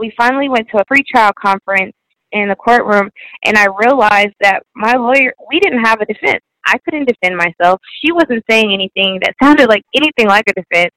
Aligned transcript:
we 0.00 0.12
finally 0.16 0.48
went 0.48 0.66
to 0.70 0.78
a 0.78 0.84
pre-trial 0.86 1.32
conference 1.38 1.94
in 2.32 2.48
the 2.48 2.56
courtroom, 2.56 3.10
and 3.44 3.56
I 3.56 3.66
realized 3.66 4.34
that 4.40 4.62
my 4.74 4.94
lawyer, 4.94 5.32
we 5.48 5.60
didn't 5.60 5.84
have 5.84 6.00
a 6.00 6.06
defense. 6.06 6.42
I 6.66 6.78
couldn't 6.84 7.08
defend 7.08 7.36
myself. 7.36 7.80
She 8.02 8.12
wasn't 8.12 8.44
saying 8.48 8.72
anything 8.72 9.18
that 9.22 9.34
sounded 9.42 9.68
like 9.68 9.82
anything 9.94 10.26
like 10.26 10.44
a 10.48 10.54
defense. 10.54 10.94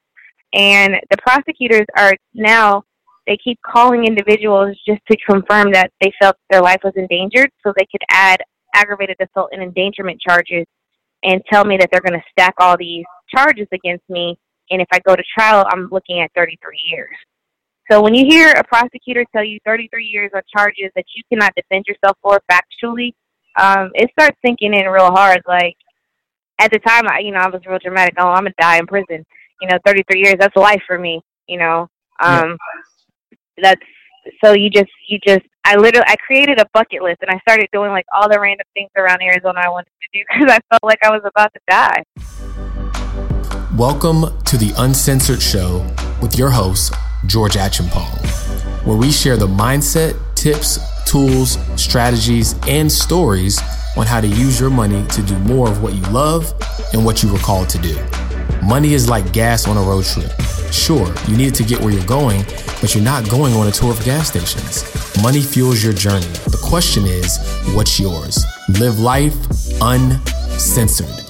And 0.54 0.94
the 1.10 1.16
prosecutors 1.18 1.86
are 1.96 2.14
now, 2.32 2.82
they 3.26 3.36
keep 3.42 3.58
calling 3.62 4.04
individuals 4.04 4.76
just 4.86 5.00
to 5.10 5.16
confirm 5.28 5.72
that 5.72 5.90
they 6.00 6.12
felt 6.20 6.36
their 6.50 6.62
life 6.62 6.80
was 6.84 6.92
endangered 6.96 7.50
so 7.62 7.72
they 7.76 7.86
could 7.90 8.02
add 8.10 8.40
aggravated 8.74 9.16
assault 9.20 9.50
and 9.52 9.62
endangerment 9.62 10.20
charges 10.20 10.64
and 11.22 11.42
tell 11.50 11.64
me 11.64 11.76
that 11.76 11.88
they're 11.90 12.00
going 12.00 12.18
to 12.18 12.26
stack 12.30 12.54
all 12.58 12.76
these 12.76 13.04
charges 13.34 13.66
against 13.72 14.08
me. 14.08 14.38
And 14.70 14.80
if 14.80 14.88
I 14.92 14.98
go 15.00 15.16
to 15.16 15.22
trial, 15.36 15.66
I'm 15.70 15.88
looking 15.90 16.20
at 16.20 16.30
33 16.34 16.58
years. 16.90 17.16
So 17.90 18.00
when 18.00 18.14
you 18.14 18.24
hear 18.24 18.50
a 18.52 18.64
prosecutor 18.64 19.26
tell 19.32 19.44
you 19.44 19.58
33 19.66 20.06
years 20.06 20.30
on 20.34 20.40
charges 20.54 20.90
that 20.96 21.04
you 21.14 21.22
cannot 21.28 21.54
defend 21.54 21.84
yourself 21.86 22.16
for 22.22 22.40
factually, 22.50 23.12
um, 23.60 23.90
it 23.94 24.10
starts 24.12 24.38
sinking 24.44 24.72
in 24.72 24.86
real 24.86 25.10
hard. 25.10 25.42
Like 25.46 25.76
at 26.58 26.70
the 26.70 26.78
time, 26.78 27.06
I, 27.08 27.18
you 27.18 27.30
know, 27.30 27.40
I 27.40 27.48
was 27.48 27.60
real 27.66 27.78
dramatic. 27.78 28.14
Oh, 28.18 28.28
I'm 28.28 28.44
gonna 28.44 28.54
die 28.58 28.78
in 28.78 28.86
prison. 28.86 29.24
You 29.60 29.68
know, 29.68 29.78
33 29.86 30.20
years, 30.20 30.36
that's 30.38 30.56
life 30.56 30.82
for 30.86 30.98
me. 30.98 31.20
You 31.46 31.58
know, 31.58 31.88
um, 32.20 32.56
yeah. 33.30 33.36
that's 33.62 33.82
so 34.42 34.52
you 34.52 34.70
just 34.70 34.90
you 35.06 35.18
just 35.26 35.44
I 35.66 35.76
literally 35.76 36.06
I 36.08 36.16
created 36.16 36.58
a 36.58 36.64
bucket 36.72 37.02
list 37.02 37.18
and 37.20 37.30
I 37.30 37.38
started 37.40 37.68
doing 37.70 37.90
like 37.90 38.06
all 38.16 38.30
the 38.30 38.40
random 38.40 38.66
things 38.72 38.90
around 38.96 39.20
Arizona 39.20 39.60
I 39.62 39.68
wanted 39.68 39.90
to 39.90 40.18
do 40.18 40.24
because 40.32 40.50
I 40.50 40.58
felt 40.70 40.84
like 40.84 41.00
I 41.02 41.10
was 41.10 41.22
about 41.26 41.52
to 41.52 41.60
die. 41.68 42.02
Welcome 43.76 44.42
to 44.44 44.56
the 44.56 44.72
Uncensored 44.78 45.42
Show 45.42 45.86
with 46.22 46.38
your 46.38 46.50
host 46.50 46.94
George 47.26 47.54
Achampong, 47.54 48.18
where 48.84 48.96
we 48.96 49.10
share 49.10 49.36
the 49.36 49.46
mindset, 49.46 50.16
tips, 50.34 50.78
tools, 51.04 51.58
strategies, 51.76 52.54
and 52.68 52.90
stories 52.90 53.60
on 53.96 54.06
how 54.06 54.20
to 54.20 54.26
use 54.26 54.58
your 54.58 54.70
money 54.70 55.06
to 55.08 55.22
do 55.22 55.38
more 55.40 55.68
of 55.68 55.82
what 55.82 55.94
you 55.94 56.02
love 56.04 56.52
and 56.92 57.04
what 57.04 57.22
you 57.22 57.32
were 57.32 57.38
called 57.38 57.68
to 57.70 57.78
do. 57.78 57.98
Money 58.62 58.94
is 58.94 59.08
like 59.08 59.32
gas 59.32 59.68
on 59.68 59.76
a 59.76 59.80
road 59.80 60.04
trip. 60.04 60.30
Sure, 60.72 61.12
you 61.28 61.36
need 61.36 61.48
it 61.48 61.54
to 61.54 61.62
get 61.62 61.80
where 61.80 61.92
you're 61.92 62.04
going, 62.06 62.42
but 62.80 62.94
you're 62.94 63.04
not 63.04 63.28
going 63.30 63.54
on 63.54 63.68
a 63.68 63.70
tour 63.70 63.92
of 63.92 64.04
gas 64.04 64.28
stations. 64.28 64.84
Money 65.22 65.40
fuels 65.40 65.82
your 65.82 65.92
journey. 65.92 66.26
The 66.46 66.60
question 66.62 67.04
is, 67.04 67.38
what's 67.74 68.00
yours? 68.00 68.44
Live 68.80 68.98
life 68.98 69.34
uncensored. 69.80 71.23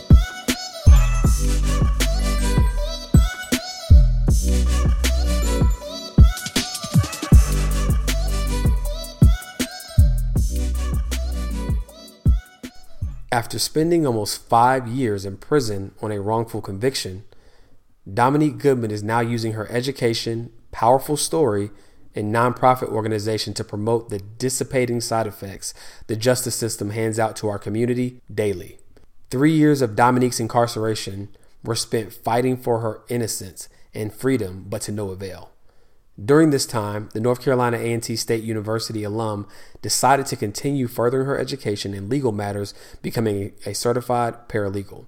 After 13.34 13.58
spending 13.58 14.06
almost 14.06 14.48
five 14.48 14.86
years 14.86 15.24
in 15.24 15.38
prison 15.38 15.90
on 16.00 16.12
a 16.12 16.20
wrongful 16.20 16.60
conviction, 16.60 17.24
Dominique 18.06 18.58
Goodmond 18.58 18.92
is 18.92 19.02
now 19.02 19.18
using 19.18 19.54
her 19.54 19.68
education, 19.72 20.52
powerful 20.70 21.16
story, 21.16 21.72
and 22.14 22.32
nonprofit 22.32 22.90
organization 22.90 23.52
to 23.54 23.64
promote 23.64 24.08
the 24.08 24.20
dissipating 24.20 25.00
side 25.00 25.26
effects 25.26 25.74
the 26.06 26.14
justice 26.14 26.54
system 26.54 26.90
hands 26.90 27.18
out 27.18 27.34
to 27.34 27.48
our 27.48 27.58
community 27.58 28.20
daily. 28.32 28.78
Three 29.30 29.50
years 29.50 29.82
of 29.82 29.96
Dominique's 29.96 30.38
incarceration 30.38 31.28
were 31.64 31.74
spent 31.74 32.12
fighting 32.12 32.56
for 32.56 32.78
her 32.82 33.02
innocence 33.08 33.68
and 33.92 34.14
freedom, 34.14 34.64
but 34.68 34.82
to 34.82 34.92
no 34.92 35.10
avail. 35.10 35.50
During 36.22 36.50
this 36.50 36.64
time, 36.64 37.08
the 37.12 37.20
North 37.20 37.42
Carolina 37.42 37.76
A&T 37.76 38.14
State 38.16 38.44
University 38.44 39.02
alum 39.02 39.48
decided 39.82 40.26
to 40.26 40.36
continue 40.36 40.86
furthering 40.86 41.26
her 41.26 41.38
education 41.38 41.92
in 41.92 42.08
legal 42.08 42.30
matters, 42.30 42.72
becoming 43.02 43.52
a 43.66 43.74
certified 43.74 44.48
paralegal. 44.48 45.06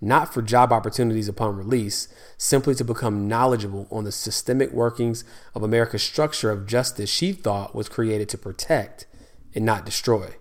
Not 0.00 0.34
for 0.34 0.42
job 0.42 0.72
opportunities 0.72 1.28
upon 1.28 1.56
release, 1.56 2.08
simply 2.36 2.74
to 2.74 2.84
become 2.84 3.28
knowledgeable 3.28 3.86
on 3.92 4.02
the 4.02 4.10
systemic 4.10 4.72
workings 4.72 5.22
of 5.54 5.62
America's 5.62 6.02
structure 6.02 6.50
of 6.50 6.66
justice 6.66 7.08
she 7.08 7.32
thought 7.32 7.72
was 7.72 7.88
created 7.88 8.28
to 8.30 8.38
protect 8.38 9.06
and 9.54 9.64
not 9.64 9.86
destroy. 9.86 10.34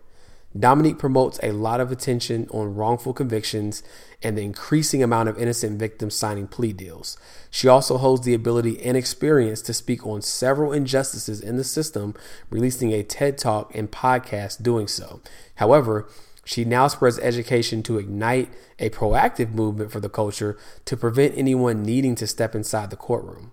Dominique 0.57 0.99
promotes 0.99 1.39
a 1.41 1.53
lot 1.53 1.79
of 1.79 1.91
attention 1.91 2.45
on 2.51 2.75
wrongful 2.75 3.13
convictions 3.13 3.83
and 4.21 4.37
the 4.37 4.43
increasing 4.43 5.01
amount 5.01 5.29
of 5.29 5.37
innocent 5.37 5.79
victims 5.79 6.13
signing 6.13 6.47
plea 6.47 6.73
deals. 6.73 7.17
She 7.49 7.69
also 7.69 7.97
holds 7.97 8.25
the 8.25 8.33
ability 8.33 8.81
and 8.83 8.97
experience 8.97 9.61
to 9.63 9.73
speak 9.73 10.05
on 10.05 10.21
several 10.21 10.73
injustices 10.73 11.39
in 11.39 11.55
the 11.55 11.63
system, 11.63 12.13
releasing 12.49 12.91
a 12.91 13.01
TED 13.01 13.37
Talk 13.37 13.73
and 13.73 13.89
podcast 13.89 14.61
doing 14.61 14.87
so. 14.87 15.21
However, 15.55 16.09
she 16.43 16.65
now 16.65 16.87
spreads 16.87 17.19
education 17.19 17.81
to 17.83 17.97
ignite 17.97 18.49
a 18.77 18.89
proactive 18.89 19.53
movement 19.53 19.91
for 19.91 19.99
the 19.99 20.09
culture 20.09 20.57
to 20.85 20.97
prevent 20.97 21.37
anyone 21.37 21.83
needing 21.83 22.15
to 22.15 22.27
step 22.27 22.55
inside 22.55 22.89
the 22.89 22.97
courtroom. 22.97 23.50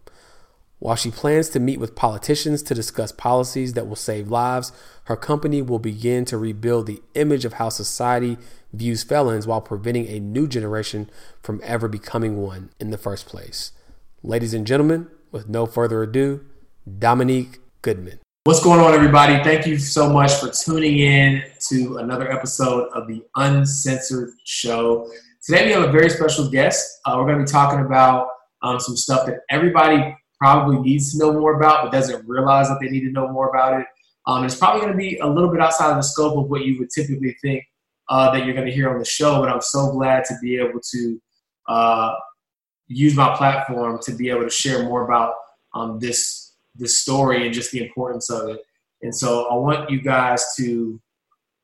While 0.80 0.94
she 0.94 1.10
plans 1.10 1.48
to 1.50 1.60
meet 1.60 1.80
with 1.80 1.96
politicians 1.96 2.62
to 2.62 2.74
discuss 2.74 3.10
policies 3.10 3.72
that 3.72 3.88
will 3.88 3.96
save 3.96 4.28
lives, 4.28 4.70
her 5.04 5.16
company 5.16 5.60
will 5.60 5.80
begin 5.80 6.24
to 6.26 6.38
rebuild 6.38 6.86
the 6.86 7.02
image 7.14 7.44
of 7.44 7.54
how 7.54 7.68
society 7.68 8.38
views 8.72 9.02
felons 9.02 9.44
while 9.44 9.60
preventing 9.60 10.06
a 10.06 10.20
new 10.20 10.46
generation 10.46 11.10
from 11.42 11.60
ever 11.64 11.88
becoming 11.88 12.36
one 12.36 12.70
in 12.78 12.90
the 12.90 12.98
first 12.98 13.26
place. 13.26 13.72
Ladies 14.22 14.54
and 14.54 14.66
gentlemen, 14.66 15.08
with 15.32 15.48
no 15.48 15.66
further 15.66 16.04
ado, 16.04 16.44
Dominique 16.98 17.58
Goodmond. 17.82 18.20
What's 18.44 18.62
going 18.62 18.80
on, 18.80 18.94
everybody? 18.94 19.42
Thank 19.42 19.66
you 19.66 19.78
so 19.78 20.08
much 20.08 20.32
for 20.34 20.48
tuning 20.50 21.00
in 21.00 21.42
to 21.70 21.96
another 21.96 22.30
episode 22.30 22.88
of 22.94 23.08
the 23.08 23.22
Uncensored 23.34 24.30
Show. 24.44 25.10
Today, 25.44 25.66
we 25.66 25.72
have 25.72 25.82
a 25.82 25.92
very 25.92 26.08
special 26.08 26.48
guest. 26.48 27.00
Uh, 27.04 27.14
we're 27.16 27.26
going 27.26 27.38
to 27.38 27.44
be 27.44 27.50
talking 27.50 27.80
about 27.80 28.28
um, 28.62 28.78
some 28.78 28.96
stuff 28.96 29.26
that 29.26 29.40
everybody 29.50 30.14
probably 30.38 30.78
needs 30.78 31.12
to 31.12 31.18
know 31.18 31.32
more 31.32 31.56
about, 31.56 31.84
but 31.84 31.92
doesn't 31.92 32.26
realize 32.26 32.68
that 32.68 32.78
they 32.80 32.88
need 32.88 33.00
to 33.00 33.10
know 33.10 33.28
more 33.28 33.48
about 33.48 33.80
it. 33.80 33.86
Um, 34.26 34.44
it's 34.44 34.56
probably 34.56 34.82
going 34.82 34.92
to 34.92 34.98
be 34.98 35.18
a 35.18 35.26
little 35.26 35.50
bit 35.50 35.60
outside 35.60 35.90
of 35.90 35.96
the 35.96 36.02
scope 36.02 36.36
of 36.36 36.50
what 36.50 36.64
you 36.64 36.78
would 36.78 36.90
typically 36.90 37.36
think 37.42 37.64
uh, 38.08 38.30
that 38.30 38.44
you're 38.44 38.54
going 38.54 38.66
to 38.66 38.72
hear 38.72 38.90
on 38.90 38.98
the 38.98 39.04
show, 39.04 39.40
but 39.40 39.48
I'm 39.48 39.60
so 39.60 39.90
glad 39.90 40.24
to 40.26 40.34
be 40.40 40.56
able 40.56 40.80
to 40.80 41.20
uh, 41.66 42.14
use 42.86 43.14
my 43.14 43.36
platform 43.36 43.98
to 44.02 44.12
be 44.12 44.30
able 44.30 44.44
to 44.44 44.50
share 44.50 44.84
more 44.84 45.04
about 45.04 45.34
um, 45.74 45.98
this 45.98 46.54
this 46.74 47.00
story 47.00 47.44
and 47.44 47.52
just 47.52 47.72
the 47.72 47.84
importance 47.84 48.30
of 48.30 48.50
it. 48.50 48.60
And 49.02 49.14
so 49.14 49.48
I 49.50 49.54
want 49.54 49.90
you 49.90 50.00
guys 50.00 50.44
to 50.58 51.00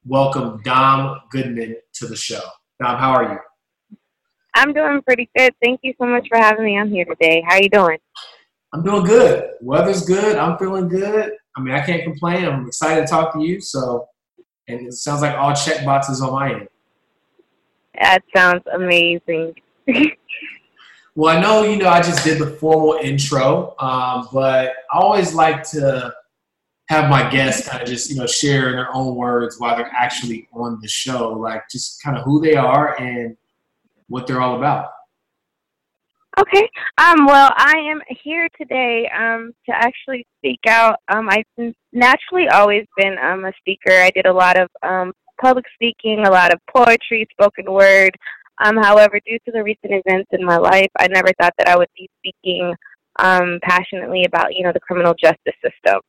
welcome 0.05 0.61
Dom 0.65 1.21
Goodmond 1.33 1.77
to 1.95 2.07
the 2.07 2.17
show. 2.17 2.41
Dom, 2.81 2.99
how 2.99 3.13
are 3.13 3.33
you? 3.33 3.99
I'm 4.55 4.73
doing 4.73 5.03
pretty 5.03 5.31
good. 5.37 5.55
Thank 5.63 5.81
you 5.83 5.95
so 5.99 6.07
much 6.07 6.27
for 6.29 6.37
having 6.37 6.65
me 6.65 6.79
on 6.79 6.91
here 6.91 7.05
today. 7.05 7.43
How 7.47 7.55
are 7.55 7.63
you 7.63 7.69
doing? 7.69 7.99
I'm 8.75 8.83
doing 8.83 9.05
good. 9.05 9.51
Weather's 9.61 10.05
good. 10.05 10.37
I'm 10.37 10.59
feeling 10.59 10.89
good. 10.89 11.33
I 11.57 11.61
mean, 11.61 11.75
I 11.75 11.87
can't 11.87 12.03
complain. 12.03 12.45
I'm 12.45 12.67
excited 12.67 13.03
to 13.03 13.07
talk 13.07 13.33
to 13.35 13.41
you. 13.41 13.61
So, 13.61 14.09
and 14.67 14.89
it 14.89 14.93
sounds 14.95 15.23
like 15.23 15.37
all 15.37 15.55
check 15.55 15.85
boxes 15.85 16.21
on 16.21 16.33
my 16.33 16.55
end. 16.55 16.69
That 18.01 18.25
sounds 18.35 18.65
amazing. 18.73 19.55
well, 21.15 21.37
I 21.37 21.41
know 21.41 21.63
you 21.63 21.77
know 21.77 21.89
I 21.89 22.03
just 22.03 22.25
did 22.25 22.41
the 22.41 22.51
formal 22.51 22.99
intro, 23.01 23.77
um, 23.79 24.27
but 24.33 24.73
I 24.93 24.99
always 24.99 25.35
like 25.35 25.63
to 25.71 26.13
have 26.89 27.09
my 27.09 27.31
guests 27.31 27.69
kind 27.69 27.81
of 27.81 27.89
just 27.89 28.11
you 28.11 28.17
know 28.17 28.27
share 28.27 28.71
in 28.71 28.75
their 28.75 28.93
own 28.93 29.15
words 29.15 29.61
while 29.61 29.77
they're 29.77 29.93
actually 29.97 30.49
on 30.53 30.81
the 30.83 30.89
show, 30.89 31.29
like 31.29 31.63
just 31.71 32.03
kind 32.03 32.19
of 32.19 32.25
who 32.25 32.41
they 32.41 32.57
are 32.57 33.01
and 33.01 33.37
what 34.09 34.27
they're 34.27 34.41
all 34.41 34.57
about. 34.57 34.89
Okay. 36.41 36.69
Um, 36.99 37.27
well, 37.27 37.53
I 37.57 37.75
am 37.91 38.01
here 38.25 38.49
today 38.59 39.09
um, 39.17 39.53
to 39.67 39.73
actually 39.75 40.27
speak 40.39 40.61
out. 40.67 40.97
Um, 41.09 41.29
I've 41.31 41.75
naturally 41.93 42.49
always 42.49 42.87
been 42.97 43.17
um, 43.19 43.45
a 43.45 43.53
speaker. 43.59 43.93
I 43.93 44.11
did 44.11 44.27
a 44.27 44.33
lot 44.33 44.61
of 44.61 44.69
um, 44.83 45.13
public 45.41 45.65
speaking, 45.75 46.25
a 46.27 46.31
lot 46.31 46.53
of 46.53 46.59
poetry, 46.75 47.29
spoken 47.31 47.73
word. 47.73 48.17
Um, 48.65 48.77
however, 48.77 49.21
due 49.25 49.39
to 49.45 49.53
the 49.53 49.63
recent 49.63 49.93
events 50.05 50.29
in 50.33 50.45
my 50.45 50.57
life, 50.57 50.91
I 50.99 51.07
never 51.07 51.29
thought 51.41 51.55
that 51.59 51.69
I 51.69 51.77
would 51.77 51.89
be 51.97 52.09
speaking 52.19 52.75
um, 53.21 53.61
passionately 53.63 54.25
about, 54.25 54.55
you 54.55 54.65
know, 54.65 54.73
the 54.73 54.81
criminal 54.81 55.15
justice 55.15 55.55
system. 55.63 56.01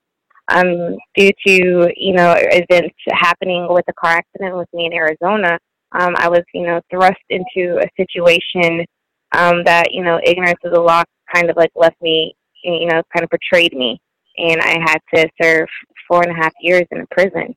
Um, 0.48 0.96
due 1.16 1.32
to, 1.48 1.92
you 1.96 2.14
know, 2.14 2.36
events 2.38 2.96
happening 3.12 3.68
with 3.70 3.86
a 3.88 3.94
car 3.94 4.18
accident 4.18 4.58
with 4.58 4.70
me 4.74 4.88
in 4.88 4.94
Arizona, 4.94 5.60
um, 5.92 6.16
I 6.18 6.30
was, 6.30 6.42
you 6.54 6.66
know, 6.66 6.82
thrust 6.90 7.22
into 7.30 7.80
a 7.80 7.90
situation 7.96 8.86
um, 9.34 9.64
that 9.64 9.92
you 9.92 10.04
know 10.04 10.20
ignorance 10.24 10.60
of 10.64 10.72
the 10.72 10.80
law 10.80 11.04
kind 11.34 11.50
of 11.50 11.58
like 11.58 11.72
left 11.76 12.02
me, 12.02 12.36
you 12.64 12.88
know, 12.88 13.02
kind 13.14 13.24
of 13.24 13.30
betrayed 13.30 13.74
me, 13.74 14.00
and 14.38 14.62
I 14.62 14.80
had 14.80 15.00
to 15.14 15.30
serve 15.42 15.68
four 16.08 16.22
and 16.22 16.32
a 16.32 16.36
half 16.36 16.54
years 16.62 16.86
in 16.92 17.02
a 17.02 17.08
prison. 17.12 17.56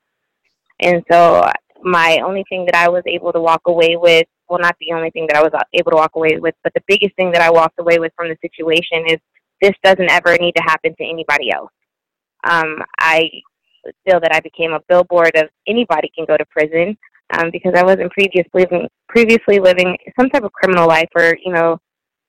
And 0.81 1.03
so 1.11 1.45
my 1.83 2.21
only 2.25 2.45
thing 2.49 2.65
that 2.67 2.75
I 2.75 2.89
was 2.89 3.03
able 3.07 3.33
to 3.33 3.41
walk 3.41 3.63
away 3.67 3.97
with, 3.97 4.27
well, 4.49 4.59
not 4.59 4.77
the 4.81 4.93
only 4.93 5.11
thing 5.11 5.27
that 5.29 5.37
I 5.37 5.43
was 5.43 5.53
able 5.75 5.91
to 5.91 5.97
walk 5.97 6.13
away 6.15 6.39
with, 6.39 6.55
but 6.63 6.73
the 6.75 6.83
biggest 6.87 7.15
thing 7.17 7.31
that 7.33 7.43
I 7.43 7.51
walked 7.51 7.79
away 7.79 7.99
with 7.99 8.13
from 8.17 8.29
the 8.29 8.37
situation 8.41 9.05
is 9.09 9.19
this 9.61 9.75
doesn't 9.83 10.11
ever 10.11 10.37
need 10.39 10.55
to 10.57 10.63
happen 10.63 10.95
to 10.97 11.05
anybody 11.05 11.51
else. 11.53 11.71
Um, 12.45 12.79
I 12.99 13.29
feel 14.07 14.21
that 14.21 14.35
I 14.35 14.41
became 14.41 14.73
a 14.73 14.81
billboard 14.89 15.37
of 15.37 15.49
anybody 15.67 16.11
can 16.15 16.25
go 16.27 16.37
to 16.37 16.45
prison 16.47 16.97
um, 17.37 17.51
because 17.51 17.73
I 17.77 17.85
wasn't 17.85 18.13
previously 18.13 18.49
living 18.55 18.89
previously 19.09 19.59
living 19.59 19.97
some 20.19 20.29
type 20.31 20.45
of 20.45 20.53
criminal 20.53 20.89
life 20.89 21.09
or 21.15 21.37
you 21.45 21.53
know 21.53 21.79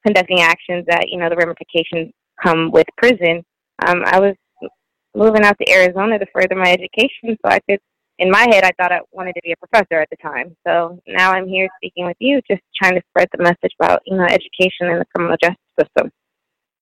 conducting 0.05 0.41
actions 0.41 0.85
that 0.87 1.09
you 1.09 1.19
know 1.19 1.29
the 1.29 1.35
ramifications 1.35 2.13
come 2.41 2.71
with 2.71 2.87
prison. 2.97 3.43
Um, 3.85 4.03
I 4.05 4.19
was 4.19 4.35
moving 5.15 5.43
out 5.43 5.57
to 5.59 5.71
Arizona 5.71 6.19
to 6.19 6.25
further 6.33 6.55
my 6.55 6.71
education 6.71 7.37
so 7.43 7.51
I 7.51 7.59
could. 7.69 7.79
In 8.19 8.29
my 8.29 8.45
head, 8.51 8.65
I 8.65 8.71
thought 8.77 8.91
I 8.91 8.99
wanted 9.13 9.31
to 9.35 9.41
be 9.45 9.53
a 9.53 9.65
professor 9.65 10.01
at 10.01 10.09
the 10.09 10.17
time. 10.17 10.53
So 10.67 10.99
now 11.07 11.31
I'm 11.31 11.47
here 11.47 11.69
speaking 11.77 12.05
with 12.05 12.17
you, 12.19 12.41
just 12.51 12.61
trying 12.75 12.95
to 12.95 13.01
spread 13.09 13.29
the 13.31 13.41
message 13.41 13.71
about 13.79 14.01
you 14.05 14.17
know 14.17 14.25
education 14.25 14.87
in 14.87 14.99
the 14.99 15.05
criminal 15.15 15.37
justice 15.41 15.57
system. 15.79 16.11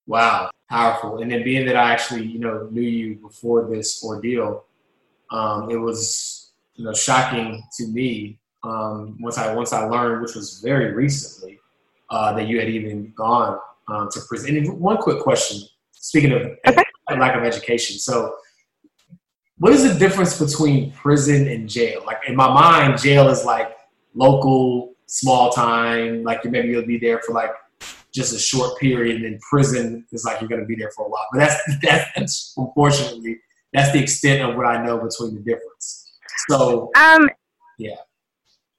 Wow, 0.07 0.49
powerful! 0.69 1.21
And 1.21 1.31
then 1.31 1.43
being 1.43 1.67
that 1.67 1.75
I 1.75 1.91
actually 1.91 2.25
you 2.25 2.39
know 2.39 2.67
knew 2.71 2.81
you 2.81 3.15
before 3.15 3.67
this 3.69 4.03
ordeal, 4.03 4.65
um, 5.29 5.69
it 5.69 5.77
was 5.77 6.36
you 6.77 6.85
know 6.85 6.93
shocking 6.93 7.63
to 7.77 7.87
me 7.87 8.39
um, 8.63 9.17
once 9.19 9.37
I 9.37 9.53
once 9.53 9.73
I 9.73 9.85
learned, 9.85 10.21
which 10.21 10.35
was 10.35 10.61
very 10.63 10.93
recently, 10.93 11.59
uh, 12.09 12.33
that 12.33 12.47
you 12.47 12.59
had 12.59 12.69
even 12.69 13.13
gone 13.15 13.59
um, 13.87 14.09
to 14.11 14.19
prison. 14.27 14.57
And 14.57 14.79
one 14.79 14.97
quick 14.97 15.19
question: 15.21 15.61
speaking 15.91 16.31
of 16.31 16.41
okay. 16.67 16.83
lack 17.09 17.35
of 17.35 17.43
education, 17.43 17.97
so 17.97 18.35
what 19.59 19.73
is 19.73 19.83
the 19.91 19.97
difference 19.97 20.39
between 20.39 20.91
prison 20.91 21.47
and 21.47 21.69
jail? 21.69 22.03
Like 22.05 22.19
in 22.27 22.35
my 22.35 22.47
mind, 22.47 22.99
jail 22.99 23.27
is 23.29 23.43
like 23.45 23.75
local, 24.13 24.95
small 25.07 25.51
time. 25.51 26.23
Like 26.23 26.45
maybe 26.45 26.69
you'll 26.69 26.85
be 26.85 26.99
there 26.99 27.21
for 27.25 27.33
like 27.33 27.51
just 28.13 28.35
a 28.35 28.39
short 28.39 28.79
period, 28.79 29.17
and 29.17 29.25
then 29.25 29.39
prison 29.49 30.05
is 30.11 30.25
like 30.25 30.41
you're 30.41 30.49
going 30.49 30.61
to 30.61 30.67
be 30.67 30.75
there 30.75 30.91
for 30.95 31.05
a 31.05 31.09
while. 31.09 31.25
But 31.31 31.39
that's 31.39 31.61
that's 31.81 32.53
unfortunately 32.57 33.39
that's 33.73 33.91
the 33.91 34.01
extent 34.01 34.47
of 34.47 34.55
what 34.55 34.65
I 34.65 34.83
know 34.83 34.97
between 34.97 35.35
the 35.35 35.41
difference. 35.41 36.06
So, 36.49 36.91
um, 36.95 37.29
yeah, 37.77 37.95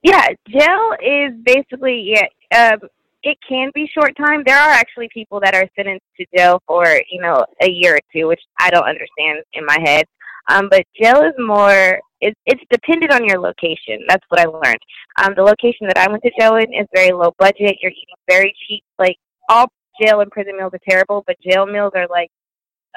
yeah, 0.03 0.27
jail 0.47 0.91
is 1.01 1.33
basically 1.43 2.13
yeah. 2.15 2.71
Um, 2.71 2.79
it 3.21 3.37
can 3.47 3.69
be 3.75 3.89
short 3.93 4.15
time. 4.15 4.43
There 4.45 4.57
are 4.57 4.69
actually 4.69 5.09
people 5.13 5.41
that 5.41 5.53
are 5.53 5.67
sentenced 5.75 6.05
to 6.17 6.25
jail 6.35 6.61
for 6.67 6.85
you 7.11 7.21
know 7.21 7.45
a 7.61 7.69
year 7.69 7.95
or 7.95 7.99
two, 8.13 8.27
which 8.27 8.41
I 8.59 8.69
don't 8.69 8.87
understand 8.87 9.43
in 9.53 9.65
my 9.65 9.77
head. 9.83 10.05
Um, 10.47 10.67
but 10.69 10.85
jail 10.99 11.21
is 11.21 11.33
more. 11.37 11.99
It's 12.21 12.39
it's 12.45 12.63
dependent 12.71 13.13
on 13.13 13.25
your 13.25 13.39
location. 13.39 14.05
That's 14.07 14.23
what 14.29 14.39
I 14.39 14.45
learned. 14.45 14.79
Um, 15.21 15.33
the 15.35 15.43
location 15.43 15.87
that 15.87 15.97
I 15.97 16.09
went 16.09 16.23
to 16.23 16.31
jail 16.39 16.55
in 16.55 16.73
is 16.73 16.87
very 16.93 17.11
low 17.11 17.33
budget. 17.37 17.77
You're 17.81 17.91
eating 17.91 18.15
very 18.27 18.53
cheap. 18.67 18.83
Like 18.97 19.17
all 19.49 19.67
jail 20.01 20.21
and 20.21 20.31
prison 20.31 20.57
meals 20.57 20.71
are 20.73 20.79
terrible, 20.89 21.23
but 21.27 21.35
jail 21.41 21.65
meals 21.65 21.91
are 21.95 22.07
like, 22.09 22.31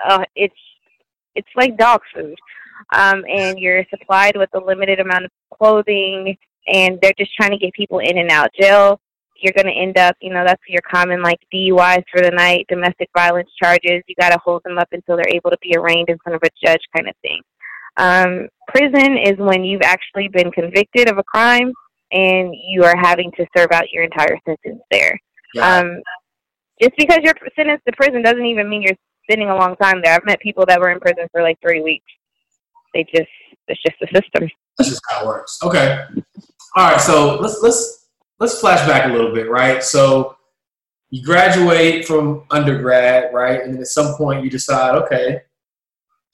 uh, 0.09 0.25
it's 0.37 0.55
it's 1.35 1.49
like 1.57 1.77
dog 1.77 2.01
food. 2.15 2.37
Um, 2.93 3.25
and 3.29 3.59
you're 3.59 3.85
supplied 3.91 4.37
with 4.37 4.51
a 4.55 4.59
limited 4.59 5.01
amount 5.01 5.25
of 5.25 5.31
clothing, 5.55 6.37
and 6.67 6.99
they're 7.01 7.15
just 7.19 7.35
trying 7.35 7.51
to 7.51 7.59
get 7.59 7.73
people 7.73 7.99
in 7.99 8.19
and 8.19 8.31
out. 8.31 8.51
Jail, 8.59 9.01
you're 9.43 9.53
going 9.53 9.67
to 9.67 9.81
end 9.81 9.99
up, 9.99 10.17
you 10.21 10.33
know, 10.33 10.45
that's 10.47 10.63
your 10.69 10.83
common 10.83 11.23
like 11.23 11.39
DUIs 11.53 12.05
for 12.11 12.23
the 12.23 12.31
night, 12.31 12.67
domestic 12.69 13.09
violence 13.17 13.51
charges. 13.61 14.03
You 14.07 14.15
got 14.19 14.31
to 14.31 14.39
hold 14.45 14.63
them 14.65 14.79
up 14.79 14.89
until 14.93 15.17
they're 15.17 15.35
able 15.35 15.51
to 15.51 15.59
be 15.61 15.75
arraigned 15.77 16.09
in 16.09 16.19
front 16.19 16.37
of 16.37 16.43
a 16.45 16.67
judge, 16.67 16.81
kind 16.95 17.09
of 17.09 17.15
thing. 17.23 17.41
Um, 17.97 18.49
prison 18.69 19.19
is 19.19 19.37
when 19.39 19.65
you've 19.65 19.83
actually 19.83 20.29
been 20.29 20.51
convicted 20.53 21.11
of 21.11 21.19
a 21.19 21.25
crime 21.25 21.73
and 22.13 22.55
you 22.55 22.85
are 22.85 22.97
having 22.97 23.31
to 23.33 23.47
serve 23.57 23.73
out 23.73 23.91
your 23.93 24.05
entire 24.05 24.39
sentence 24.47 24.83
there. 24.91 25.19
Yeah. 25.55 25.79
Um, 25.79 26.03
just 26.81 26.93
because 26.97 27.19
you're 27.23 27.35
sentenced 27.57 27.85
to 27.87 27.93
prison 27.97 28.23
doesn't 28.23 28.47
even 28.47 28.69
mean 28.69 28.83
you're 28.83 28.97
spending 29.25 29.51
a 29.51 29.57
long 29.57 29.77
time 29.77 30.01
there. 30.03 30.15
I've 30.15 30.25
met 30.25 30.41
people 30.41 30.65
that 30.67 30.81
were 30.81 30.91
in 30.91 31.01
prison 31.01 31.27
for 31.33 31.43
like 31.43 31.59
three 31.61 31.81
weeks. 31.81 32.05
They 32.95 33.05
just 33.05 33.29
it's 33.69 33.81
just 33.83 33.97
the 34.01 34.07
system. 34.07 34.49
That's 34.79 34.91
just 34.91 35.03
how 35.09 35.23
it 35.23 35.27
works. 35.27 35.59
Okay. 35.63 36.05
All 36.77 36.91
right. 36.91 37.01
So 37.01 37.39
let's 37.41 37.61
let's 37.63 38.09
let's 38.41 38.59
flash 38.61 38.87
back 38.87 39.09
a 39.09 39.13
little 39.13 39.33
bit, 39.35 39.51
right? 39.51 39.83
So 39.83 40.37
you 41.11 41.23
graduate 41.23 42.07
from 42.07 42.45
undergrad, 42.51 43.33
right? 43.33 43.63
And 43.63 43.75
then 43.75 43.81
at 43.81 43.89
some 43.89 44.15
point 44.17 44.45
you 44.45 44.51
decide, 44.51 44.95
okay, 44.97 45.41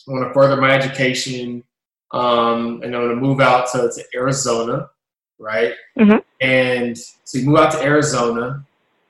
I 0.08 0.10
want 0.12 0.28
to 0.28 0.32
further 0.32 0.60
my 0.60 0.70
education, 0.70 1.64
um, 2.12 2.80
and 2.82 2.94
I'm 2.94 3.02
going 3.02 3.08
to 3.10 3.16
move 3.16 3.40
out 3.40 3.70
to, 3.72 3.90
to 3.92 4.04
Arizona, 4.14 4.88
right? 5.38 5.74
Mm-hmm. 5.98 6.18
And 6.40 6.96
so 6.96 7.38
you 7.38 7.46
move 7.46 7.58
out 7.58 7.72
to 7.72 7.82
Arizona, 7.82 8.64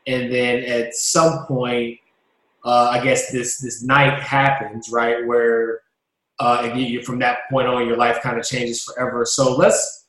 and 0.07 0.33
then 0.33 0.65
at 0.65 0.95
some 0.95 1.47
point 1.47 1.99
uh, 2.65 2.91
I 2.93 3.03
guess 3.03 3.31
this 3.31 3.59
this 3.59 3.83
night 3.83 4.21
happens, 4.21 4.91
right? 4.91 5.27
Where 5.27 5.81
uh, 6.41 6.63
and 6.65 6.81
you, 6.81 7.03
from 7.03 7.19
that 7.19 7.41
point 7.51 7.67
on, 7.67 7.87
your 7.87 7.97
life 7.97 8.21
kind 8.23 8.39
of 8.39 8.45
changes 8.45 8.85
forever. 8.85 9.25
So 9.25 9.55
let's 9.57 10.07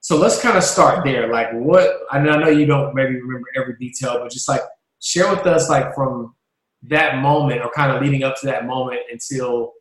so 0.00 0.16
let's 0.16 0.40
kind 0.42 0.58
of 0.58 0.64
start 0.64 1.04
there. 1.04 1.28
Like, 1.30 1.52
what? 1.52 2.00
I 2.10 2.18
know 2.18 2.48
you 2.48 2.66
don't 2.66 2.94
maybe 2.94 3.20
remember 3.20 3.46
every 3.56 3.76
detail, 3.76 4.18
but 4.18 4.32
just 4.32 4.48
like 4.48 4.62
share 5.00 5.30
with 5.30 5.46
us, 5.46 5.70
like 5.70 5.94
from 5.94 6.34
that 6.84 7.22
moment 7.22 7.60
or 7.62 7.70
kind 7.70 7.92
of 7.92 8.02
leading 8.02 8.24
up 8.24 8.34
to 8.40 8.46
that 8.46 8.66
moment 8.66 9.00
until 9.10 9.72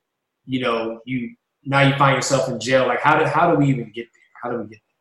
you 0.45 0.61
know 0.61 0.99
you 1.05 1.35
now 1.63 1.81
you 1.81 1.95
find 1.95 2.15
yourself 2.15 2.49
in 2.49 2.59
jail. 2.59 2.87
Like, 2.87 3.01
how 3.01 3.17
did 3.17 3.27
how 3.27 3.51
do 3.51 3.57
we 3.57 3.67
even 3.67 3.91
get 3.91 4.07
there? 4.13 4.23
How 4.41 4.51
do 4.51 4.57
we 4.57 4.69
get 4.69 4.79
there? 4.79 4.91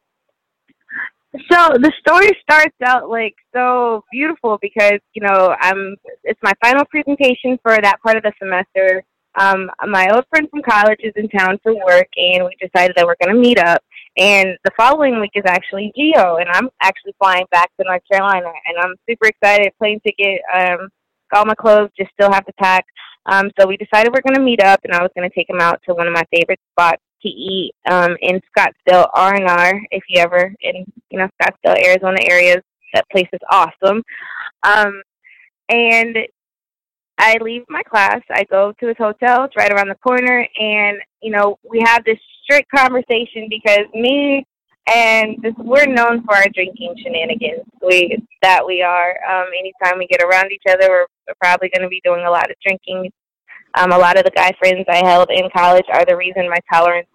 So 1.50 1.78
the 1.78 1.92
story 2.00 2.36
starts 2.42 2.74
out 2.84 3.08
like 3.08 3.34
so 3.54 4.02
beautiful 4.10 4.58
because 4.60 5.00
you 5.14 5.22
know 5.22 5.54
I'm 5.60 5.96
it's 6.24 6.40
my 6.42 6.52
final 6.62 6.84
presentation 6.86 7.58
for 7.62 7.76
that 7.80 8.00
part 8.02 8.16
of 8.16 8.22
the 8.22 8.32
semester. 8.38 9.04
Um, 9.38 9.70
my 9.88 10.08
old 10.12 10.24
friend 10.28 10.48
from 10.50 10.62
college 10.62 11.00
is 11.02 11.12
in 11.16 11.28
town 11.28 11.58
for 11.62 11.74
work, 11.74 12.08
and 12.16 12.44
we 12.44 12.56
decided 12.60 12.96
that 12.96 13.06
we're 13.06 13.16
going 13.22 13.34
to 13.34 13.40
meet 13.40 13.58
up. 13.58 13.82
And 14.16 14.58
the 14.64 14.72
following 14.76 15.20
week 15.20 15.32
is 15.34 15.44
actually 15.46 15.92
GHOE, 15.96 16.38
and 16.40 16.48
I'm 16.50 16.68
actually 16.82 17.14
flying 17.18 17.46
back 17.50 17.70
to 17.76 17.84
North 17.86 18.02
Carolina, 18.10 18.50
and 18.66 18.78
I'm 18.78 18.96
super 19.08 19.26
excited. 19.26 19.72
Plane 19.78 20.00
ticket, 20.00 20.40
um, 20.52 20.88
got 21.30 21.40
all 21.40 21.44
my 21.46 21.54
clothes, 21.54 21.90
just 21.96 22.10
still 22.12 22.32
have 22.32 22.44
to 22.46 22.52
pack. 22.54 22.84
Um, 23.26 23.50
so 23.58 23.66
we 23.66 23.76
decided 23.76 24.12
we're 24.12 24.22
going 24.22 24.36
to 24.36 24.42
meet 24.42 24.62
up, 24.62 24.80
and 24.84 24.92
I 24.92 25.02
was 25.02 25.10
going 25.16 25.28
to 25.28 25.34
take 25.34 25.48
him 25.48 25.60
out 25.60 25.80
to 25.86 25.94
one 25.94 26.06
of 26.06 26.12
my 26.12 26.24
favorite 26.34 26.60
spots 26.72 27.02
to 27.22 27.28
eat 27.28 27.72
um, 27.88 28.16
in 28.20 28.40
Scottsdale 28.56 29.08
R 29.14 29.34
and 29.34 29.46
R. 29.46 29.80
If 29.90 30.02
you 30.08 30.20
ever 30.20 30.52
in 30.60 30.84
you 31.10 31.18
know 31.18 31.28
Scottsdale, 31.40 31.84
Arizona 31.84 32.18
areas, 32.22 32.62
that 32.94 33.08
place 33.10 33.28
is 33.32 33.40
awesome. 33.50 34.02
Um, 34.62 35.02
and 35.68 36.16
I 37.20 37.36
leave 37.42 37.64
my 37.68 37.82
class. 37.82 38.20
I 38.30 38.44
go 38.44 38.72
to 38.80 38.86
his 38.88 38.96
hotel. 38.96 39.44
It's 39.44 39.56
right 39.56 39.70
around 39.70 39.88
the 39.88 39.94
corner, 39.96 40.46
and 40.58 40.98
you 41.20 41.30
know 41.30 41.58
we 41.68 41.82
have 41.84 42.02
this 42.04 42.18
strict 42.42 42.70
conversation 42.70 43.46
because 43.50 43.84
me 43.92 44.46
and 44.92 45.36
this, 45.42 45.52
we're 45.58 45.84
known 45.84 46.24
for 46.24 46.34
our 46.34 46.46
drinking 46.54 46.94
shenanigans. 47.02 47.66
We 47.86 48.16
that 48.40 48.66
we 48.66 48.80
are. 48.80 49.10
Um, 49.30 49.48
anytime 49.56 49.98
we 49.98 50.06
get 50.06 50.22
around 50.22 50.50
each 50.50 50.62
other, 50.66 50.88
we're, 50.88 51.06
we're 51.28 51.34
probably 51.40 51.68
going 51.68 51.82
to 51.82 51.88
be 51.88 52.00
doing 52.04 52.24
a 52.24 52.30
lot 52.30 52.50
of 52.50 52.56
drinking. 52.64 53.12
Um, 53.74 53.92
a 53.92 53.98
lot 53.98 54.18
of 54.18 54.24
the 54.24 54.30
guy 54.30 54.52
friends 54.58 54.86
I 54.88 55.06
held 55.06 55.28
in 55.30 55.48
college 55.54 55.84
are 55.92 56.06
the 56.06 56.16
reason 56.16 56.48
my 56.48 56.58
tolerance 56.72 57.06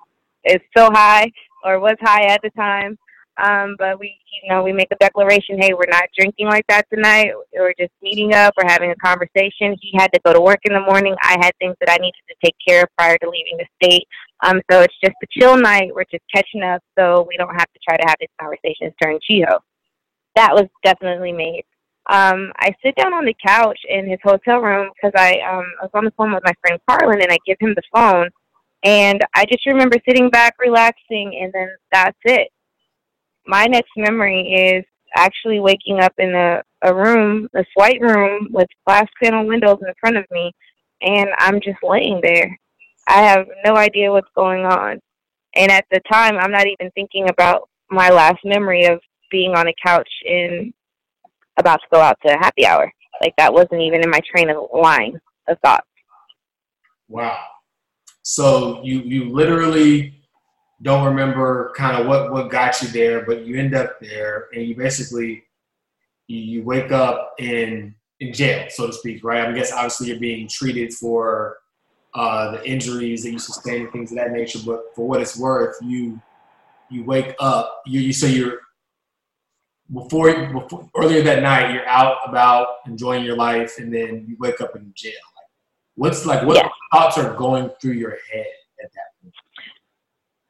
is 0.45 0.61
so 0.77 0.89
high 0.91 1.31
or 1.63 1.79
was 1.79 1.97
high 1.99 2.25
at 2.27 2.41
the 2.43 2.51
time. 2.51 2.95
Um, 3.41 3.75
but 3.77 3.99
we, 3.99 4.17
you 4.41 4.49
know, 4.49 4.63
we 4.63 4.71
make 4.71 4.87
a 4.91 4.95
declaration, 4.95 5.61
hey, 5.61 5.73
we're 5.73 5.89
not 5.89 6.05
drinking 6.17 6.47
like 6.47 6.65
that 6.67 6.85
tonight. 6.93 7.31
We're 7.53 7.73
just 7.77 7.91
meeting 8.01 8.33
up. 8.33 8.53
We're 8.57 8.69
having 8.69 8.91
a 8.91 8.95
conversation. 8.95 9.75
He 9.81 9.91
had 9.97 10.11
to 10.13 10.19
go 10.25 10.33
to 10.33 10.39
work 10.39 10.59
in 10.63 10.73
the 10.73 10.79
morning. 10.79 11.15
I 11.21 11.37
had 11.41 11.51
things 11.59 11.75
that 11.79 11.89
I 11.89 11.97
needed 11.97 12.21
to 12.29 12.35
take 12.43 12.55
care 12.65 12.83
of 12.83 12.89
prior 12.97 13.17
to 13.17 13.29
leaving 13.29 13.57
the 13.57 13.65
state. 13.83 14.07
Um, 14.41 14.61
so 14.71 14.81
it's 14.81 14.95
just 15.03 15.15
a 15.21 15.27
chill 15.39 15.57
night. 15.57 15.91
We're 15.93 16.05
just 16.11 16.23
catching 16.33 16.63
up 16.63 16.81
so 16.97 17.25
we 17.27 17.37
don't 17.37 17.53
have 17.53 17.71
to 17.71 17.79
try 17.87 17.97
to 17.97 18.07
have 18.07 18.15
these 18.19 18.29
conversations 18.39 18.93
during 19.01 19.19
GHOE. 19.29 19.59
That 20.35 20.53
was 20.53 20.67
definitely 20.83 21.31
made. 21.31 21.63
Um, 22.07 22.53
I 22.57 22.73
sit 22.83 22.95
down 22.95 23.13
on 23.13 23.25
the 23.25 23.35
couch 23.45 23.79
in 23.89 24.07
his 24.07 24.19
hotel 24.23 24.59
room 24.59 24.91
because 24.95 25.13
I, 25.17 25.39
um, 25.39 25.65
I 25.81 25.85
was 25.85 25.91
on 25.93 26.05
the 26.05 26.11
phone 26.11 26.33
with 26.33 26.43
my 26.45 26.53
friend 26.61 26.79
Carlin 26.87 27.21
and 27.21 27.31
I 27.31 27.37
give 27.45 27.57
him 27.59 27.73
the 27.75 27.81
phone 27.91 28.29
and 28.85 29.19
I 29.33 29.45
just 29.45 29.65
remember 29.65 29.97
sitting 30.07 30.29
back, 30.29 30.55
relaxing, 30.59 31.39
and 31.41 31.51
then 31.51 31.69
that's 31.91 32.17
it. 32.23 32.49
My 33.47 33.65
next 33.65 33.91
memory 33.95 34.41
is 34.41 34.85
actually 35.15 35.59
waking 35.59 35.99
up 35.99 36.13
in 36.17 36.33
a, 36.35 36.61
a 36.83 36.93
room, 36.93 37.47
this 37.53 37.67
white 37.75 38.01
room 38.01 38.49
with 38.51 38.67
glass 38.85 39.07
panel 39.21 39.45
windows 39.45 39.77
in 39.81 39.93
front 39.99 40.17
of 40.17 40.25
me, 40.31 40.51
and 41.01 41.29
I'm 41.37 41.61
just 41.61 41.77
laying 41.83 42.19
there. 42.21 42.57
I 43.07 43.21
have 43.21 43.45
no 43.65 43.75
idea 43.75 44.11
what's 44.11 44.31
going 44.35 44.65
on. 44.65 44.99
And 45.55 45.71
at 45.71 45.85
the 45.91 46.01
time, 46.11 46.37
I'm 46.37 46.51
not 46.51 46.67
even 46.67 46.91
thinking 46.91 47.29
about 47.29 47.69
my 47.89 48.09
last 48.09 48.39
memory 48.43 48.85
of 48.85 48.99
being 49.31 49.55
on 49.55 49.67
a 49.67 49.73
couch 49.83 50.09
and 50.27 50.73
about 51.57 51.77
to 51.81 51.87
go 51.91 52.01
out 52.01 52.17
to 52.25 52.33
happy 52.33 52.65
hour. 52.65 52.91
Like 53.21 53.33
that 53.37 53.53
wasn't 53.53 53.81
even 53.81 54.03
in 54.03 54.09
my 54.09 54.19
train 54.29 54.49
of 54.49 54.57
line 54.73 55.19
of 55.47 55.57
thoughts. 55.63 55.87
Wow. 57.07 57.37
So 58.23 58.81
you 58.83 58.99
you 59.01 59.31
literally 59.31 60.14
don't 60.85 61.03
remember 61.03 61.73
kind 61.75 61.97
of 61.97 62.05
what 62.05 62.31
what 62.31 62.51
got 62.51 62.79
you 62.81 62.87
there, 62.89 63.25
but 63.25 63.43
you 63.43 63.57
end 63.57 63.75
up 63.75 63.99
there, 63.99 64.47
and 64.53 64.63
you 64.63 64.75
basically 64.75 65.43
you, 66.27 66.39
you 66.39 66.63
wake 66.63 66.91
up 66.91 67.33
in 67.39 67.95
in 68.19 68.31
jail, 68.31 68.67
so 68.69 68.87
to 68.87 68.93
speak, 68.93 69.23
right? 69.23 69.47
I 69.47 69.51
guess 69.51 69.71
obviously 69.71 70.07
you're 70.07 70.19
being 70.19 70.47
treated 70.47 70.93
for 70.93 71.57
uh, 72.13 72.51
the 72.51 72.69
injuries 72.69 73.23
that 73.23 73.31
you 73.31 73.39
sustained 73.39 73.83
and 73.83 73.91
things 73.91 74.11
of 74.11 74.17
that 74.17 74.31
nature. 74.31 74.59
But 74.63 74.95
for 74.95 75.07
what 75.07 75.21
it's 75.21 75.37
worth, 75.37 75.75
you 75.81 76.21
you 76.91 77.03
wake 77.03 77.35
up. 77.39 77.81
You, 77.87 77.99
you 77.99 78.13
so 78.13 78.27
you're 78.27 78.59
before, 79.91 80.51
before 80.53 80.87
earlier 80.95 81.23
that 81.23 81.41
night. 81.41 81.73
You're 81.73 81.87
out 81.87 82.17
about 82.27 82.67
enjoying 82.85 83.25
your 83.25 83.35
life, 83.35 83.79
and 83.79 83.91
then 83.91 84.25
you 84.27 84.37
wake 84.39 84.61
up 84.61 84.75
in 84.75 84.91
jail. 84.95 85.13
Like, 85.13 85.49
what's 85.95 86.27
like 86.27 86.45
what 86.45 86.57
yeah. 86.57 86.69
thoughts 86.93 87.17
are 87.17 87.33
going 87.33 87.71
through 87.81 87.93
your 87.93 88.17
head 88.31 88.45
at 88.83 88.91
that 88.93 89.07
point? 89.14 89.14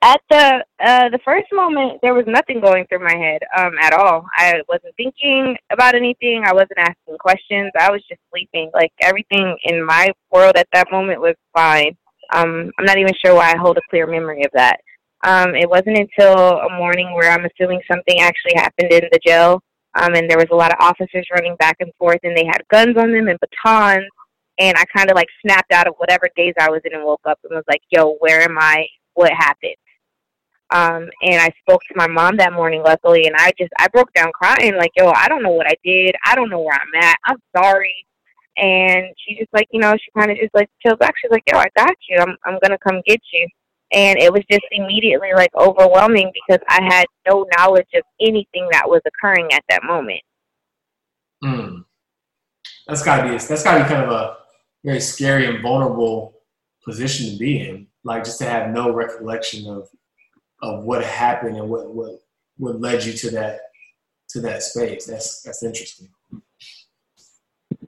At 0.02 0.22
the 0.30 0.64
uh, 0.84 1.10
the 1.10 1.20
first 1.26 1.48
moment, 1.52 2.00
there 2.02 2.14
was 2.14 2.26
nothing 2.28 2.62
going 2.62 2.86
through 2.88 3.04
my 3.04 3.16
head 3.16 3.42
um, 3.58 3.72
at 3.82 3.94
all. 3.94 4.26
I 4.38 4.62
wasn't 4.68 4.96
thinking 4.98 5.56
about 5.72 5.96
anything. 5.96 6.44
I 6.46 6.54
wasn't 6.54 6.78
asking 6.78 7.18
questions. 7.20 7.72
I 7.80 7.90
was 7.90 8.04
just 8.08 8.22
sleeping. 8.32 8.70
Like 8.74 8.92
everything 9.02 9.58
in 9.64 9.84
my 9.84 10.12
world 10.32 10.58
at 10.58 10.68
that 10.74 10.92
moment 10.92 11.22
was 11.22 11.36
fine. 11.56 11.98
Um, 12.34 12.72
I'm 12.78 12.86
not 12.86 13.00
even 13.00 13.14
sure 13.24 13.34
why 13.34 13.52
I 13.52 13.58
hold 13.58 13.78
a 13.78 13.90
clear 13.90 14.06
memory 14.06 14.44
of 14.44 14.52
that. 14.54 14.80
Um, 15.24 15.56
it 15.56 15.68
wasn't 15.68 15.98
until 15.98 16.36
a 16.36 16.78
morning 16.78 17.14
where 17.16 17.32
I'm 17.32 17.46
assuming 17.46 17.82
something 17.90 18.20
actually 18.20 18.54
happened 18.56 18.92
in 18.92 19.10
the 19.12 19.20
jail, 19.26 19.64
um, 19.96 20.14
and 20.14 20.30
there 20.30 20.38
was 20.38 20.50
a 20.52 20.56
lot 20.56 20.72
of 20.72 20.78
officers 20.80 21.26
running 21.34 21.56
back 21.56 21.78
and 21.80 21.92
forth, 21.98 22.20
and 22.24 22.38
they 22.38 22.46
had 22.46 22.62
guns 22.70 22.96
on 22.98 23.12
them 23.12 23.28
and 23.28 23.40
batons. 23.40 24.10
And 24.60 24.78
I 24.78 24.86
kind 24.96 25.10
of 25.10 25.16
like 25.16 25.28
snapped 25.42 25.72
out 25.72 25.88
of 25.88 25.96
whatever 25.98 26.30
daze 26.36 26.54
I 26.60 26.70
was 26.70 26.82
in 26.86 26.94
and 26.94 27.04
woke 27.04 27.26
up 27.26 27.40
and 27.44 27.56
was 27.56 27.66
like, 27.68 27.82
"Yo, 27.90 28.16
where 28.20 28.42
am 28.42 28.58
I? 28.60 28.86
What 29.16 29.32
happened?" 29.32 29.76
Um, 30.72 31.10
and 31.22 31.42
I 31.42 31.52
spoke 31.62 31.82
to 31.84 31.94
my 31.96 32.08
mom 32.08 32.38
that 32.38 32.54
morning, 32.54 32.82
luckily, 32.84 33.28
and 33.28 33.36
I 33.38 33.52
just 33.58 33.72
I 33.78 33.88
broke 33.90 34.12
down 34.14 34.32
crying, 34.34 34.76
like, 34.76 34.92
"Yo, 34.98 35.12
I 35.12 35.28
don't 35.28 35.44
know 35.44 35.52
what 35.52 35.68
I 35.68 35.76
did. 35.84 36.16
I 36.26 36.36
don't 36.36 36.50
know 36.50 36.62
where 36.62 36.74
I'm 36.76 37.04
at. 37.04 37.18
I'm 37.26 37.38
sorry." 37.56 37.96
And 38.58 39.08
she 39.18 39.36
just 39.36 39.54
like, 39.54 39.68
you 39.72 39.80
know, 39.80 39.94
she 39.94 40.12
kind 40.18 40.32
of 40.32 40.38
just 40.38 40.56
like 40.56 40.70
chilled 40.82 41.00
back. 41.00 41.14
She's 41.22 41.32
like, 41.32 41.44
"Yo, 41.52 41.58
I 41.58 41.68
got 41.78 41.96
you. 42.10 42.18
I'm 42.20 42.36
I'm 42.46 42.60
gonna 42.62 42.80
come 42.80 43.02
get 43.06 43.22
you." 43.32 43.48
and 43.92 44.20
it 44.20 44.32
was 44.32 44.44
just 44.52 44.64
immediately 44.72 45.30
like 45.36 45.52
overwhelming 45.56 46.32
because 46.34 46.62
I 46.68 46.84
had 46.84 47.06
no 47.28 47.46
knowledge 47.58 47.88
of 47.94 48.04
anything 48.20 48.68
that 48.72 48.88
was 48.88 49.02
occurring 49.06 49.52
at 49.54 49.64
that 49.70 49.84
moment. 49.84 50.22
Hmm. 51.44 51.78
That's 52.88 53.04
gotta 53.04 53.24
be 53.24 53.38
that's 53.38 53.64
gotta 53.64 53.84
be 53.84 53.90
kind 53.90 54.04
of 54.04 54.12
a 54.12 54.38
very 54.84 55.00
scary 55.00 55.48
and 55.48 55.62
vulnerable 55.62 56.42
position 56.84 57.32
to 57.32 57.38
be 57.38 57.62
in. 57.62 57.88
Like 58.04 58.24
just 58.24 58.40
to 58.40 58.46
have 58.46 58.72
no 58.72 58.92
recollection 58.92 59.68
of 59.68 59.88
of 60.66 60.84
what 60.84 61.04
happened 61.04 61.58
and 61.58 61.70
what 61.70 61.94
what 61.94 62.22
what 62.58 62.82
led 62.82 63.04
you 63.04 63.14
to 63.14 63.30
that 63.32 63.60
to 64.30 64.42
that 64.42 64.64
space. 64.64 65.06
That's 65.06 65.42
that's 65.44 65.64
interesting. 65.64 66.10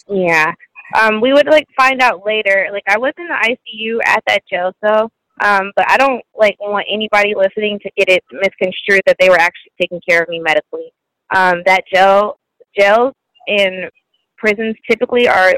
Yeah. 0.07 0.53
Um, 0.99 1.19
we 1.19 1.33
would 1.33 1.47
like 1.47 1.67
find 1.75 2.01
out 2.01 2.25
later. 2.25 2.69
Like 2.71 2.83
I 2.87 2.97
was 2.97 3.13
in 3.17 3.27
the 3.27 3.57
ICU 3.57 3.99
at 4.05 4.23
that 4.27 4.43
jail 4.49 4.71
cell, 4.85 5.11
um, 5.43 5.71
but 5.75 5.89
I 5.89 5.97
don't 5.97 6.23
like 6.37 6.55
want 6.59 6.85
anybody 6.89 7.33
listening 7.35 7.79
to 7.79 7.91
get 7.97 8.09
it 8.09 8.23
misconstrued 8.31 9.01
that 9.05 9.17
they 9.19 9.29
were 9.29 9.39
actually 9.39 9.71
taking 9.81 9.99
care 10.07 10.21
of 10.21 10.29
me 10.29 10.39
medically. 10.39 10.93
Um, 11.35 11.63
that 11.65 11.83
jail 11.93 12.39
jails 12.77 13.13
and 13.47 13.89
prisons 14.37 14.75
typically 14.89 15.27
are 15.27 15.55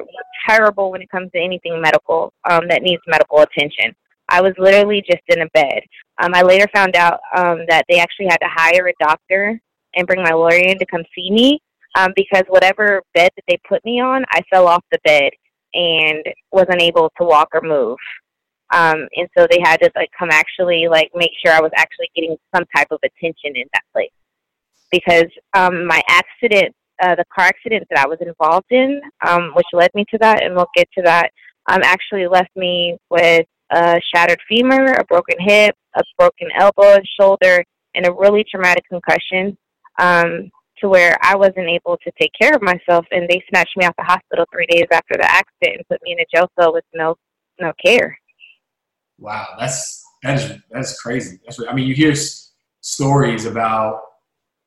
terrible 0.48 0.90
when 0.90 1.02
it 1.02 1.10
comes 1.10 1.30
to 1.34 1.40
anything 1.40 1.82
medical 1.82 2.34
um, 2.50 2.68
that 2.70 2.82
needs 2.82 3.02
medical 3.08 3.40
attention. 3.40 3.94
I 4.30 4.42
was 4.42 4.54
literally 4.58 5.04
just 5.10 5.24
in 5.28 5.42
a 5.42 5.50
bed. 5.54 5.82
Um, 6.20 6.34
I 6.34 6.42
later 6.42 6.68
found 6.74 6.96
out 6.96 7.20
um, 7.36 7.60
that 7.68 7.86
they 7.90 8.00
actually 8.00 8.28
had 8.30 8.38
to 8.38 8.50
hire 8.50 8.88
a 8.88 9.04
doctor 9.04 9.60
and 9.96 10.08
bring 10.08 10.22
my 10.22 10.32
lawyer 10.32 10.60
in 10.60 10.78
to 10.80 10.86
come 10.86 11.04
see 11.16 11.32
me 11.32 11.60
um, 11.98 12.12
because 12.16 12.44
whatever 12.48 13.02
bed 13.14 13.32
that 13.36 13.44
they 13.48 13.60
put 13.68 13.84
me 13.84 14.00
on, 14.00 14.24
I 14.32 14.42
fell 14.50 14.68
off 14.68 14.84
the 14.92 15.00
bed 15.04 15.32
and 15.74 16.24
was 16.52 16.66
unable 16.70 17.12
to 17.18 17.26
walk 17.26 17.50
or 17.54 17.62
move. 17.62 17.98
Um, 18.72 19.08
and 19.16 19.28
so 19.36 19.48
they 19.50 19.60
had 19.64 19.78
to 19.78 19.92
like 19.96 20.10
come 20.18 20.30
actually 20.32 20.88
like 20.88 21.10
make 21.16 21.32
sure 21.44 21.54
I 21.54 21.62
was 21.62 21.72
actually 21.76 22.10
getting 22.16 22.38
some 22.56 22.66
type 22.76 22.88
of 22.92 23.00
attention 23.04 23.56
in 23.56 23.66
that 23.74 23.84
place 23.94 24.12
because 24.92 25.26
um, 25.54 25.88
my 25.88 26.02
accident, 26.08 26.76
uh, 27.02 27.16
the 27.16 27.26
car 27.34 27.46
accident 27.46 27.88
that 27.90 28.00
I 28.00 28.08
was 28.08 28.20
involved 28.22 28.72
in, 28.72 29.02
um, 29.26 29.52
which 29.56 29.66
led 29.74 29.90
me 29.96 30.06
to 30.12 30.18
that, 30.20 30.44
and 30.44 30.56
we'll 30.56 30.70
get 30.76 30.88
to 30.98 31.02
that, 31.04 31.32
um, 31.70 31.82
actually 31.84 32.28
left 32.28 32.56
me 32.56 32.98
with 33.10 33.48
a 33.72 34.00
shattered 34.14 34.40
femur, 34.48 34.94
a 34.94 35.04
broken 35.06 35.38
hip, 35.40 35.76
a 35.96 36.04
broken 36.18 36.50
elbow 36.58 36.96
and 36.96 37.08
shoulder, 37.20 37.64
and 37.96 38.06
a 38.06 38.14
really 38.14 38.46
traumatic 38.50 38.84
concussion. 38.90 39.58
Um, 40.00 40.50
to 40.80 40.88
where 40.88 41.18
I 41.22 41.36
wasn't 41.36 41.68
able 41.68 41.98
to 41.98 42.12
take 42.20 42.32
care 42.40 42.56
of 42.56 42.62
myself, 42.62 43.06
and 43.12 43.28
they 43.30 43.44
snatched 43.50 43.76
me 43.76 43.86
out 43.86 43.96
the 43.98 44.04
hospital 44.06 44.46
three 44.52 44.66
days 44.68 44.86
after 44.92 45.16
the 45.16 45.30
accident 45.30 45.78
and 45.78 45.88
put 45.90 46.02
me 46.04 46.14
in 46.14 46.20
a 46.20 46.26
jail 46.34 46.50
cell 46.60 46.74
with 46.74 46.86
no 46.94 47.16
no 47.60 47.74
care. 47.84 48.18
Wow, 49.18 49.48
that's 49.60 50.04
that 50.24 50.40
is 50.40 50.58
that's 50.72 51.02
crazy. 51.02 51.40
That's 51.46 51.60
I 51.68 51.74
mean, 51.74 51.88
you 51.88 51.94
hear 51.94 52.12
s- 52.12 52.54
stories 52.82 53.46
about 53.46 54.02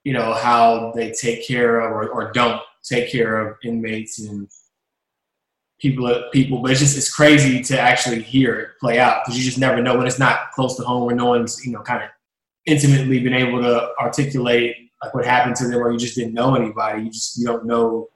you 0.04 0.12
know 0.12 0.34
how 0.34 0.92
they 0.94 1.12
take 1.12 1.46
care 1.46 1.80
of 1.80 1.92
or, 1.92 2.08
or 2.10 2.32
don't 2.32 2.60
take 2.82 3.10
care 3.10 3.38
of 3.38 3.56
inmates 3.64 4.20
and 4.20 4.48
people 5.82 6.22
people, 6.32 6.62
but 6.62 6.70
it's 6.70 6.80
just 6.80 6.96
it's 6.96 7.12
crazy 7.12 7.60
to 7.64 7.78
actually 7.78 8.22
hear 8.22 8.60
it 8.60 8.68
play 8.80 9.00
out 9.00 9.22
because 9.24 9.36
you 9.36 9.44
just 9.44 9.58
never 9.58 9.82
know 9.82 9.98
when 9.98 10.06
it's 10.06 10.18
not 10.18 10.52
close 10.52 10.76
to 10.76 10.84
home 10.84 11.04
where 11.04 11.16
no 11.16 11.26
one's 11.26 11.66
you 11.66 11.72
know 11.72 11.80
kind 11.80 12.04
of 12.04 12.08
intimately 12.66 13.18
been 13.18 13.34
able 13.34 13.60
to 13.60 13.90
articulate 14.00 14.76
like 15.02 15.12
what 15.12 15.26
happened 15.26 15.56
to 15.56 15.66
them 15.66 15.80
or 15.80 15.90
you 15.90 15.98
just 15.98 16.14
didn't 16.14 16.32
know 16.32 16.54
anybody. 16.54 17.02
You 17.02 17.10
just 17.10 17.36
you 17.36 17.44
don't 17.44 17.66
know 17.66 18.08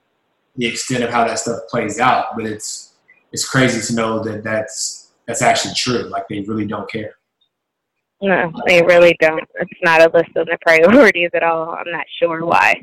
the 0.54 0.66
extent 0.66 1.02
of 1.02 1.10
how 1.10 1.26
that 1.26 1.40
stuff 1.40 1.58
plays 1.68 1.98
out, 1.98 2.36
but 2.36 2.46
it's 2.46 2.94
it's 3.32 3.46
crazy 3.46 3.84
to 3.88 4.00
know 4.00 4.22
that 4.22 4.44
that's 4.44 5.12
that's 5.26 5.42
actually 5.42 5.74
true. 5.74 6.08
Like 6.08 6.28
they 6.28 6.40
really 6.42 6.66
don't 6.66 6.88
care. 6.90 7.16
No, 8.22 8.50
they 8.66 8.82
really 8.82 9.14
don't. 9.20 9.44
It's 9.56 9.80
not 9.82 10.00
a 10.00 10.16
list 10.16 10.30
of 10.36 10.46
the 10.46 10.56
priorities 10.62 11.30
at 11.34 11.42
all. 11.42 11.70
I'm 11.70 11.92
not 11.92 12.06
sure 12.18 12.46
why. 12.46 12.82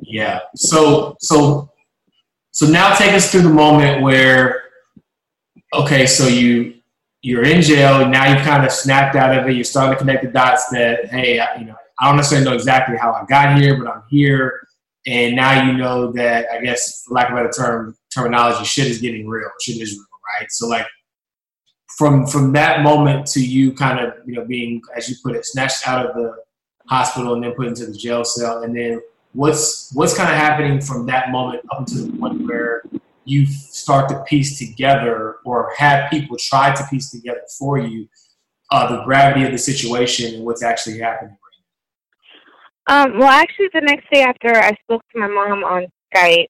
Yeah. 0.00 0.40
So 0.54 1.16
so 1.20 1.70
so 2.52 2.66
now 2.66 2.94
take 2.94 3.12
us 3.12 3.30
through 3.30 3.42
the 3.42 3.48
moment 3.48 4.02
where 4.02 4.62
okay, 5.72 6.06
so 6.06 6.26
you 6.26 6.74
you're 7.22 7.44
in 7.44 7.60
jail, 7.60 8.08
now 8.08 8.32
you've 8.32 8.44
kind 8.44 8.64
of 8.64 8.72
snapped 8.72 9.14
out 9.14 9.36
of 9.36 9.46
it, 9.46 9.54
you're 9.54 9.64
starting 9.64 9.92
to 9.92 9.98
connect 9.98 10.24
the 10.24 10.30
dots 10.30 10.70
that, 10.70 11.04
hey, 11.10 11.38
I, 11.38 11.56
you 11.56 11.66
know, 11.66 11.76
I 11.98 12.06
don't 12.06 12.16
necessarily 12.16 12.46
know 12.46 12.54
exactly 12.54 12.96
how 12.96 13.12
I 13.12 13.26
got 13.26 13.58
here, 13.60 13.76
but 13.76 13.92
I'm 13.92 14.02
here. 14.08 14.66
And 15.06 15.36
now 15.36 15.66
you 15.66 15.76
know 15.76 16.12
that 16.12 16.46
I 16.50 16.62
guess 16.62 17.02
for 17.04 17.14
lack 17.14 17.28
of 17.28 17.34
a 17.34 17.36
better 17.36 17.50
term 17.50 17.96
terminology, 18.14 18.64
shit 18.64 18.86
is 18.86 19.00
getting 19.00 19.28
real. 19.28 19.48
Shit 19.60 19.80
is 19.80 19.92
real, 19.92 20.06
right? 20.38 20.50
So 20.50 20.66
like 20.68 20.86
from 21.96 22.26
from 22.26 22.52
that 22.52 22.82
moment 22.82 23.26
to 23.28 23.40
you 23.40 23.72
kind 23.72 23.98
of 23.98 24.14
you 24.26 24.34
know 24.34 24.44
being 24.44 24.80
as 24.94 25.08
you 25.08 25.16
put 25.22 25.34
it 25.34 25.44
snatched 25.46 25.88
out 25.88 26.04
of 26.04 26.14
the 26.14 26.34
hospital 26.88 27.34
and 27.34 27.42
then 27.42 27.52
put 27.52 27.66
into 27.66 27.86
the 27.86 27.94
jail 27.94 28.24
cell 28.24 28.62
and 28.62 28.76
then 28.76 29.00
what's 29.32 29.92
what's 29.94 30.16
kind 30.16 30.30
of 30.30 30.36
happening 30.36 30.80
from 30.80 31.06
that 31.06 31.30
moment 31.30 31.62
up 31.72 31.80
until 31.80 32.06
the 32.06 32.12
point 32.18 32.46
where 32.46 32.82
you 33.24 33.46
start 33.46 34.08
to 34.08 34.22
piece 34.24 34.58
together 34.58 35.36
or 35.44 35.72
have 35.76 36.10
people 36.10 36.36
try 36.38 36.74
to 36.74 36.84
piece 36.90 37.10
together 37.10 37.42
for 37.58 37.78
you 37.78 38.08
uh, 38.72 38.88
the 38.96 39.02
gravity 39.04 39.44
of 39.44 39.52
the 39.52 39.58
situation 39.58 40.34
and 40.34 40.44
what's 40.44 40.62
actually 40.62 40.98
happening 40.98 41.36
um, 42.88 43.18
well 43.18 43.28
actually 43.28 43.68
the 43.72 43.80
next 43.80 44.10
day 44.12 44.22
after 44.22 44.56
i 44.56 44.72
spoke 44.82 45.02
to 45.12 45.18
my 45.18 45.28
mom 45.28 45.62
on 45.64 45.86
skype 46.14 46.48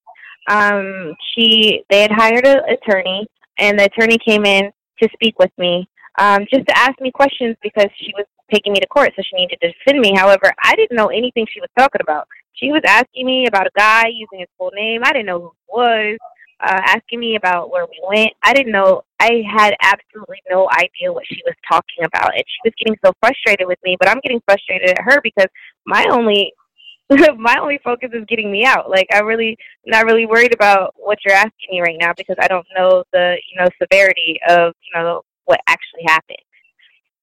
um, 0.49 1.15
she 1.35 1.85
they 1.91 2.01
had 2.03 2.11
hired 2.11 2.47
an 2.47 2.61
attorney 2.69 3.27
and 3.59 3.79
the 3.79 3.85
attorney 3.85 4.19
came 4.19 4.45
in 4.45 4.73
to 5.01 5.09
speak 5.13 5.39
with 5.39 5.51
me, 5.59 5.89
um, 6.19 6.47
just 6.53 6.67
to 6.67 6.79
ask 6.79 7.01
me 7.01 7.11
questions 7.11 7.57
because 7.63 7.89
she 7.99 8.13
was 8.17 8.27
taking 8.53 8.73
me 8.73 8.81
to 8.81 8.87
court, 8.87 9.13
so 9.15 9.23
she 9.23 9.37
needed 9.37 9.59
to 9.63 9.73
defend 9.73 10.01
me. 10.01 10.15
However, 10.17 10.53
I 10.63 10.75
didn't 10.75 10.97
know 10.97 11.09
anything 11.09 11.47
she 11.51 11.61
was 11.61 11.71
talking 11.79 12.01
about. 12.01 12.27
She 12.55 12.73
was 12.73 12.83
asking 12.87 13.27
me 13.27 13.47
about 13.47 13.67
a 13.67 13.71
guy 13.77 14.09
using 14.09 14.41
his 14.41 14.49
full 14.59 14.73
name. 14.75 15.03
I 15.05 15.13
didn't 15.13 15.27
know 15.27 15.41
who 15.41 15.53
he 15.53 15.73
was. 15.73 16.19
Uh, 16.63 16.81
asking 16.85 17.21
me 17.21 17.37
about 17.37 17.71
where 17.71 17.87
we 17.87 17.99
went. 18.07 18.33
I 18.43 18.53
didn't 18.53 18.73
know. 18.73 19.03
I 19.19 19.43
had 19.51 19.75
absolutely 19.81 20.43
no 20.51 20.69
idea 20.71 21.11
what 21.11 21.25
she 21.27 21.41
was 21.47 21.55
talking 21.67 22.05
about, 22.05 22.35
and 22.35 22.45
she 22.47 22.69
was 22.69 22.75
getting 22.79 22.99
so 23.03 23.13
frustrated 23.19 23.67
with 23.67 23.79
me. 23.83 23.97
But 23.99 24.11
I'm 24.11 24.21
getting 24.21 24.43
frustrated 24.45 24.91
at 24.91 25.03
her 25.03 25.23
because 25.23 25.47
my 25.87 26.05
only 26.11 26.53
my 27.39 27.57
only 27.61 27.81
focus 27.83 28.11
is 28.13 28.25
getting 28.29 28.53
me 28.53 28.65
out. 28.65 28.91
Like 28.91 29.07
I 29.13 29.21
really 29.21 29.57
not 29.87 30.05
really 30.05 30.27
worried 30.27 30.55
about 30.55 30.95
what 30.97 31.19
you're 31.25 31.35
asking 31.35 31.71
me 31.71 31.81
right 31.81 31.97
now 31.99 32.13
because 32.17 32.37
I 32.39 32.47
don't 32.47 32.67
know 32.77 33.05
the 33.13 33.37
you 33.51 33.61
know 33.61 33.69
severity 33.81 34.39
of 34.49 34.75
you 34.83 35.01
know 35.01 35.23
what 35.47 35.61
actually 35.67 36.05
happened. 36.07 36.37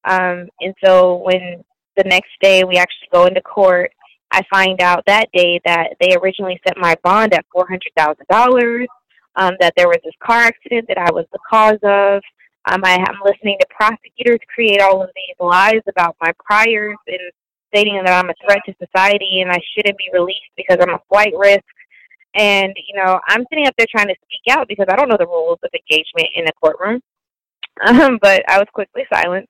Um, 0.04 0.48
and 0.60 0.74
so 0.84 1.16
when 1.24 1.64
the 1.96 2.04
next 2.04 2.30
day 2.40 2.64
we 2.64 2.76
actually 2.76 3.08
go 3.12 3.26
into 3.26 3.40
court, 3.40 3.92
I 4.30 4.42
find 4.50 4.80
out 4.82 5.04
that 5.06 5.30
day 5.32 5.60
that 5.64 5.94
they 6.00 6.14
originally 6.16 6.60
set 6.66 6.76
my 6.76 6.96
bond 7.02 7.34
at 7.34 7.46
four 7.52 7.66
hundred 7.66 7.92
thousand 7.96 8.26
dollars. 8.30 8.88
Um, 9.36 9.54
that 9.60 9.74
there 9.76 9.86
was 9.86 9.98
this 10.04 10.14
car 10.20 10.40
accident 10.40 10.88
that 10.88 10.98
I 10.98 11.12
was 11.12 11.24
the 11.32 11.38
cause 11.48 11.78
of. 11.84 12.22
Um, 12.64 12.82
I 12.84 12.94
am 12.94 13.20
listening 13.24 13.56
to 13.60 13.66
prosecutors 13.70 14.40
create 14.52 14.80
all 14.80 15.00
of 15.00 15.10
these 15.14 15.36
lies 15.38 15.80
about 15.88 16.16
my 16.20 16.32
priors 16.44 16.96
and 17.06 17.20
stating 17.68 18.02
that 18.04 18.12
I'm 18.12 18.30
a 18.30 18.34
threat 18.44 18.60
to 18.66 18.74
society 18.84 19.40
and 19.40 19.50
I 19.50 19.58
shouldn't 19.72 19.96
be 19.96 20.10
released 20.12 20.52
because 20.56 20.78
I'm 20.80 20.94
a 20.94 21.02
flight 21.08 21.32
risk. 21.36 21.64
And, 22.34 22.74
you 22.88 22.96
know, 22.96 23.20
I'm 23.28 23.44
sitting 23.50 23.66
up 23.66 23.74
there 23.78 23.86
trying 23.90 24.08
to 24.08 24.14
speak 24.24 24.54
out 24.54 24.68
because 24.68 24.86
I 24.90 24.96
don't 24.96 25.08
know 25.08 25.16
the 25.18 25.26
rules 25.26 25.58
of 25.62 25.70
engagement 25.72 26.28
in 26.34 26.46
a 26.46 26.52
courtroom. 26.60 27.00
um, 27.86 28.18
but 28.20 28.42
I 28.48 28.58
was 28.58 28.66
quickly 28.72 29.04
silenced. 29.12 29.48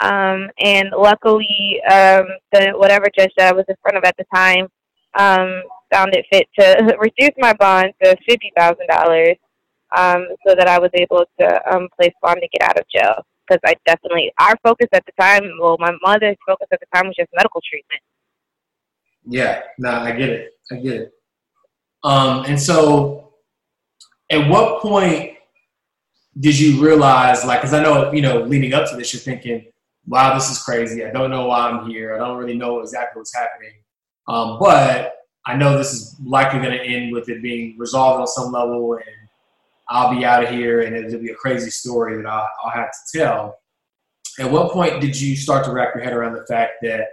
Um, 0.00 0.50
and 0.58 0.90
luckily, 0.96 1.80
um, 1.90 2.26
the 2.52 2.72
whatever 2.74 3.06
judge 3.16 3.30
that 3.36 3.52
I 3.52 3.56
was 3.56 3.64
in 3.68 3.76
front 3.82 3.96
of 3.96 4.04
at 4.04 4.16
the 4.16 4.24
time 4.34 4.66
um, 5.18 5.62
found 5.92 6.14
it 6.14 6.26
fit 6.32 6.48
to 6.58 6.96
reduce 7.00 7.34
my 7.38 7.52
bond 7.54 7.92
to 8.02 8.16
fifty 8.28 8.52
thousand 8.56 8.88
dollars, 8.88 9.36
um, 9.96 10.26
so 10.46 10.54
that 10.54 10.68
I 10.68 10.78
was 10.78 10.90
able 10.94 11.24
to 11.40 11.74
um, 11.74 11.88
place 11.96 12.12
bond 12.22 12.40
to 12.40 12.48
get 12.48 12.68
out 12.68 12.78
of 12.78 12.84
jail. 12.88 13.24
Because 13.46 13.60
I 13.66 13.74
definitely, 13.84 14.32
our 14.40 14.54
focus 14.64 14.88
at 14.94 15.04
the 15.04 15.12
time, 15.20 15.42
well, 15.60 15.76
my 15.78 15.92
mother's 16.02 16.36
focus 16.46 16.66
at 16.72 16.80
the 16.80 16.86
time 16.94 17.06
was 17.06 17.14
just 17.14 17.28
medical 17.34 17.60
treatment. 17.68 18.00
Yeah, 19.26 19.60
no, 19.78 19.90
I 19.90 20.12
get 20.12 20.30
it. 20.30 20.52
I 20.72 20.76
get 20.76 20.94
it. 20.94 21.12
Um, 22.02 22.44
and 22.46 22.60
so, 22.60 23.34
at 24.30 24.48
what 24.48 24.80
point 24.80 25.34
did 26.40 26.58
you 26.58 26.82
realize, 26.82 27.44
like, 27.44 27.60
because 27.60 27.74
I 27.74 27.82
know, 27.82 28.12
you 28.12 28.22
know, 28.22 28.40
leading 28.42 28.72
up 28.72 28.88
to 28.90 28.96
this, 28.96 29.12
you're 29.12 29.20
thinking, 29.20 29.66
wow, 30.06 30.34
this 30.34 30.50
is 30.50 30.62
crazy. 30.62 31.04
I 31.04 31.10
don't 31.10 31.30
know 31.30 31.46
why 31.46 31.68
I'm 31.68 31.88
here. 31.88 32.14
I 32.14 32.18
don't 32.18 32.36
really 32.36 32.56
know 32.56 32.80
exactly 32.80 33.20
what's 33.20 33.34
happening. 33.34 33.72
Um, 34.28 34.58
but 34.58 35.14
I 35.46 35.56
know 35.56 35.76
this 35.76 35.92
is 35.92 36.16
likely 36.24 36.60
going 36.60 36.72
to 36.72 36.82
end 36.82 37.12
with 37.12 37.28
it 37.28 37.42
being 37.42 37.76
resolved 37.78 38.20
on 38.20 38.26
some 38.26 38.52
level, 38.52 38.94
and 38.94 39.04
I'll 39.88 40.14
be 40.14 40.24
out 40.24 40.42
of 40.44 40.50
here, 40.50 40.82
and 40.82 40.96
it'll 40.96 41.20
be 41.20 41.30
a 41.30 41.34
crazy 41.34 41.70
story 41.70 42.16
that 42.16 42.26
I'll, 42.26 42.48
I'll 42.64 42.70
have 42.70 42.90
to 42.90 43.18
tell. 43.18 43.58
At 44.38 44.50
what 44.50 44.72
point 44.72 45.00
did 45.00 45.20
you 45.20 45.36
start 45.36 45.64
to 45.66 45.72
wrap 45.72 45.94
your 45.94 46.02
head 46.02 46.12
around 46.12 46.32
the 46.32 46.46
fact 46.46 46.74
that, 46.82 47.08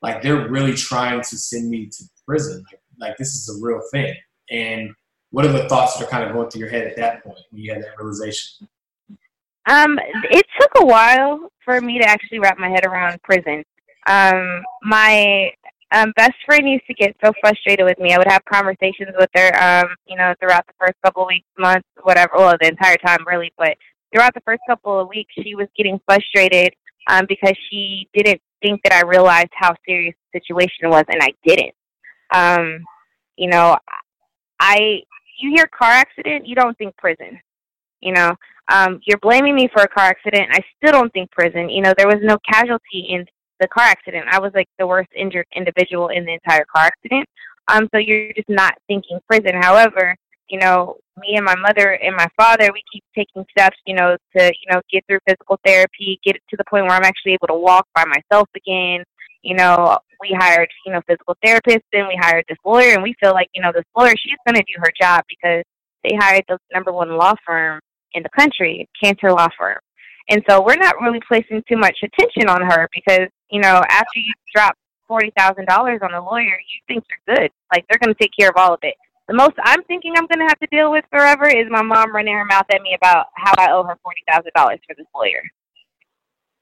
like, 0.00 0.22
they're 0.22 0.48
really 0.48 0.74
trying 0.74 1.20
to 1.20 1.36
send 1.36 1.68
me 1.68 1.86
to 1.86 2.04
prison? 2.26 2.64
Like, 2.70 2.80
like 2.98 3.16
this 3.16 3.34
is 3.34 3.48
a 3.48 3.64
real 3.64 3.80
thing. 3.90 4.14
And 4.50 4.90
what 5.30 5.44
are 5.44 5.52
the 5.52 5.68
thoughts 5.68 5.96
that 5.96 6.06
are 6.06 6.10
kind 6.10 6.24
of 6.24 6.32
going 6.32 6.50
through 6.50 6.60
your 6.60 6.70
head 6.70 6.86
at 6.86 6.96
that 6.96 7.24
point 7.24 7.38
when 7.50 7.62
you 7.62 7.72
had 7.72 7.82
that 7.82 7.98
realization? 7.98 8.68
Um, 9.68 9.98
it 10.30 10.46
took 10.60 10.70
a 10.76 10.86
while 10.86 11.50
for 11.64 11.80
me 11.80 11.98
to 12.00 12.08
actually 12.08 12.40
wrap 12.40 12.58
my 12.58 12.68
head 12.68 12.84
around 12.84 13.22
prison. 13.22 13.64
Um, 14.06 14.62
my 14.82 15.50
um, 15.92 16.12
best 16.16 16.34
friend 16.44 16.68
used 16.68 16.86
to 16.86 16.94
get 16.94 17.14
so 17.22 17.32
frustrated 17.40 17.84
with 17.84 17.98
me. 17.98 18.12
I 18.12 18.18
would 18.18 18.26
have 18.28 18.44
conversations 18.44 19.10
with 19.18 19.30
her, 19.34 19.62
um, 19.62 19.94
you 20.06 20.16
know, 20.16 20.34
throughout 20.40 20.66
the 20.66 20.72
first 20.78 20.94
couple 21.04 21.22
of 21.22 21.28
weeks, 21.28 21.46
months, 21.58 21.86
whatever, 22.02 22.32
well, 22.36 22.56
the 22.60 22.68
entire 22.68 22.96
time 22.96 23.24
really, 23.26 23.52
but 23.56 23.76
throughout 24.12 24.34
the 24.34 24.40
first 24.40 24.62
couple 24.68 24.98
of 24.98 25.08
weeks, 25.08 25.32
she 25.42 25.54
was 25.54 25.68
getting 25.76 26.00
frustrated 26.06 26.74
um, 27.08 27.26
because 27.28 27.54
she 27.70 28.08
didn't 28.14 28.40
think 28.62 28.80
that 28.84 28.92
I 28.92 29.06
realized 29.06 29.50
how 29.52 29.74
serious 29.86 30.14
the 30.32 30.40
situation 30.40 30.88
was, 30.88 31.04
and 31.08 31.22
I 31.22 31.32
didn't. 31.44 31.74
Um, 32.34 32.84
you 33.36 33.48
know, 33.48 33.76
I 34.60 35.02
you 35.38 35.52
hear 35.54 35.66
car 35.66 35.90
accident, 35.90 36.46
you 36.46 36.54
don't 36.54 36.76
think 36.78 36.96
prison. 36.96 37.40
You 38.00 38.12
know, 38.12 38.34
um, 38.68 39.00
you're 39.04 39.18
blaming 39.18 39.54
me 39.54 39.68
for 39.72 39.82
a 39.82 39.88
car 39.88 40.04
accident. 40.04 40.48
I 40.52 40.60
still 40.76 40.92
don't 40.92 41.12
think 41.12 41.30
prison. 41.30 41.68
You 41.68 41.82
know, 41.82 41.94
there 41.96 42.06
was 42.06 42.20
no 42.22 42.38
casualty 42.50 43.06
in 43.08 43.24
the 43.60 43.68
car 43.68 43.84
accident. 43.84 44.26
I 44.30 44.38
was 44.38 44.52
like 44.54 44.68
the 44.78 44.86
worst 44.86 45.10
injured 45.16 45.46
individual 45.54 46.08
in 46.08 46.24
the 46.24 46.32
entire 46.32 46.64
car 46.74 46.86
accident. 46.86 47.26
Um, 47.68 47.88
so 47.92 47.98
you're 47.98 48.32
just 48.32 48.48
not 48.48 48.74
thinking 48.88 49.18
prison. 49.28 49.60
However, 49.60 50.16
you 50.48 50.58
know, 50.58 50.96
me 51.16 51.36
and 51.36 51.44
my 51.44 51.54
mother 51.56 51.92
and 51.92 52.16
my 52.16 52.26
father, 52.36 52.70
we 52.72 52.82
keep 52.92 53.04
taking 53.14 53.44
steps, 53.50 53.76
you 53.86 53.94
know, 53.94 54.16
to, 54.36 54.44
you 54.44 54.72
know, 54.72 54.80
get 54.90 55.04
through 55.06 55.18
physical 55.26 55.58
therapy, 55.64 56.18
get 56.24 56.36
to 56.50 56.56
the 56.56 56.64
point 56.68 56.84
where 56.84 56.94
I'm 56.94 57.04
actually 57.04 57.32
able 57.32 57.48
to 57.48 57.54
walk 57.54 57.86
by 57.94 58.04
myself 58.04 58.48
again. 58.56 59.04
You 59.42 59.56
know, 59.56 59.98
we 60.20 60.36
hired, 60.38 60.68
you 60.86 60.92
know, 60.92 61.00
physical 61.06 61.36
therapists 61.44 61.82
and 61.92 62.06
we 62.06 62.18
hired 62.20 62.44
this 62.48 62.58
lawyer 62.64 62.94
and 62.94 63.02
we 63.02 63.14
feel 63.20 63.32
like, 63.32 63.48
you 63.54 63.62
know, 63.62 63.72
this 63.74 63.84
lawyer, 63.96 64.14
she's 64.16 64.36
going 64.46 64.56
to 64.56 64.62
do 64.62 64.74
her 64.78 64.92
job 65.00 65.24
because 65.28 65.64
they 66.04 66.16
hired 66.16 66.44
the 66.48 66.58
number 66.72 66.92
one 66.92 67.16
law 67.16 67.34
firm 67.46 67.80
in 68.14 68.22
the 68.22 68.28
country, 68.30 68.88
Cantor 69.02 69.32
Law 69.32 69.48
Firm. 69.58 69.78
And 70.28 70.42
so 70.48 70.62
we're 70.64 70.76
not 70.76 71.00
really 71.00 71.20
placing 71.26 71.62
too 71.68 71.76
much 71.76 71.98
attention 72.02 72.48
on 72.48 72.62
her 72.62 72.88
because, 72.94 73.28
you 73.50 73.60
know, 73.60 73.82
after 73.88 74.18
you 74.18 74.32
drop 74.54 74.76
$40,000 75.10 76.02
on 76.02 76.14
a 76.14 76.24
lawyer, 76.24 76.44
you 76.44 76.80
think 76.86 77.04
you're 77.08 77.36
good. 77.36 77.50
Like 77.72 77.84
they're 77.88 77.98
going 77.98 78.14
to 78.14 78.20
take 78.20 78.32
care 78.38 78.48
of 78.48 78.56
all 78.56 78.74
of 78.74 78.80
it. 78.82 78.94
The 79.28 79.34
most 79.34 79.54
I'm 79.62 79.82
thinking 79.84 80.14
I'm 80.16 80.26
going 80.26 80.40
to 80.40 80.48
have 80.48 80.58
to 80.60 80.66
deal 80.66 80.90
with 80.90 81.04
forever 81.10 81.46
is 81.46 81.66
my 81.70 81.82
mom 81.82 82.14
running 82.14 82.34
her 82.34 82.44
mouth 82.44 82.66
at 82.72 82.82
me 82.82 82.94
about 82.94 83.26
how 83.36 83.52
I 83.56 83.70
owe 83.72 83.84
her 83.84 83.96
$40,000 84.04 84.44
for 84.54 84.94
this 84.96 85.06
lawyer. 85.14 85.42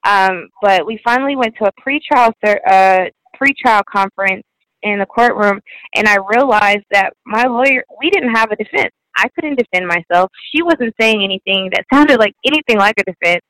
Um, 0.05 0.48
but 0.62 0.87
we 0.87 1.01
finally 1.05 1.37
went 1.37 1.55
to 1.57 1.66
a 1.66 1.72
pretrial 1.72 2.33
uh, 2.44 3.11
pretrial 3.40 3.83
conference 3.85 4.44
in 4.83 4.98
the 4.98 5.07
courtroom, 5.07 5.61
and 5.94 6.09
I 6.09 6.16
realized 6.16 6.85
that 6.90 7.12
my 7.27 7.44
lawyer 7.44 7.85
we 7.98 8.11
didn't 8.11 8.35
have 8.35 8.51
a 8.51 8.57
defense. 8.57 8.92
I 9.20 9.28
couldn't 9.35 9.59
defend 9.59 9.87
myself. 9.87 10.30
She 10.52 10.62
wasn't 10.62 10.94
saying 11.00 11.22
anything 11.22 11.70
that 11.72 11.85
sounded 11.92 12.18
like 12.18 12.35
anything 12.44 12.78
like 12.78 12.94
a 12.98 13.04
defense. 13.04 13.44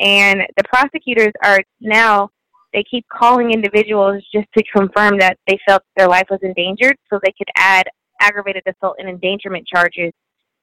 And 0.00 0.40
the 0.56 0.64
prosecutors 0.64 1.32
are 1.44 1.60
now, 1.80 2.30
they 2.72 2.82
keep 2.90 3.04
calling 3.08 3.50
individuals 3.52 4.22
just 4.32 4.46
to 4.56 4.64
confirm 4.74 5.18
that 5.18 5.36
they 5.46 5.58
felt 5.66 5.82
their 5.96 6.08
life 6.08 6.26
was 6.30 6.40
endangered 6.42 6.96
so 7.10 7.20
they 7.22 7.34
could 7.36 7.48
add 7.56 7.86
aggravated 8.20 8.62
assault 8.66 8.96
and 8.98 9.08
endangerment 9.08 9.66
charges 9.66 10.12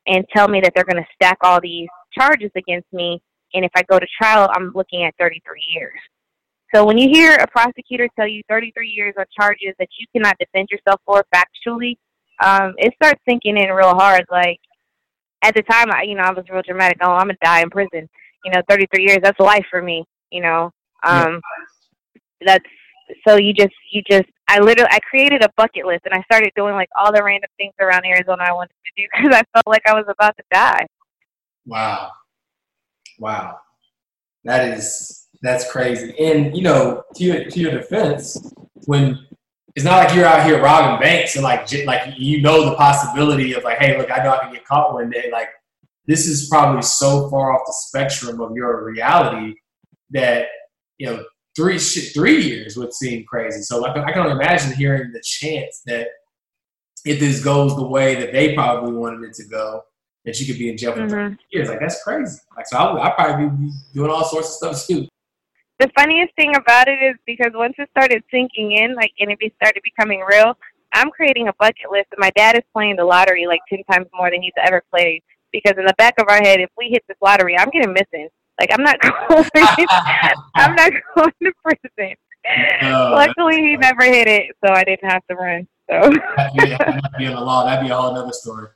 and 0.08 0.26
tell 0.36 0.48
me 0.48 0.60
that 0.62 0.72
they're 0.74 0.86
going 0.86 1.04
to 1.04 1.10
stack 1.14 1.38
all 1.42 1.60
these 1.62 1.88
charges 2.18 2.50
against 2.56 2.92
me. 2.92 3.22
And 3.54 3.64
if 3.64 3.72
I 3.76 3.84
go 3.84 4.00
to 4.00 4.08
trial, 4.20 4.50
I'm 4.54 4.72
looking 4.74 5.04
at 5.04 5.14
33 5.20 5.42
years. 5.70 6.00
So 6.74 6.86
when 6.86 6.98
you 6.98 7.10
hear 7.10 7.36
a 7.36 7.48
prosecutor 7.48 8.10
tell 8.18 8.28
you 8.28 8.42
33 8.50 8.90
years 8.90 9.14
on 9.18 9.26
charges 9.40 9.74
that 9.80 9.88
you 10.00 10.06
cannot 10.14 10.38
defend 10.40 10.70
yourself 10.70 11.00
for 11.06 11.24
factually, 11.34 11.98
um, 12.44 12.74
it 12.78 12.94
starts 12.96 13.22
sinking 13.28 13.58
in 13.58 13.70
real 13.70 13.96
hard. 13.96 14.26
Like 14.30 14.60
at 15.42 15.56
the 15.56 15.64
time, 15.64 15.92
I, 15.92 16.04
you 16.04 16.16
know, 16.16 16.24
I 16.24 16.32
was 16.32 16.46
real 16.50 16.62
dramatic. 16.62 16.98
Oh, 17.02 17.12
I'm 17.12 17.28
gonna 17.28 17.38
die 17.44 17.62
in 17.62 17.70
prison. 17.70 18.10
You 18.46 18.52
know, 18.52 18.62
33 18.70 19.04
years. 19.04 19.20
That's 19.22 19.40
life 19.40 19.66
for 19.70 19.82
me. 19.82 20.06
You 20.32 20.42
know, 20.42 20.72
um, 21.04 21.42
yeah. 22.42 22.46
that's 22.46 22.66
so 23.28 23.36
you 23.38 23.54
just 23.54 23.74
you 23.92 24.02
just 24.10 24.28
I 24.48 24.60
literally 24.60 24.90
I 24.92 25.00
created 25.00 25.44
a 25.44 25.50
bucket 25.58 25.86
list 25.86 26.02
and 26.06 26.14
I 26.14 26.22
started 26.24 26.52
doing 26.56 26.76
like 26.76 26.90
all 26.98 27.12
the 27.12 27.24
random 27.24 27.50
things 27.58 27.74
around 27.80 28.06
Arizona 28.06 28.44
I 28.44 28.54
wanted 28.54 28.74
to 28.74 29.04
do 29.04 29.08
because 29.16 29.36
I 29.36 29.44
felt 29.54 29.68
like 29.68 29.84
I 29.86 29.94
was 29.94 30.06
about 30.08 30.36
to 30.38 30.44
die. 30.52 30.86
Wow, 31.66 32.12
wow, 33.20 33.60
that 34.44 34.78
is 34.78 35.28
that's 35.42 35.70
crazy. 35.72 36.18
And 36.20 36.56
you 36.56 36.64
know, 36.64 37.04
to 37.16 37.24
your 37.24 37.46
to 37.46 37.60
your 37.60 37.72
defense, 37.72 38.54
when 38.86 39.28
it's 39.78 39.86
not 39.86 40.04
like 40.04 40.16
you're 40.16 40.26
out 40.26 40.44
here 40.44 40.60
robbing 40.60 41.00
banks 41.00 41.36
and 41.36 41.44
like 41.44 41.72
like 41.86 42.16
you 42.18 42.42
know 42.42 42.68
the 42.68 42.76
possibility 42.76 43.54
of 43.54 43.64
like, 43.64 43.78
hey, 43.78 43.96
look, 43.96 44.10
I 44.10 44.24
know 44.24 44.32
I 44.32 44.40
can 44.40 44.52
get 44.52 44.66
caught 44.66 44.92
one 44.92 45.12
day. 45.12 45.30
Like 45.32 45.50
this 46.08 46.26
is 46.26 46.50
probably 46.50 46.82
so 46.82 47.30
far 47.30 47.52
off 47.52 47.62
the 47.68 47.74
spectrum 47.74 48.42
of 48.42 48.56
your 48.56 48.84
reality 48.84 49.54
that 50.10 50.48
you 50.98 51.06
know 51.06 51.24
three 51.56 51.78
three 51.78 52.42
years 52.42 52.76
would 52.76 52.92
seem 52.92 53.24
crazy. 53.26 53.62
So 53.62 53.86
I 53.86 53.94
can, 53.94 54.04
I 54.04 54.14
can 54.14 54.24
only 54.24 54.32
imagine 54.32 54.74
hearing 54.74 55.12
the 55.12 55.22
chance 55.22 55.84
that 55.86 56.08
if 57.06 57.20
this 57.20 57.44
goes 57.44 57.76
the 57.76 57.88
way 57.88 58.16
that 58.16 58.34
they 58.34 58.56
probably 58.56 58.94
wanted 58.94 59.30
it 59.30 59.36
to 59.36 59.46
go, 59.48 59.84
that 60.26 60.40
you 60.40 60.48
could 60.48 60.58
be 60.58 60.72
in 60.72 60.78
jail 60.78 60.94
for 60.94 61.02
mm-hmm. 61.02 61.36
years. 61.52 61.70
Like 61.70 61.82
that's 61.82 62.02
crazy. 62.02 62.40
Like 62.56 62.66
so, 62.66 62.78
I 62.78 62.94
would 62.94 63.02
I 63.04 63.12
probably 63.12 63.68
be 63.68 63.72
doing 63.94 64.10
all 64.10 64.26
sorts 64.26 64.48
of 64.48 64.76
stuff 64.76 64.88
too 64.88 65.08
the 65.80 65.90
funniest 65.96 66.36
thing 66.36 66.56
about 66.56 66.88
it 66.88 67.00
is 67.04 67.16
because 67.26 67.52
once 67.54 67.76
it 67.78 67.90
started 67.92 68.24
sinking 68.32 68.74
in, 68.74 68.96
like, 68.96 69.12
and 69.20 69.32
it 69.32 69.54
started 69.62 69.82
becoming 69.84 70.22
real, 70.22 70.58
I'm 70.94 71.12
creating 71.12 71.48
a 71.48 71.54
bucket 71.60 71.92
list, 71.92 72.08
and 72.12 72.20
my 72.20 72.32
dad 72.36 72.56
is 72.56 72.64
playing 72.74 72.96
the 72.96 73.06
lottery 73.06 73.46
like 73.46 73.60
10 73.70 73.84
times 73.92 74.08
more 74.14 74.32
than 74.32 74.42
he's 74.42 74.54
ever 74.64 74.84
played. 74.92 75.22
Because 75.52 75.78
in 75.78 75.86
the 75.86 75.94
back 75.98 76.16
of 76.20 76.26
our 76.30 76.42
head, 76.42 76.60
if 76.60 76.70
we 76.78 76.90
hit 76.90 77.04
this 77.08 77.18
lottery, 77.22 77.58
I'm 77.58 77.70
getting 77.70 77.94
missing. 77.94 78.28
Like, 78.60 78.70
I'm 78.74 78.84
not 78.84 79.00
going, 79.30 79.46
I'm 80.56 80.76
not 80.76 80.92
going 81.16 81.34
to 81.44 81.54
prison. 81.64 82.16
No, 82.82 83.12
Luckily, 83.14 83.58
he 83.58 83.78
never 83.78 84.04
hit 84.04 84.28
it, 84.28 84.56
so 84.66 84.74
I 84.74 84.84
didn't 84.84 85.10
have 85.10 85.26
to 85.30 85.36
run. 85.36 85.68
So 85.90 86.12
that'd, 86.36 86.54
be, 86.54 86.70
that'd 86.70 87.02
be 87.18 87.26
in 87.26 87.34
the 87.34 87.42
law. 87.42 87.66
That'd 87.66 87.86
be 87.86 87.92
a 87.92 87.96
whole 87.96 88.16
other 88.16 88.34
story. 88.34 88.68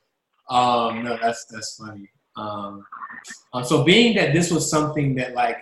Um, 0.50 1.04
no, 1.04 1.18
that's 1.22 1.46
that's 1.46 1.78
funny. 1.78 2.10
Um, 2.36 2.86
uh, 3.54 3.64
so 3.64 3.84
being 3.84 4.16
that 4.16 4.34
this 4.34 4.52
was 4.52 4.70
something 4.70 5.16
that 5.16 5.34
like 5.34 5.58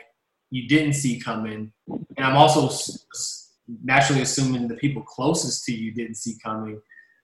you 0.52 0.68
didn't 0.68 0.94
see 0.94 1.20
coming, 1.20 1.72
and 1.88 2.26
I'm 2.26 2.36
also 2.36 2.70
naturally 3.84 4.22
assuming 4.22 4.68
the 4.68 4.76
people 4.76 5.04
closest 5.04 5.66
to 5.66 5.74
you 5.74 5.92
didn't 5.94 6.16
see 6.16 6.38
coming. 6.44 6.82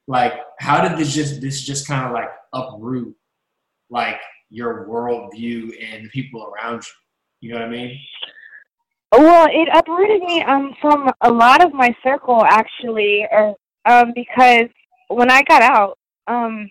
Like, 0.07 0.33
how 0.59 0.88
did 0.88 0.97
this 0.97 1.13
just 1.13 1.41
this 1.41 1.61
just 1.61 1.88
kind 1.88 2.05
of 2.05 2.11
like 2.11 2.29
uproot 2.53 3.15
like 3.89 4.19
your 4.49 4.88
worldview 4.88 5.71
and 5.91 6.05
the 6.05 6.09
people 6.09 6.45
around 6.45 6.83
you? 6.83 7.49
You 7.49 7.53
know 7.53 7.61
what 7.61 7.67
I 7.67 7.71
mean? 7.71 7.99
Well, 9.11 9.47
it 9.49 9.69
uprooted 9.73 10.21
me 10.21 10.41
um 10.43 10.75
from 10.81 11.11
a 11.21 11.31
lot 11.31 11.63
of 11.63 11.73
my 11.73 11.95
circle 12.03 12.43
actually, 12.45 13.25
or 13.31 13.55
um 13.85 14.11
because 14.13 14.69
when 15.07 15.31
I 15.31 15.41
got 15.43 15.61
out, 15.61 15.97
um 16.27 16.69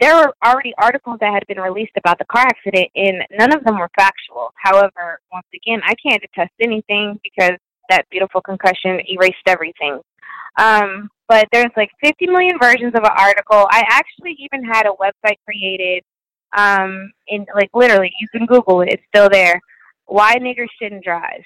there 0.00 0.16
were 0.16 0.34
already 0.44 0.74
articles 0.78 1.18
that 1.20 1.32
had 1.32 1.46
been 1.46 1.60
released 1.62 1.92
about 1.96 2.18
the 2.18 2.24
car 2.24 2.42
accident, 2.42 2.88
and 2.96 3.24
none 3.38 3.54
of 3.54 3.64
them 3.64 3.78
were 3.78 3.90
factual. 3.96 4.52
However, 4.56 5.20
once 5.32 5.46
again, 5.54 5.80
I 5.84 5.94
can't 5.94 6.22
attest 6.22 6.52
anything 6.60 7.20
because 7.22 7.56
that 7.90 8.08
beautiful 8.10 8.40
concussion 8.40 9.00
erased 9.08 9.36
everything. 9.46 10.00
Um, 10.56 11.08
but 11.28 11.46
there's 11.52 11.70
like 11.76 11.90
50 12.02 12.26
million 12.26 12.58
versions 12.60 12.94
of 12.94 13.02
an 13.04 13.10
article. 13.16 13.66
I 13.70 13.84
actually 13.88 14.36
even 14.38 14.64
had 14.64 14.86
a 14.86 14.90
website 14.90 15.36
created, 15.44 16.02
um, 16.56 17.10
in 17.28 17.46
like 17.54 17.70
literally, 17.74 18.12
you 18.20 18.28
can 18.28 18.46
Google 18.46 18.80
it; 18.82 18.88
it's 18.90 19.02
still 19.08 19.28
there. 19.30 19.60
why 20.06 20.36
niggers 20.36 20.68
shouldn't 20.80 21.04
drive. 21.04 21.42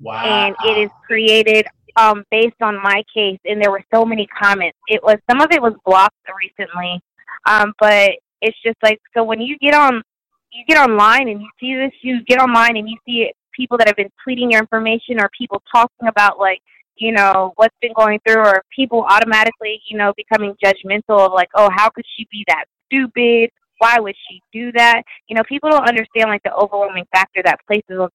Wow. 0.00 0.24
And 0.24 0.56
it 0.64 0.80
is 0.80 0.90
created 1.06 1.66
um, 2.00 2.24
based 2.30 2.60
on 2.62 2.76
my 2.76 3.02
case, 3.14 3.38
and 3.44 3.62
there 3.62 3.70
were 3.70 3.84
so 3.92 4.04
many 4.04 4.26
comments. 4.26 4.78
It 4.88 5.02
was 5.02 5.16
some 5.30 5.40
of 5.40 5.48
it 5.52 5.60
was 5.60 5.74
blocked 5.84 6.16
recently, 6.40 7.00
um, 7.46 7.74
but 7.78 8.12
it's 8.40 8.56
just 8.64 8.78
like 8.82 8.98
so 9.14 9.22
when 9.22 9.40
you 9.40 9.58
get 9.58 9.74
on, 9.74 10.02
you 10.50 10.64
get 10.66 10.78
online 10.78 11.28
and 11.28 11.40
you 11.40 11.48
see 11.60 11.74
this, 11.74 11.92
you 12.02 12.24
get 12.24 12.40
online 12.40 12.76
and 12.76 12.88
you 12.88 12.96
see 13.06 13.22
it, 13.28 13.36
people 13.54 13.76
that 13.78 13.86
have 13.86 13.96
been 13.96 14.10
tweeting 14.26 14.50
your 14.50 14.60
information 14.60 15.20
or 15.20 15.28
people 15.36 15.62
talking 15.70 16.08
about 16.08 16.38
like 16.38 16.60
you 16.96 17.12
know 17.12 17.52
what's 17.56 17.76
been 17.82 17.92
going 17.94 18.18
through, 18.26 18.40
or 18.40 18.62
people 18.74 19.04
automatically 19.08 19.80
you 19.88 19.98
know 19.98 20.14
becoming 20.16 20.54
judgmental 20.64 21.26
of 21.26 21.32
like, 21.32 21.50
oh, 21.54 21.68
how 21.76 21.90
could 21.90 22.04
she 22.16 22.26
be 22.32 22.44
that 22.48 22.64
stupid? 22.86 23.50
Why 23.76 23.98
would 23.98 24.16
she 24.28 24.42
do 24.52 24.72
that? 24.72 25.02
You 25.28 25.36
know, 25.36 25.42
people 25.48 25.70
don't 25.70 25.88
understand 25.88 26.28
like 26.28 26.42
the 26.42 26.54
overwhelming 26.54 27.06
factor 27.12 27.40
that 27.44 27.58
places 27.66 27.98
on, 27.98 28.10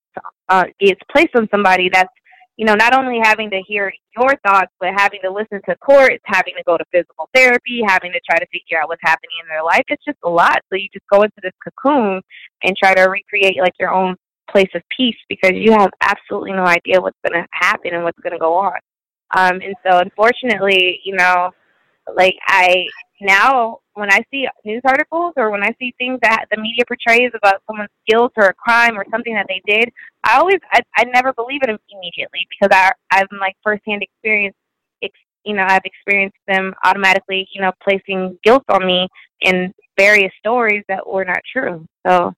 uh, 0.47 0.65
is 0.79 0.93
placed 1.11 1.35
on 1.35 1.47
somebody 1.51 1.89
that's 1.91 2.13
you 2.57 2.65
know, 2.65 2.75
not 2.75 2.93
only 2.97 3.19
having 3.21 3.49
to 3.49 3.61
hear 3.67 3.91
your 4.15 4.33
thoughts, 4.45 4.71
but 4.79 4.89
having 4.95 5.19
to 5.23 5.31
listen 5.31 5.61
to 5.67 5.75
courts, 5.77 6.23
having 6.25 6.53
to 6.55 6.63
go 6.65 6.77
to 6.77 6.85
physical 6.91 7.29
therapy, 7.33 7.81
having 7.85 8.13
to 8.13 8.19
try 8.29 8.39
to 8.39 8.45
figure 8.47 8.81
out 8.81 8.87
what's 8.87 9.01
happening 9.03 9.35
in 9.43 9.49
their 9.49 9.63
life. 9.63 9.83
It's 9.89 10.03
just 10.05 10.17
a 10.23 10.29
lot. 10.29 10.59
So 10.69 10.77
you 10.77 10.87
just 10.93 11.05
go 11.11 11.23
into 11.23 11.35
this 11.43 11.51
cocoon 11.63 12.21
and 12.63 12.77
try 12.77 12.93
to 12.93 13.03
recreate 13.03 13.57
like 13.59 13.73
your 13.79 13.93
own 13.93 14.15
place 14.49 14.69
of 14.73 14.81
peace 14.95 15.17
because 15.27 15.51
you 15.53 15.73
have 15.73 15.89
absolutely 16.01 16.53
no 16.53 16.65
idea 16.65 17.01
what's 17.01 17.17
going 17.27 17.41
to 17.41 17.47
happen 17.51 17.93
and 17.93 18.03
what's 18.03 18.19
going 18.19 18.33
to 18.33 18.39
go 18.39 18.53
on. 18.53 18.79
Um, 19.35 19.59
and 19.61 19.75
so 19.85 19.99
unfortunately, 19.99 21.01
you 21.03 21.15
know, 21.15 21.51
like 22.15 22.35
I 22.47 22.85
now 23.19 23.79
when 23.95 24.11
I 24.11 24.23
see 24.29 24.47
news 24.65 24.81
articles 24.85 25.33
or 25.37 25.49
when 25.49 25.63
I 25.63 25.73
see 25.79 25.93
things 25.97 26.19
that 26.21 26.45
the 26.51 26.61
media 26.61 26.83
portrays 26.87 27.31
about 27.33 27.63
someone's 27.65 27.89
guilt 28.07 28.33
or 28.35 28.47
a 28.47 28.53
crime 28.53 28.97
or 28.97 29.05
something 29.09 29.33
that 29.33 29.47
they 29.47 29.61
did, 29.65 29.91
I 30.23 30.37
always 30.37 30.59
I, 30.71 30.81
I 30.97 31.05
never 31.05 31.33
believe 31.33 31.61
it 31.63 31.69
immediately 31.69 32.45
because 32.49 32.75
I 32.75 32.91
I've 33.11 33.27
like 33.39 33.55
firsthand 33.63 34.03
experience 34.03 34.55
ex, 35.01 35.13
you 35.45 35.55
know 35.55 35.65
I've 35.67 35.85
experienced 35.85 36.37
them 36.47 36.73
automatically 36.83 37.47
you 37.53 37.61
know 37.61 37.71
placing 37.81 38.37
guilt 38.43 38.63
on 38.69 38.85
me 38.85 39.07
in 39.41 39.73
various 39.97 40.31
stories 40.39 40.83
that 40.89 41.07
were 41.07 41.25
not 41.25 41.39
true. 41.51 41.85
So 42.05 42.33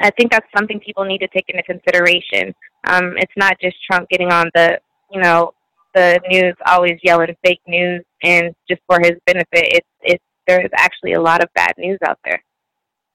I 0.00 0.10
think 0.10 0.32
that's 0.32 0.46
something 0.56 0.80
people 0.80 1.04
need 1.04 1.18
to 1.18 1.28
take 1.28 1.48
into 1.48 1.62
consideration. 1.64 2.54
Um, 2.88 3.14
it's 3.18 3.32
not 3.36 3.60
just 3.60 3.76
Trump 3.84 4.08
getting 4.08 4.32
on 4.32 4.50
the 4.54 4.80
you 5.10 5.20
know 5.20 5.52
the 5.94 6.18
news 6.30 6.54
always 6.64 6.98
yelling 7.02 7.36
fake 7.44 7.60
news 7.68 8.02
and 8.22 8.54
just 8.70 8.80
for 8.86 8.98
his 9.00 9.12
benefit. 9.26 9.46
It's 9.52 9.88
it's 10.00 10.24
there's 10.46 10.70
actually 10.76 11.12
a 11.12 11.20
lot 11.20 11.42
of 11.42 11.48
bad 11.54 11.74
news 11.78 11.98
out 12.06 12.18
there. 12.24 12.42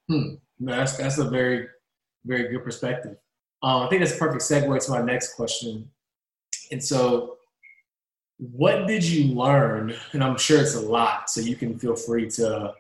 Hmm. 0.08 0.36
No, 0.60 0.76
that's 0.76 0.98
that's 0.98 1.18
a 1.18 1.30
very 1.30 1.68
very 2.26 2.50
good 2.50 2.64
perspective. 2.64 3.18
Um, 3.64 3.84
I 3.84 3.88
think 3.88 4.02
that's 4.02 4.16
a 4.16 4.18
perfect 4.18 4.44
segue 4.44 4.86
to 4.86 4.92
my 4.92 5.02
next 5.02 5.34
question. 5.34 5.90
And 6.72 6.84
so, 6.84 7.38
what 8.38 8.88
did 8.88 9.04
you 9.04 9.34
learn? 9.34 9.94
And 10.14 10.24
I'm 10.24 10.38
sure 10.38 10.62
it's 10.62 10.76
a 10.76 10.82
lot, 10.82 11.30
so 11.30 11.42
you 11.42 11.56
can 11.56 11.78
feel 11.80 11.96
free 11.96 12.30
to, 12.32 12.74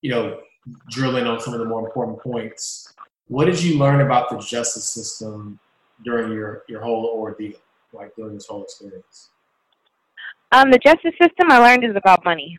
you 0.00 0.10
know, 0.10 0.40
drill 0.88 1.16
in 1.16 1.26
on 1.26 1.40
some 1.40 1.52
of 1.52 1.60
the 1.60 1.66
more 1.66 1.84
important 1.84 2.20
points. 2.20 2.94
What 3.28 3.46
did 3.46 3.62
you 3.62 3.78
learn 3.78 4.00
about 4.00 4.30
the 4.30 4.38
justice 4.38 4.88
system 4.88 5.58
during 6.04 6.32
your 6.32 6.64
your 6.68 6.82
whole 6.82 7.04
ordeal, 7.06 7.58
like 7.92 8.14
during 8.16 8.34
this 8.34 8.46
whole 8.46 8.62
experience? 8.62 9.30
Um, 10.52 10.70
the 10.70 10.78
justice 10.78 11.14
system 11.20 11.50
I 11.50 11.58
learned 11.58 11.84
is 11.84 11.96
about 11.96 12.24
money. 12.24 12.58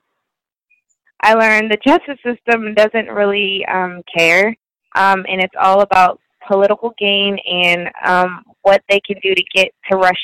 I 1.23 1.35
learned 1.35 1.71
the 1.71 1.77
justice 1.77 2.19
system 2.21 2.73
doesn't 2.73 3.07
really 3.07 3.65
um, 3.71 4.01
care, 4.15 4.49
um, 4.95 5.25
and 5.29 5.41
it's 5.41 5.55
all 5.59 5.79
about 5.81 6.19
political 6.45 6.93
gain 6.99 7.37
and 7.49 7.89
um, 8.05 8.43
what 8.63 8.81
they 8.89 8.99
can 9.07 9.15
do 9.23 9.33
to 9.33 9.43
get 9.55 9.69
to 9.89 9.97
rush 9.97 10.21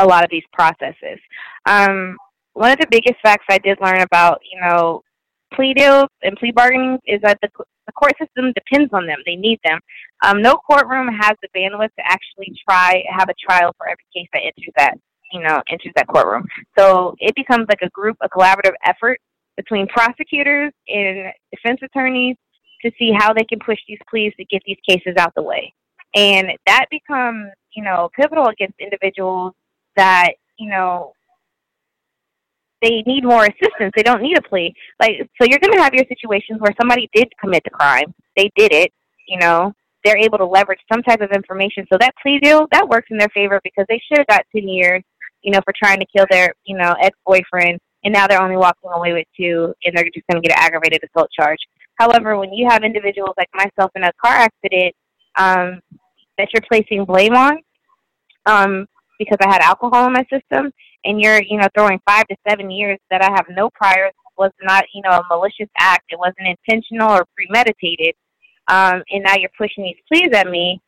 a 0.00 0.06
lot 0.06 0.24
of 0.24 0.30
these 0.30 0.42
processes. 0.54 1.20
Um, 1.66 2.16
one 2.54 2.72
of 2.72 2.78
the 2.78 2.86
biggest 2.90 3.20
facts 3.22 3.44
I 3.50 3.58
did 3.58 3.78
learn 3.82 4.00
about, 4.00 4.40
you 4.50 4.58
know, 4.62 5.02
plea 5.52 5.74
deals 5.74 6.08
and 6.22 6.36
plea 6.38 6.52
bargaining 6.52 6.98
is 7.06 7.20
that 7.22 7.38
the, 7.42 7.48
the 7.58 7.92
court 7.92 8.12
system 8.18 8.52
depends 8.54 8.90
on 8.94 9.06
them. 9.06 9.18
They 9.26 9.36
need 9.36 9.60
them. 9.62 9.78
Um, 10.24 10.40
no 10.40 10.54
courtroom 10.54 11.08
has 11.08 11.36
the 11.42 11.48
bandwidth 11.54 11.94
to 11.98 12.04
actually 12.04 12.54
try 12.66 13.02
have 13.10 13.28
a 13.28 13.34
trial 13.44 13.74
for 13.76 13.88
every 13.88 14.04
case 14.14 14.28
that 14.32 14.40
enters 14.40 14.72
that 14.78 14.94
you 15.32 15.42
know 15.42 15.60
enters 15.68 15.92
that 15.96 16.06
courtroom. 16.06 16.46
So 16.78 17.14
it 17.18 17.34
becomes 17.34 17.66
like 17.68 17.82
a 17.82 17.90
group, 17.90 18.16
a 18.22 18.28
collaborative 18.28 18.74
effort 18.86 19.20
between 19.60 19.86
prosecutors 19.88 20.72
and 20.88 21.32
defense 21.52 21.80
attorneys 21.82 22.36
to 22.82 22.90
see 22.98 23.12
how 23.12 23.34
they 23.34 23.44
can 23.44 23.58
push 23.58 23.78
these 23.86 23.98
pleas 24.08 24.32
to 24.38 24.44
get 24.46 24.62
these 24.66 24.78
cases 24.88 25.14
out 25.18 25.32
the 25.36 25.42
way. 25.42 25.72
And 26.14 26.48
that 26.66 26.86
becomes, 26.90 27.50
you 27.76 27.84
know, 27.84 28.08
pivotal 28.18 28.46
against 28.48 28.80
individuals 28.80 29.52
that, 29.96 30.32
you 30.58 30.70
know, 30.70 31.12
they 32.80 33.02
need 33.06 33.24
more 33.24 33.44
assistance. 33.44 33.92
They 33.94 34.02
don't 34.02 34.22
need 34.22 34.38
a 34.38 34.42
plea. 34.42 34.74
Like, 34.98 35.28
so 35.40 35.46
you're 35.46 35.58
going 35.58 35.76
to 35.76 35.82
have 35.82 35.92
your 35.92 36.06
situations 36.08 36.58
where 36.60 36.74
somebody 36.80 37.10
did 37.14 37.28
commit 37.38 37.62
the 37.64 37.70
crime. 37.70 38.14
They 38.36 38.50
did 38.56 38.72
it, 38.72 38.90
you 39.28 39.38
know, 39.38 39.72
they're 40.02 40.16
able 40.16 40.38
to 40.38 40.46
leverage 40.46 40.80
some 40.90 41.02
type 41.02 41.20
of 41.20 41.30
information. 41.32 41.86
So 41.92 41.98
that 42.00 42.14
plea 42.22 42.38
deal, 42.38 42.66
that 42.72 42.88
works 42.88 43.08
in 43.10 43.18
their 43.18 43.28
favor 43.34 43.60
because 43.62 43.84
they 43.90 44.00
should 44.08 44.18
have 44.18 44.26
got 44.26 44.46
10 44.56 44.66
years, 44.66 45.02
you 45.42 45.52
know, 45.52 45.60
for 45.64 45.74
trying 45.76 46.00
to 46.00 46.06
kill 46.16 46.24
their, 46.30 46.54
you 46.64 46.78
know, 46.78 46.94
ex-boyfriend. 47.02 47.78
And 48.04 48.14
now 48.14 48.26
they're 48.26 48.42
only 48.42 48.56
walking 48.56 48.90
away 48.94 49.12
with 49.12 49.26
two 49.36 49.74
and 49.84 49.94
they're 49.94 50.04
just 50.04 50.26
going 50.30 50.42
to 50.42 50.48
get 50.48 50.56
an 50.56 50.64
aggravated 50.64 51.02
assault 51.04 51.30
charge. 51.38 51.58
However, 51.96 52.38
when 52.38 52.52
you 52.52 52.66
have 52.68 52.82
individuals 52.82 53.34
like 53.36 53.50
myself 53.54 53.90
in 53.94 54.04
a 54.04 54.12
car 54.22 54.32
accident 54.32 54.94
um, 55.36 55.80
that 56.38 56.48
you're 56.52 56.62
placing 56.70 57.04
blame 57.04 57.34
on 57.34 57.58
um, 58.46 58.86
because 59.18 59.36
I 59.40 59.52
had 59.52 59.60
alcohol 59.60 60.06
in 60.06 60.14
my 60.14 60.24
system, 60.30 60.72
and 61.04 61.20
you're 61.20 61.42
you 61.42 61.58
know 61.58 61.68
throwing 61.74 62.00
five 62.06 62.26
to 62.28 62.36
seven 62.48 62.70
years 62.70 62.98
that 63.10 63.22
I 63.22 63.30
have 63.34 63.46
no 63.50 63.70
priors 63.70 64.12
was 64.36 64.50
not 64.62 64.84
you 64.94 65.02
know 65.02 65.10
a 65.10 65.22
malicious 65.28 65.68
act. 65.78 66.04
It 66.08 66.18
wasn't 66.18 66.56
intentional 66.66 67.10
or 67.10 67.26
premeditated, 67.36 68.14
um, 68.68 69.02
and 69.10 69.22
now 69.24 69.34
you're 69.36 69.50
pushing 69.56 69.84
these 69.84 70.00
pleas 70.08 70.30
at 70.34 70.48
me. 70.48 70.80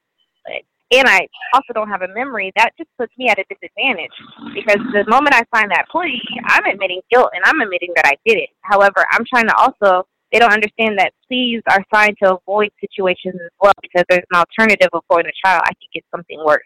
And 0.93 1.09
I 1.09 1.27
also 1.55 1.73
don't 1.73 1.89
have 1.89 2.03
a 2.03 2.09
memory. 2.09 2.53
That 2.57 2.71
just 2.77 2.91
puts 2.99 3.13
me 3.17 3.29
at 3.29 3.39
a 3.39 3.45
disadvantage 3.49 4.13
because 4.55 4.77
the 4.93 5.05
moment 5.09 5.35
I 5.35 5.43
sign 5.55 5.71
that 5.71 5.87
plea, 5.91 6.21
I'm 6.47 6.67
admitting 6.67 7.01
guilt 7.11 7.31
and 7.35 7.43
I'm 7.47 7.61
admitting 7.61 7.93
that 7.97 8.05
I 8.05 8.17
did 8.27 8.37
it. 8.37 8.51
However, 8.61 9.07
I'm 9.11 9.25
trying 9.25 9.47
to 9.47 9.57
also 9.57 10.07
they 10.33 10.39
don't 10.39 10.53
understand 10.53 10.99
that 10.99 11.13
pleas 11.29 11.63
are 11.69 11.85
signed 11.95 12.17
to 12.23 12.37
avoid 12.37 12.71
situations 12.81 13.35
as 13.35 13.51
well 13.61 13.73
because 13.83 14.05
there's 14.09 14.25
an 14.33 14.39
alternative 14.39 14.89
of 14.93 15.03
going 15.11 15.25
to 15.25 15.33
trial. 15.45 15.61
I 15.63 15.73
think 15.75 15.91
it's 15.95 16.07
something 16.11 16.43
worse. 16.45 16.65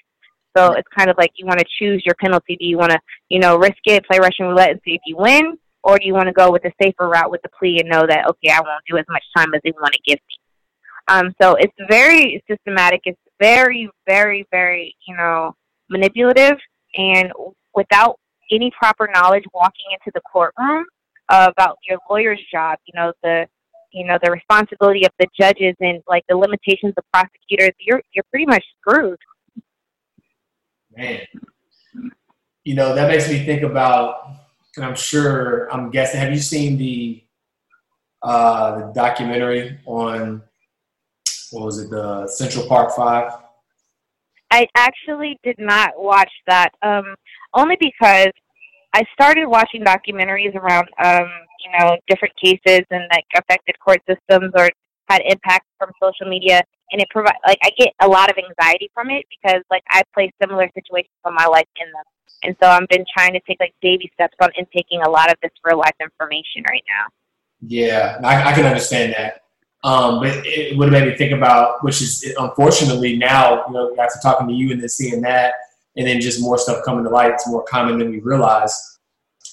So 0.57 0.73
it's 0.73 0.89
kind 0.97 1.11
of 1.11 1.19
like 1.19 1.33
you 1.35 1.47
want 1.47 1.59
to 1.59 1.67
choose 1.79 2.03
your 2.07 2.15
penalty. 2.21 2.57
Do 2.57 2.65
you 2.65 2.79
want 2.79 2.93
to, 2.93 2.99
you 3.29 3.41
know, 3.41 3.59
risk 3.59 3.79
it, 3.85 4.07
play 4.07 4.19
Russian 4.19 4.47
roulette 4.47 4.71
and 4.71 4.81
see 4.85 4.95
if 4.95 5.01
you 5.05 5.17
win? 5.17 5.59
Or 5.83 5.99
do 5.99 6.07
you 6.07 6.15
want 6.15 6.27
to 6.27 6.33
go 6.33 6.51
with 6.51 6.63
the 6.63 6.73
safer 6.81 7.09
route 7.09 7.31
with 7.31 7.43
the 7.43 7.51
plea 7.59 7.79
and 7.81 7.89
know 7.89 8.07
that, 8.07 8.27
okay, 8.29 8.51
I 8.51 8.61
won't 8.61 8.85
do 8.89 8.97
as 8.97 9.05
much 9.09 9.23
time 9.37 9.53
as 9.55 9.61
they 9.63 9.73
want 9.73 9.93
to 9.93 10.01
give 10.07 10.19
me? 10.19 10.37
Um, 11.09 11.35
so 11.41 11.55
it's 11.55 11.75
very 11.89 12.43
systematic. 12.49 13.03
It's 13.05 13.21
very, 13.41 13.89
very, 14.07 14.47
very, 14.51 14.97
you 15.07 15.17
know, 15.17 15.55
manipulative. 15.89 16.59
And 16.97 17.33
without 17.75 18.19
any 18.51 18.71
proper 18.79 19.09
knowledge 19.13 19.45
walking 19.53 19.87
into 19.93 20.11
the 20.15 20.21
courtroom 20.33 20.85
about 21.29 21.79
your 21.89 21.99
lawyer's 22.09 22.41
job, 22.53 22.79
you 22.87 22.99
know, 22.99 23.13
the 23.23 23.47
you 23.93 24.05
know 24.05 24.19
the 24.23 24.31
responsibility 24.31 25.05
of 25.05 25.13
the 25.19 25.27
judges 25.39 25.75
and 25.81 26.03
like 26.07 26.23
the 26.29 26.37
limitations 26.37 26.93
of 26.97 27.05
prosecutors 27.13 27.71
you're 27.81 28.03
you're 28.13 28.25
pretty 28.31 28.47
much 28.47 28.65
screwed 28.79 29.19
man 30.97 31.21
you 32.65 32.75
know 32.75 32.95
that 32.95 33.09
makes 33.09 33.29
me 33.29 33.45
think 33.45 33.63
about 33.63 34.29
and 34.77 34.85
i'm 34.85 34.95
sure 34.95 35.73
i'm 35.73 35.91
guessing 35.91 36.21
have 36.21 36.33
you 36.33 36.39
seen 36.39 36.77
the 36.77 37.23
uh 38.23 38.79
the 38.79 38.93
documentary 38.93 39.79
on 39.87 40.43
what 41.53 41.65
was 41.65 41.79
it 41.79 41.91
the 41.91 42.27
central 42.29 42.67
park 42.67 42.91
five 42.95 43.33
i 44.51 44.67
actually 44.77 45.39
did 45.43 45.57
not 45.59 45.93
watch 45.97 46.31
that 46.47 46.71
um 46.83 47.15
only 47.55 47.77
because 47.81 48.33
I 48.97 49.05
started 49.13 49.47
watching 49.47 49.85
documentaries 49.85 50.55
around, 50.55 50.89
um, 51.05 51.29
you 51.61 51.79
know, 51.79 51.99
different 52.09 52.33
cases 52.43 52.81
and 52.91 53.05
like 53.13 53.27
affected 53.37 53.79
court 53.79 54.01
systems 54.09 54.53
or 54.57 54.71
had 55.11 55.21
impact 55.27 55.67
from 55.79 55.91
social 56.03 56.27
media, 56.27 56.63
and 56.91 57.03
it 57.03 57.09
provide 57.11 57.37
like 57.47 57.59
I 57.63 57.71
get 57.77 57.93
a 58.01 58.09
lot 58.09 58.31
of 58.31 58.37
anxiety 58.39 58.91
from 58.95 59.11
it 59.11 59.27
because 59.29 59.63
like 59.71 59.83
I 59.91 60.03
play 60.15 60.33
similar 60.41 60.67
situations 60.75 61.13
in 61.27 61.35
my 61.35 61.45
life 61.45 61.67
in 61.77 61.93
them, 61.93 62.05
and 62.43 62.57
so 62.63 62.71
I've 62.71 62.89
been 62.89 63.05
trying 63.15 63.35
to 63.35 63.41
take 63.47 63.59
like 63.61 63.75
baby 63.83 64.11
steps 64.15 64.35
on 64.41 64.49
intaking 64.57 65.03
a 65.03 65.11
lot 65.11 65.31
of 65.31 65.37
this 65.43 65.53
real 65.63 65.79
life 65.79 65.95
information 66.01 66.65
right 66.67 66.85
now. 66.89 67.07
Yeah, 67.61 68.19
I, 68.25 68.51
I 68.51 68.55
can 68.55 68.65
understand 68.65 69.13
that. 69.13 69.43
Um, 69.87 70.21
but 70.21 70.45
it 70.45 70.77
would 70.77 70.93
have 70.93 71.01
made 71.01 71.11
me 71.11 71.17
think 71.17 71.33
about, 71.33 71.83
which 71.83 72.03
is 72.03 72.35
unfortunately 72.39 73.17
now, 73.17 73.65
you 73.67 73.73
know, 73.73 73.97
after 73.99 74.19
talking 74.21 74.49
to 74.49 74.53
you 74.53 74.73
and 74.73 74.81
then 74.81 74.89
seeing 74.89 75.21
that, 75.23 75.55
and 75.97 76.07
then 76.07 76.21
just 76.21 76.43
more 76.43 76.59
stuff 76.59 76.85
coming 76.85 77.05
to 77.05 77.11
light. 77.11 77.33
It's 77.33 77.49
more 77.49 77.65
common 77.65 77.99
than 77.99 78.11
we 78.11 78.21
realize. 78.21 78.75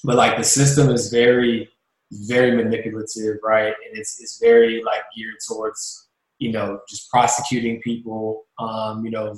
But 0.04 0.16
like 0.18 0.38
the 0.38 0.44
system 0.44 0.90
is 0.90 1.10
very, 1.10 1.70
very 2.12 2.52
manipulative, 2.62 3.38
right? 3.44 3.74
And 3.88 3.98
it's 3.98 4.20
it's 4.20 4.40
very 4.40 4.84
like 4.84 5.04
geared 5.16 5.36
towards 5.48 6.04
you 6.44 6.52
know, 6.52 6.82
just 6.90 7.10
prosecuting 7.10 7.82
people. 7.82 8.44
Um, 8.60 9.06
you 9.06 9.12
know, 9.12 9.36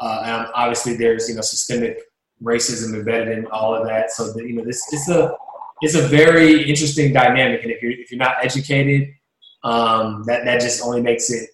uh, 0.00 0.46
obviously 0.54 0.96
there's 0.96 1.28
you 1.28 1.36
know 1.36 1.42
systemic 1.42 2.00
racism 2.42 2.94
embedded 2.94 3.38
in 3.38 3.46
all 3.46 3.74
of 3.74 3.86
that. 3.86 4.10
So 4.10 4.32
that, 4.32 4.46
you 4.46 4.54
know, 4.54 4.64
this 4.64 4.82
it's 4.92 5.08
a 5.08 5.36
it's 5.80 5.94
a 5.94 6.02
very 6.02 6.68
interesting 6.68 7.12
dynamic, 7.12 7.62
and 7.62 7.70
if 7.70 7.82
you're 7.82 7.92
if 7.92 8.10
you're 8.10 8.18
not 8.18 8.36
educated, 8.42 9.14
um, 9.62 10.22
that 10.26 10.44
that 10.44 10.60
just 10.60 10.82
only 10.82 11.02
makes 11.02 11.30
it 11.30 11.50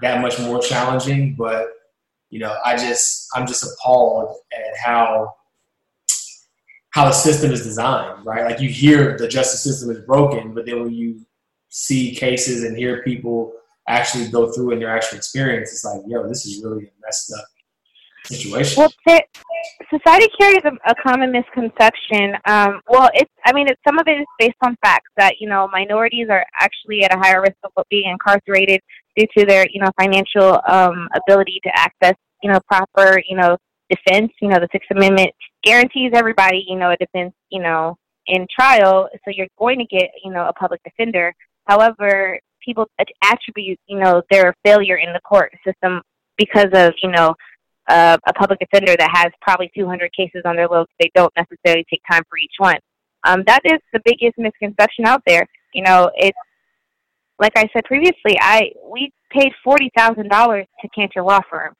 that 0.00 0.20
much 0.20 0.38
more 0.38 0.60
challenging. 0.60 1.34
But 1.34 1.68
you 2.30 2.38
know, 2.38 2.56
I 2.64 2.76
just 2.76 3.28
I'm 3.34 3.46
just 3.46 3.64
appalled 3.64 4.36
at 4.52 4.76
how 4.82 5.34
how 6.90 7.04
the 7.04 7.12
system 7.12 7.52
is 7.52 7.62
designed, 7.62 8.24
right? 8.26 8.44
Like 8.44 8.60
you 8.60 8.68
hear 8.68 9.16
the 9.16 9.28
justice 9.28 9.62
system 9.62 9.90
is 9.90 10.00
broken, 10.00 10.54
but 10.54 10.66
then 10.66 10.82
when 10.82 10.92
you 10.92 11.24
see 11.68 12.14
cases 12.14 12.64
and 12.64 12.76
hear 12.76 13.02
people 13.02 13.52
actually 13.88 14.28
go 14.28 14.50
through 14.52 14.72
in 14.72 14.80
their 14.80 14.94
actual 14.94 15.16
experience, 15.16 15.72
it's 15.72 15.84
like, 15.84 16.00
yo, 16.06 16.26
this 16.26 16.44
is 16.46 16.64
really 16.64 16.86
a 16.86 16.90
messed 17.00 17.32
up 17.32 17.44
situation. 18.24 18.74
Well, 18.78 19.20
society 19.88 20.28
carries 20.38 20.62
a, 20.64 20.72
a 20.90 20.94
common 21.02 21.32
misconception. 21.32 22.34
Um, 22.46 22.80
well, 22.88 23.10
it's 23.14 23.30
I 23.46 23.52
mean, 23.52 23.68
it's, 23.68 23.80
some 23.86 23.98
of 23.98 24.06
it 24.06 24.20
is 24.20 24.26
based 24.38 24.56
on 24.62 24.76
facts 24.82 25.10
that 25.16 25.34
you 25.40 25.48
know 25.48 25.68
minorities 25.72 26.28
are 26.30 26.44
actually 26.60 27.04
at 27.04 27.14
a 27.14 27.18
higher 27.18 27.40
risk 27.40 27.56
of 27.64 27.84
being 27.90 28.10
incarcerated 28.10 28.80
due 29.16 29.26
to 29.38 29.46
their 29.46 29.66
you 29.72 29.80
know 29.80 29.90
financial 29.98 30.60
um, 30.68 31.08
ability 31.14 31.60
to 31.64 31.70
access 31.74 32.14
you 32.42 32.50
know 32.50 32.60
proper 32.68 33.20
you 33.28 33.36
know 33.36 33.56
defense. 33.90 34.32
You 34.40 34.48
know, 34.48 34.58
the 34.58 34.68
Sixth 34.72 34.90
Amendment 34.90 35.30
guarantees 35.62 36.12
everybody, 36.14 36.64
you 36.66 36.76
know, 36.76 36.90
a 36.90 36.96
defense, 36.96 37.34
you 37.50 37.60
know, 37.60 37.96
in 38.26 38.46
trial. 38.54 39.08
So 39.24 39.30
you're 39.30 39.48
going 39.58 39.78
to 39.78 39.84
get, 39.84 40.10
you 40.24 40.32
know, 40.32 40.48
a 40.48 40.52
public 40.52 40.80
defender. 40.84 41.34
However, 41.66 42.38
people 42.64 42.86
attribute, 43.22 43.78
you 43.86 43.98
know, 43.98 44.22
their 44.30 44.54
failure 44.64 44.96
in 44.96 45.12
the 45.12 45.20
court 45.20 45.52
system 45.66 46.02
because 46.38 46.68
of, 46.72 46.94
you 47.02 47.10
know, 47.10 47.34
uh, 47.88 48.18
a 48.26 48.32
public 48.34 48.58
defender 48.58 48.94
that 48.98 49.10
has 49.12 49.32
probably 49.40 49.70
200 49.76 50.12
cases 50.12 50.42
on 50.44 50.56
their 50.56 50.68
load. 50.68 50.86
They 51.00 51.10
don't 51.14 51.32
necessarily 51.36 51.84
take 51.90 52.02
time 52.10 52.22
for 52.28 52.38
each 52.38 52.54
one. 52.58 52.78
Um, 53.24 53.42
that 53.46 53.60
is 53.64 53.78
the 53.92 54.00
biggest 54.04 54.38
misconception 54.38 55.06
out 55.06 55.22
there. 55.26 55.46
You 55.74 55.82
know, 55.82 56.10
it's 56.16 56.38
like 57.38 57.52
I 57.56 57.68
said 57.72 57.84
previously. 57.84 58.38
I 58.40 58.72
we 58.90 59.12
paid 59.30 59.52
forty 59.62 59.90
thousand 59.96 60.28
dollars 60.28 60.66
to 60.80 60.88
Cantor 60.88 61.22
Law 61.22 61.40
Firm. 61.50 61.74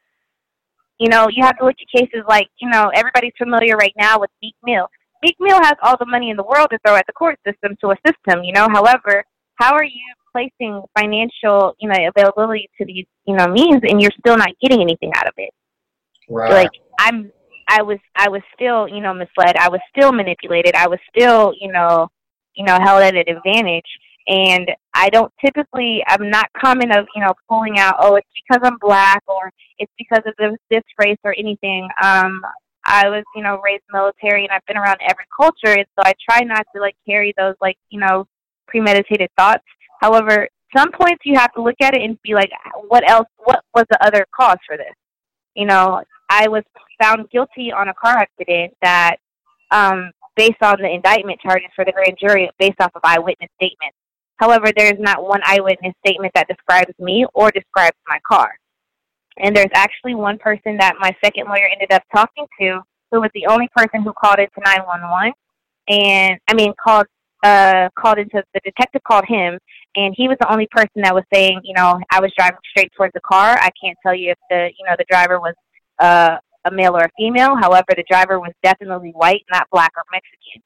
You 0.99 1.09
know, 1.09 1.29
you 1.31 1.43
have 1.45 1.57
to 1.59 1.65
look 1.65 1.77
at 1.81 1.99
cases 2.01 2.25
like, 2.29 2.49
you 2.61 2.69
know, 2.69 2.91
everybody's 2.95 3.33
familiar 3.39 3.75
right 3.75 3.95
now 3.99 4.21
with 4.21 4.29
Meek 4.43 4.55
Mill. 4.63 4.87
Meek 5.23 5.37
Mill 5.41 5.59
has 5.63 5.75
all 5.83 5.97
the 5.99 6.05
money 6.05 6.29
in 6.29 6.37
the 6.37 6.43
world 6.43 6.69
to 6.71 6.79
throw 6.85 6.95
at 6.95 7.07
the 7.07 7.13
court 7.15 7.39
system 7.47 7.75
to 7.81 7.93
assist 7.93 8.19
him, 8.27 8.45
you 8.45 8.53
know. 8.53 8.69
However, 8.71 9.25
how 9.55 9.75
are 9.75 9.85
you 9.85 10.15
placing 10.33 10.83
financial, 10.99 11.75
you 11.81 11.89
know, 11.89 11.97
availability 12.15 12.69
to 12.79 12.85
these, 12.85 13.07
you 13.27 13.35
know, 13.35 13.47
means 13.49 13.81
and 13.83 14.01
you're 14.01 14.11
still 14.19 14.37
not 14.37 14.51
getting 14.61 14.83
anything 14.83 15.11
out 15.17 15.27
of 15.27 15.35
it? 15.39 15.51
Right. 16.31 16.53
Like 16.53 16.71
I'm 16.99 17.31
I 17.69 17.83
was 17.83 17.99
I 18.17 18.29
was 18.29 18.43
still, 18.55 18.89
you 18.89 19.01
know, 19.01 19.13
misled. 19.13 19.57
I 19.57 19.69
was 19.69 19.81
still 19.95 20.13
manipulated. 20.13 20.75
I 20.75 20.89
was 20.89 20.99
still, 21.15 21.53
you 21.61 21.71
know, 21.71 22.09
you 22.55 22.65
know, 22.65 22.79
held 22.81 23.03
at 23.03 23.15
an 23.15 23.25
advantage. 23.29 23.87
And 24.29 24.71
I 24.95 25.09
don't 25.09 25.33
typically, 25.45 26.05
I'm 26.07 26.31
not 26.31 26.47
common 26.57 26.93
of, 26.93 27.07
you 27.17 27.23
know, 27.23 27.33
pulling 27.49 27.79
out, 27.79 27.97
oh, 28.01 28.17
it's 28.17 28.29
because 28.47 28.61
I'm 28.63 28.79
black 28.81 29.23
or 29.27 29.51
it's 29.79 29.93
because 29.99 30.23
of 30.27 30.35
this, 30.39 30.57
this 30.71 30.83
race 31.03 31.19
or 31.25 31.35
anything. 31.37 31.89
Um, 32.03 32.43
I 32.85 33.09
was, 33.09 33.25
you 33.35 33.43
know, 33.43 33.61
raised 33.65 33.83
military 33.93 34.45
and 34.45 34.53
I've 34.53 34.65
been 34.67 34.77
around 34.77 34.99
every 35.09 35.25
culture. 35.37 35.79
And 35.79 35.87
so 35.97 36.05
I 36.05 36.13
try 36.29 36.45
not 36.45 36.65
to 36.75 36.81
like 36.81 36.97
carry 37.09 37.35
those 37.37 37.55
like, 37.61 37.77
you 37.89 37.99
know, 37.99 38.27
premeditated 38.69 39.31
thoughts. 39.37 39.65
However, 40.01 40.49
some 40.77 40.93
points 40.93 41.23
you 41.25 41.37
have 41.37 41.53
to 41.55 41.63
look 41.63 41.77
at 41.81 41.95
it 41.95 42.03
and 42.03 42.21
be 42.23 42.35
like, 42.35 42.51
what 42.89 43.09
else, 43.09 43.27
what 43.39 43.65
was 43.75 43.87
the 43.91 44.05
other 44.05 44.27
cause 44.39 44.59
for 44.67 44.77
this? 44.77 44.95
You 45.57 45.67
know, 45.67 46.03
I 46.31 46.49
was 46.49 46.63
found 47.03 47.29
guilty 47.31 47.73
on 47.73 47.89
a 47.89 47.95
car 47.95 48.17
accident 48.17 48.73
that, 48.83 49.17
um, 49.73 50.13
based 50.37 50.63
on 50.63 50.77
the 50.81 50.89
indictment 50.89 51.41
charges 51.41 51.69
for 51.75 51.85
the 51.85 51.93
grand 51.93 52.17
jury, 52.19 52.49
based 52.59 52.81
off 52.81 52.93
of 52.95 53.03
eyewitness 53.05 53.51
statements. 53.57 53.97
However, 54.37 54.73
there 54.75 54.87
is 54.87 54.99
not 54.99 55.23
one 55.23 55.41
eyewitness 55.45 55.93
statement 56.07 56.33
that 56.35 56.49
describes 56.49 56.93
me 56.99 57.27
or 57.35 57.51
describes 57.51 57.97
my 58.09 58.19
car. 58.27 58.55
And 59.39 59.55
there's 59.55 59.71
actually 59.75 60.15
one 60.15 60.39
person 60.39 60.77
that 60.79 60.95
my 60.99 61.15
second 61.23 61.47
lawyer 61.47 61.69
ended 61.71 61.93
up 61.93 62.03
talking 62.15 62.47
to 62.61 62.81
who 63.11 63.21
was 63.21 63.31
the 63.35 63.47
only 63.47 63.69
person 63.77 64.03
who 64.03 64.13
called 64.13 64.39
into 64.39 64.61
911. 64.65 65.33
And 65.89 66.39
I 66.49 66.55
mean, 66.55 66.73
called 66.83 67.07
uh 67.43 67.89
called 67.99 68.19
into 68.19 68.43
the 68.53 68.61
detective 68.65 69.01
called 69.09 69.25
him 69.27 69.59
and 69.97 70.15
he 70.15 70.29
was 70.29 70.37
the 70.41 70.53
only 70.53 70.69
person 70.71 71.01
that 71.03 71.15
was 71.15 71.25
saying 71.33 71.59
you 71.65 71.73
know 71.73 71.99
i 72.11 72.21
was 72.21 72.31
driving 72.37 72.59
straight 72.69 72.93
towards 72.95 73.15
the 73.15 73.21
car 73.21 73.57
i 73.61 73.71
can't 73.83 73.97
tell 74.03 74.15
you 74.15 74.31
if 74.31 74.39
the 74.51 74.69
you 74.79 74.85
know 74.87 74.95
the 74.99 75.07
driver 75.09 75.41
was 75.41 75.55
uh 76.01 76.37
a 76.67 76.71
male 76.71 76.97
or 76.97 77.01
a 77.01 77.11
female 77.17 77.57
however 77.61 77.87
the 77.97 78.05
driver 78.11 78.39
was 78.39 78.53
definitely 78.63 79.13
white 79.15 79.45
not 79.51 79.67
black 79.71 79.93
or 79.97 80.05
mexican 80.13 80.63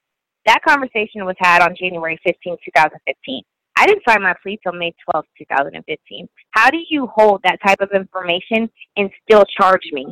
that 0.47 0.61
conversation 0.67 1.25
was 1.25 1.37
had 1.39 1.63
on 1.63 1.75
january 1.79 2.19
15 2.25 2.57
2015 2.65 3.43
I 3.77 3.87
didn't 3.87 4.05
sign 4.09 4.23
my 4.23 4.35
plea 4.41 4.59
till 4.63 4.73
May 4.73 4.95
12, 5.11 5.25
2015. 5.39 6.29
How 6.53 6.71
do 6.71 6.79
you 6.89 7.09
hold 7.13 7.41
that 7.43 7.59
type 7.67 7.81
of 7.81 7.91
information 7.93 8.71
and 8.97 9.11
still 9.25 9.45
charge 9.61 9.83
me? 9.93 10.07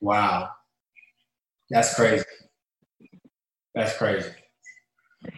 Wow. 0.00 0.50
That's 1.70 1.94
crazy. 1.94 2.24
That's 3.74 3.96
crazy. 3.96 4.30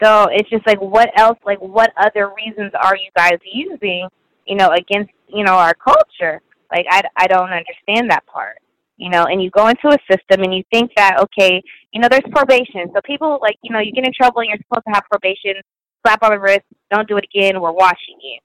So 0.03 0.27
it's 0.31 0.51
just 0.51 0.67
like, 0.67 0.81
what 0.81 1.11
else, 1.17 1.39
like, 1.45 1.61
what 1.61 1.93
other 1.97 2.33
reasons 2.37 2.73
are 2.79 2.97
you 2.97 3.11
guys 3.17 3.39
using, 3.51 4.09
you 4.47 4.57
know, 4.57 4.71
against, 4.71 5.11
you 5.29 5.45
know, 5.45 5.55
our 5.55 5.75
culture? 5.75 6.43
Like, 6.71 6.87
I, 6.91 7.03
I 7.17 7.27
don't 7.27 7.51
understand 7.51 8.11
that 8.11 8.27
part, 8.27 8.59
you 8.97 9.11
know, 9.11 9.25
and 9.25 9.43
you 9.43 9.51
go 9.51 9.69
into 9.69 9.89
a 9.89 9.99
system 10.11 10.43
and 10.43 10.55
you 10.55 10.63
think 10.73 10.91
that, 10.97 11.19
okay, 11.21 11.63
you 11.93 12.01
know, 12.01 12.09
there's 12.09 12.23
probation. 12.31 12.91
So 12.95 13.01
people, 13.05 13.39
like, 13.41 13.57
you 13.63 13.73
know, 13.73 13.81
you 13.81 13.93
get 13.93 14.05
in 14.05 14.13
trouble 14.13 14.41
and 14.41 14.49
you're 14.51 14.59
supposed 14.59 14.85
to 14.87 14.93
have 14.95 15.05
probation 15.11 15.55
slap 16.03 16.23
on 16.23 16.31
the 16.31 16.39
wrist, 16.39 16.65
don't 16.91 17.09
do 17.09 17.17
it 17.17 17.25
again, 17.25 17.61
we're 17.61 17.73
watching 17.73 18.17
you. 18.23 18.39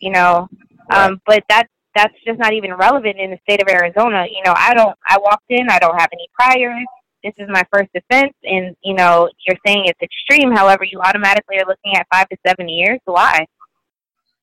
You 0.00 0.10
know, 0.10 0.48
um, 0.90 1.20
but 1.26 1.44
that 1.48 1.68
that's 1.94 2.14
just 2.26 2.38
not 2.38 2.52
even 2.52 2.74
relevant 2.74 3.18
in 3.18 3.30
the 3.30 3.38
state 3.48 3.62
of 3.62 3.68
Arizona. 3.68 4.26
You 4.28 4.42
know, 4.44 4.54
I 4.56 4.74
don't. 4.74 4.96
I 5.06 5.18
walked 5.18 5.44
in. 5.48 5.68
I 5.70 5.78
don't 5.78 5.98
have 5.98 6.08
any 6.12 6.28
priors. 6.34 6.84
This 7.22 7.34
is 7.38 7.48
my 7.48 7.62
first 7.72 7.90
offense, 7.94 8.34
and 8.42 8.74
you 8.82 8.94
know, 8.94 9.30
you're 9.46 9.58
saying 9.64 9.84
it's 9.86 10.00
extreme. 10.02 10.50
However, 10.50 10.82
you 10.82 10.98
automatically 11.00 11.58
are 11.58 11.66
looking 11.66 11.94
at 11.94 12.06
five 12.12 12.28
to 12.30 12.36
seven 12.44 12.68
years. 12.68 12.98
Why? 13.04 13.46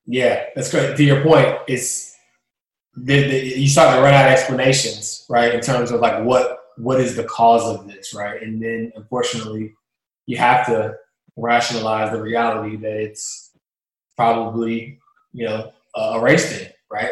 Yeah, 0.06 0.46
that's 0.54 0.70
great. 0.70 0.96
To 0.96 1.04
your 1.04 1.22
point, 1.22 1.58
it's 1.68 2.09
the, 2.96 3.28
the, 3.28 3.60
you 3.60 3.68
start 3.68 3.94
to 3.96 4.02
run 4.02 4.14
out 4.14 4.26
of 4.26 4.32
explanations, 4.32 5.24
right? 5.28 5.54
In 5.54 5.60
terms 5.60 5.90
of 5.90 6.00
like 6.00 6.24
what 6.24 6.58
what 6.76 7.00
is 7.00 7.14
the 7.14 7.24
cause 7.24 7.62
of 7.62 7.86
this, 7.86 8.14
right? 8.14 8.42
And 8.42 8.62
then 8.62 8.92
unfortunately, 8.96 9.74
you 10.26 10.38
have 10.38 10.66
to 10.66 10.94
rationalize 11.36 12.12
the 12.12 12.22
reality 12.22 12.76
that 12.76 12.96
it's 12.96 13.50
probably, 14.16 14.98
you 15.32 15.46
know, 15.46 15.72
a 15.94 16.20
race 16.20 16.50
thing, 16.50 16.68
right? 16.90 17.10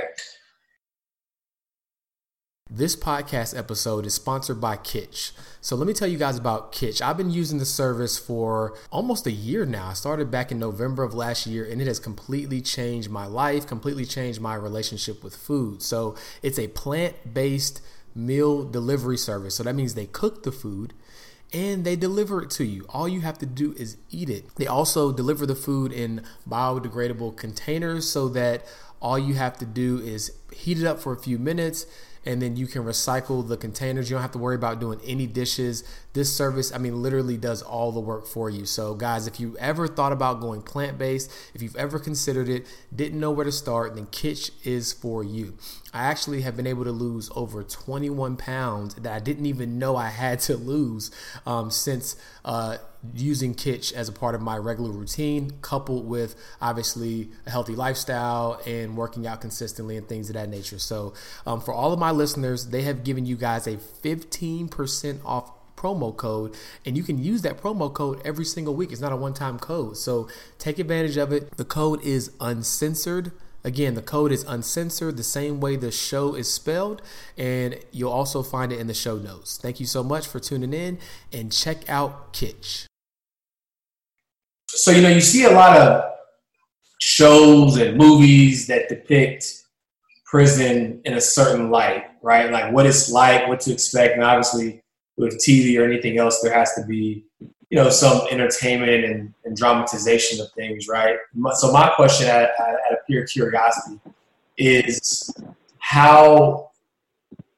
This 2.70 2.94
podcast 2.94 3.56
episode 3.56 4.04
is 4.04 4.12
sponsored 4.12 4.60
by 4.60 4.76
Kitch. 4.76 5.32
So 5.62 5.74
let 5.74 5.86
me 5.86 5.94
tell 5.94 6.06
you 6.06 6.18
guys 6.18 6.36
about 6.36 6.70
Kitch. 6.70 7.00
I've 7.00 7.16
been 7.16 7.30
using 7.30 7.58
the 7.58 7.64
service 7.64 8.18
for 8.18 8.76
almost 8.92 9.26
a 9.26 9.32
year 9.32 9.64
now. 9.64 9.86
I 9.86 9.94
started 9.94 10.30
back 10.30 10.52
in 10.52 10.58
November 10.58 11.02
of 11.02 11.14
last 11.14 11.46
year 11.46 11.64
and 11.64 11.80
it 11.80 11.86
has 11.86 11.98
completely 11.98 12.60
changed 12.60 13.08
my 13.08 13.24
life, 13.24 13.66
completely 13.66 14.04
changed 14.04 14.42
my 14.42 14.54
relationship 14.54 15.24
with 15.24 15.34
food. 15.34 15.80
So 15.80 16.14
it's 16.42 16.58
a 16.58 16.68
plant 16.68 17.32
based 17.32 17.80
meal 18.14 18.64
delivery 18.64 19.16
service. 19.16 19.54
So 19.54 19.62
that 19.62 19.74
means 19.74 19.94
they 19.94 20.04
cook 20.04 20.42
the 20.42 20.52
food 20.52 20.92
and 21.54 21.86
they 21.86 21.96
deliver 21.96 22.42
it 22.42 22.50
to 22.50 22.64
you. 22.64 22.84
All 22.90 23.08
you 23.08 23.22
have 23.22 23.38
to 23.38 23.46
do 23.46 23.72
is 23.78 23.96
eat 24.10 24.28
it. 24.28 24.54
They 24.56 24.66
also 24.66 25.10
deliver 25.10 25.46
the 25.46 25.54
food 25.54 25.90
in 25.90 26.22
biodegradable 26.46 27.34
containers 27.34 28.06
so 28.06 28.28
that 28.28 28.66
all 29.00 29.18
you 29.18 29.34
have 29.34 29.56
to 29.56 29.64
do 29.64 30.00
is 30.00 30.32
heat 30.52 30.78
it 30.78 30.86
up 30.86 30.98
for 30.98 31.14
a 31.14 31.18
few 31.18 31.38
minutes 31.38 31.86
and 32.24 32.42
then 32.42 32.56
you 32.56 32.66
can 32.66 32.84
recycle 32.84 33.46
the 33.46 33.56
containers. 33.56 34.10
You 34.10 34.14
don't 34.14 34.22
have 34.22 34.32
to 34.32 34.38
worry 34.38 34.54
about 34.54 34.80
doing 34.80 35.00
any 35.06 35.26
dishes. 35.26 35.84
This 36.12 36.34
service, 36.34 36.72
I 36.72 36.78
mean, 36.78 37.02
literally 37.02 37.36
does 37.36 37.62
all 37.62 37.92
the 37.92 38.00
work 38.00 38.26
for 38.26 38.50
you. 38.50 38.66
So, 38.66 38.94
guys, 38.94 39.26
if 39.26 39.38
you 39.38 39.56
ever 39.58 39.86
thought 39.86 40.12
about 40.12 40.40
going 40.40 40.62
plant 40.62 40.98
based, 40.98 41.30
if 41.54 41.62
you've 41.62 41.76
ever 41.76 41.98
considered 41.98 42.48
it, 42.48 42.66
didn't 42.94 43.20
know 43.20 43.30
where 43.30 43.44
to 43.44 43.52
start, 43.52 43.94
then 43.94 44.06
Kitch 44.06 44.50
is 44.64 44.92
for 44.92 45.22
you. 45.22 45.54
I 45.92 46.04
actually 46.04 46.42
have 46.42 46.56
been 46.56 46.66
able 46.66 46.84
to 46.84 46.92
lose 46.92 47.30
over 47.34 47.62
21 47.62 48.36
pounds 48.36 48.94
that 48.96 49.12
I 49.12 49.20
didn't 49.20 49.46
even 49.46 49.78
know 49.78 49.96
I 49.96 50.08
had 50.08 50.40
to 50.40 50.56
lose 50.56 51.10
um, 51.46 51.70
since 51.70 52.16
uh, 52.44 52.78
using 53.14 53.54
Kitch 53.54 53.92
as 53.92 54.08
a 54.08 54.12
part 54.12 54.34
of 54.34 54.40
my 54.40 54.56
regular 54.56 54.90
routine, 54.90 55.52
coupled 55.62 56.06
with 56.06 56.34
obviously 56.60 57.30
a 57.46 57.50
healthy 57.50 57.74
lifestyle 57.74 58.60
and 58.66 58.96
working 58.96 59.26
out 59.26 59.40
consistently 59.40 59.96
and 59.96 60.08
things 60.08 60.28
of 60.28 60.34
that 60.34 60.48
nature. 60.48 60.78
So, 60.78 61.14
um, 61.46 61.60
for 61.60 61.72
all 61.72 61.92
of 61.92 61.98
my 61.98 62.10
listeners, 62.10 62.68
they 62.68 62.82
have 62.82 63.04
given 63.04 63.26
you 63.26 63.36
guys 63.36 63.66
a 63.66 63.76
15% 63.76 65.24
off 65.24 65.52
promo 65.76 66.14
code 66.14 66.56
and 66.84 66.96
you 66.96 67.04
can 67.04 67.22
use 67.22 67.42
that 67.42 67.56
promo 67.56 67.92
code 67.92 68.20
every 68.24 68.44
single 68.44 68.74
week. 68.74 68.90
It's 68.90 69.00
not 69.00 69.12
a 69.12 69.16
one 69.16 69.32
time 69.32 69.58
code. 69.58 69.96
So 69.96 70.28
take 70.58 70.78
advantage 70.78 71.16
of 71.16 71.32
it. 71.32 71.56
The 71.56 71.64
code 71.64 72.02
is 72.02 72.32
uncensored 72.40 73.30
Again, 73.68 73.92
the 73.92 74.00
code 74.00 74.32
is 74.32 74.44
uncensored, 74.44 75.18
the 75.18 75.22
same 75.22 75.60
way 75.60 75.76
the 75.76 75.90
show 75.90 76.34
is 76.34 76.50
spelled, 76.50 77.02
and 77.36 77.78
you'll 77.92 78.10
also 78.10 78.42
find 78.42 78.72
it 78.72 78.80
in 78.80 78.86
the 78.86 78.94
show 78.94 79.18
notes. 79.18 79.58
Thank 79.58 79.78
you 79.78 79.84
so 79.84 80.02
much 80.02 80.26
for 80.26 80.40
tuning 80.40 80.72
in 80.72 80.98
and 81.34 81.52
check 81.52 81.86
out 81.86 82.32
Kitch. 82.32 82.86
So, 84.68 84.90
you 84.90 85.02
know, 85.02 85.10
you 85.10 85.20
see 85.20 85.44
a 85.44 85.50
lot 85.50 85.76
of 85.76 86.02
shows 87.02 87.76
and 87.76 87.98
movies 87.98 88.66
that 88.68 88.88
depict 88.88 89.44
prison 90.24 91.02
in 91.04 91.12
a 91.12 91.20
certain 91.20 91.70
light, 91.70 92.04
right? 92.22 92.50
Like 92.50 92.72
what 92.72 92.86
it's 92.86 93.10
like, 93.10 93.48
what 93.48 93.60
to 93.60 93.72
expect. 93.74 94.14
And 94.14 94.24
obviously, 94.24 94.80
with 95.18 95.34
TV 95.46 95.78
or 95.78 95.84
anything 95.84 96.16
else, 96.16 96.40
there 96.40 96.54
has 96.54 96.72
to 96.76 96.86
be, 96.86 97.26
you 97.70 97.76
know, 97.76 97.90
some 97.90 98.26
entertainment 98.30 99.04
and, 99.04 99.34
and 99.44 99.56
dramatization 99.56 100.40
of 100.40 100.50
things, 100.52 100.88
right? 100.88 101.16
So 101.54 101.70
my 101.70 101.90
question, 101.96 102.28
out, 102.28 102.48
of 102.90 102.98
pure 103.06 103.26
curiosity, 103.26 104.00
is 104.56 105.34
how 105.78 106.70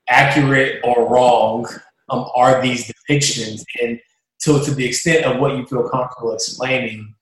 accurate 0.08 0.80
or 0.84 1.08
wrong 1.08 1.66
um, 2.08 2.28
are 2.34 2.60
these 2.60 2.90
depictions? 2.90 3.64
And 3.80 4.00
to 4.40 4.60
to 4.64 4.74
the 4.74 4.84
extent 4.84 5.24
of 5.24 5.40
what 5.40 5.56
you 5.56 5.64
feel 5.66 5.88
comfortable 5.88 6.32
explaining, 6.32 7.14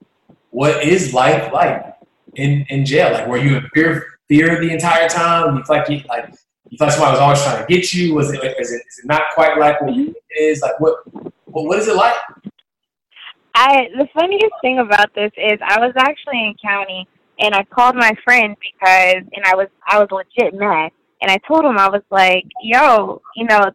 what 0.50 0.82
is 0.82 1.12
life 1.12 1.52
like 1.52 1.94
in 2.36 2.64
in 2.70 2.86
jail? 2.86 3.12
Like, 3.12 3.26
were 3.26 3.38
you 3.38 3.56
in 3.56 3.68
fear 3.74 4.06
fear 4.28 4.60
the 4.60 4.70
entire 4.70 5.08
time? 5.08 5.56
You 5.56 5.64
feel 5.64 5.76
like 5.76 5.88
you, 5.90 6.00
like 6.08 6.34
you 6.70 6.78
feel 6.78 6.90
somebody 6.90 7.12
was 7.12 7.20
always 7.20 7.42
trying 7.42 7.66
to 7.66 7.72
get 7.72 7.92
you? 7.92 8.14
Was 8.14 8.32
it 8.32 8.42
is 8.58 8.72
it, 8.72 8.82
is 8.88 9.00
it 9.02 9.06
not 9.06 9.22
quite 9.34 9.58
like 9.58 9.80
what 9.82 9.94
you 9.94 10.14
is? 10.38 10.62
Like, 10.62 10.80
what 10.80 10.96
what, 11.46 11.64
what 11.66 11.78
is 11.78 11.88
it 11.88 11.96
like? 11.96 12.14
I 13.54 13.88
the 13.96 14.08
funniest 14.14 14.54
thing 14.62 14.78
about 14.78 15.14
this 15.14 15.32
is 15.36 15.58
I 15.64 15.80
was 15.80 15.92
actually 15.96 16.44
in 16.46 16.54
county 16.62 17.08
and 17.40 17.54
I 17.54 17.64
called 17.64 17.96
my 17.96 18.12
friend 18.24 18.56
because 18.60 19.22
and 19.32 19.44
I 19.44 19.54
was 19.54 19.68
I 19.88 19.98
was 19.98 20.08
legit 20.10 20.54
mad 20.54 20.90
and 21.20 21.30
I 21.30 21.38
told 21.46 21.64
him 21.64 21.78
I 21.78 21.88
was 21.88 22.02
like, 22.10 22.44
"Yo, 22.62 23.20
you 23.36 23.46
know, 23.46 23.70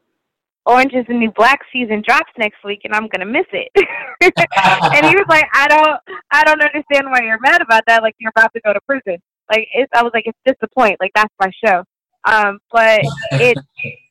Orange 0.65 0.93
is 0.93 1.05
the 1.07 1.13
New 1.13 1.31
Black 1.31 1.59
season 1.71 2.01
drops 2.05 2.31
next 2.37 2.63
week, 2.63 2.81
and 2.83 2.93
I'm 2.93 3.07
gonna 3.07 3.25
miss 3.25 3.45
it." 3.51 3.69
and 4.21 5.05
he 5.05 5.15
was 5.15 5.25
like, 5.29 5.45
"I 5.53 5.67
don't, 5.67 5.99
I 6.31 6.43
don't 6.43 6.61
understand 6.61 7.05
why 7.09 7.19
you're 7.23 7.39
mad 7.41 7.61
about 7.61 7.83
that. 7.87 8.01
Like 8.01 8.15
you're 8.19 8.31
about 8.35 8.53
to 8.53 8.61
go 8.61 8.73
to 8.73 8.79
prison." 8.87 9.17
Like 9.51 9.67
it's, 9.73 9.91
I 9.93 10.03
was 10.03 10.11
like, 10.13 10.23
"It's 10.25 10.37
just 10.47 10.59
the 10.61 10.69
point. 10.69 10.97
Like 10.99 11.11
that's 11.15 11.33
my 11.39 11.51
show." 11.63 11.83
Um, 12.25 12.59
but 12.71 13.01
it, 13.33 13.57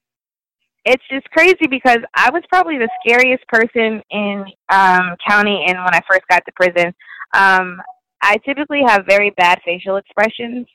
it's 0.84 1.02
just 1.10 1.28
crazy 1.30 1.66
because 1.70 1.98
I 2.14 2.30
was 2.30 2.42
probably 2.48 2.78
the 2.78 2.88
scariest 3.04 3.46
person 3.48 4.02
in 4.10 4.44
um 4.68 5.16
county, 5.26 5.64
and 5.66 5.78
when 5.78 5.94
I 5.94 6.00
first 6.08 6.22
got 6.28 6.44
to 6.46 6.52
prison, 6.54 6.94
um, 7.34 7.80
I 8.22 8.38
typically 8.44 8.82
have 8.86 9.04
very 9.06 9.30
bad 9.30 9.60
facial 9.64 9.96
expressions 9.96 10.66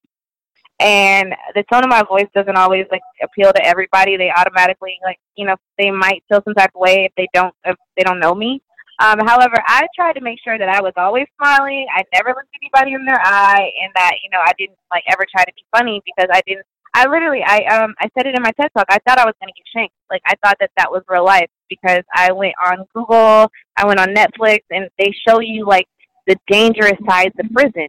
and 0.80 1.34
the 1.56 1.64
tone 1.72 1.84
of 1.84 1.90
my 1.90 2.04
voice 2.04 2.28
doesn't 2.36 2.56
always 2.56 2.86
like 2.92 3.02
appeal 3.24 3.52
to 3.52 3.66
everybody. 3.66 4.16
They 4.16 4.32
automatically 4.36 4.98
like 5.04 5.18
you 5.36 5.46
know 5.46 5.56
they 5.78 5.90
might 5.90 6.24
feel 6.30 6.42
some 6.44 6.54
type 6.54 6.72
of 6.76 6.82
way 6.82 7.06
if 7.06 7.12
they 7.18 7.28
don't 7.34 7.54
if 7.66 7.76
they 7.96 8.04
don't 8.04 8.20
know 8.20 8.36
me. 8.36 8.62
Um, 9.00 9.20
however, 9.28 9.62
I 9.66 9.86
tried 9.96 10.14
to 10.14 10.22
make 10.22 10.40
sure 10.44 10.58
that 10.58 10.70
I 10.70 10.82
was 10.82 10.94
always 10.98 11.26
smiling. 11.40 11.86
I 11.96 12.04
never 12.14 12.30
looked 12.30 12.50
anybody 12.62 12.94
in 12.96 13.06
their 13.06 13.20
eye, 13.22 13.70
and 13.84 13.92
that 13.96 14.14
you 14.24 14.30
know 14.30 14.40
I 14.40 14.52
didn't 14.58 14.78
like 14.92 15.04
ever 15.08 15.26
try 15.32 15.44
to 15.44 15.54
be 15.56 15.66
funny 15.76 16.02
because 16.06 16.30
I 16.32 16.42
didn't. 16.46 16.66
I 16.98 17.08
literally 17.08 17.44
I 17.46 17.60
um 17.66 17.94
I 18.00 18.10
said 18.18 18.26
it 18.28 18.36
in 18.36 18.42
my 18.42 18.52
TED 18.60 18.72
talk. 18.76 18.88
I 18.90 18.98
thought 19.08 19.20
I 19.20 19.26
was 19.26 19.36
gonna 19.40 19.52
get 19.56 19.66
shanked. 19.74 19.94
Like 20.10 20.22
I 20.26 20.34
thought 20.44 20.58
that 20.60 20.72
that 20.78 20.92
was 20.92 21.04
real 21.08 21.26
life 21.26 21.50
because 21.70 22.04
I 22.14 22.32
went 22.32 22.56
on 22.66 22.86
Google, 22.96 23.52
I 23.78 23.86
went 23.86 24.00
on 24.00 24.16
Netflix, 24.16 24.60
and 24.72 24.90
they 24.98 25.14
show 25.28 25.40
you 25.40 25.66
like 25.66 25.88
the 26.28 26.36
dangerous 26.48 26.98
sides 27.08 27.36
of 27.40 27.52
prison 27.54 27.88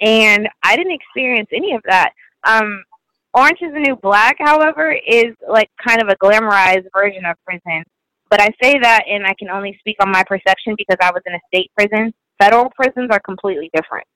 and 0.00 0.48
I 0.62 0.76
didn't 0.76 0.92
experience 0.92 1.48
any 1.52 1.74
of 1.74 1.82
that. 1.86 2.12
Um, 2.44 2.84
Orange 3.32 3.58
is 3.62 3.72
the 3.72 3.80
New 3.80 3.96
Black, 3.96 4.36
however, 4.38 4.92
is 4.92 5.34
like 5.48 5.70
kind 5.84 6.02
of 6.02 6.08
a 6.08 6.16
glamorized 6.16 6.86
version 6.96 7.24
of 7.24 7.36
prison. 7.44 7.84
But 8.30 8.40
I 8.40 8.48
say 8.62 8.78
that, 8.80 9.04
and 9.08 9.26
I 9.26 9.34
can 9.38 9.50
only 9.50 9.76
speak 9.80 9.96
on 10.00 10.10
my 10.10 10.24
perception 10.24 10.74
because 10.76 10.96
I 11.00 11.10
was 11.10 11.22
in 11.26 11.34
a 11.34 11.40
state 11.48 11.70
prison. 11.76 12.12
Federal 12.40 12.70
prisons 12.70 13.08
are 13.10 13.20
completely 13.20 13.70
different. 13.74 14.06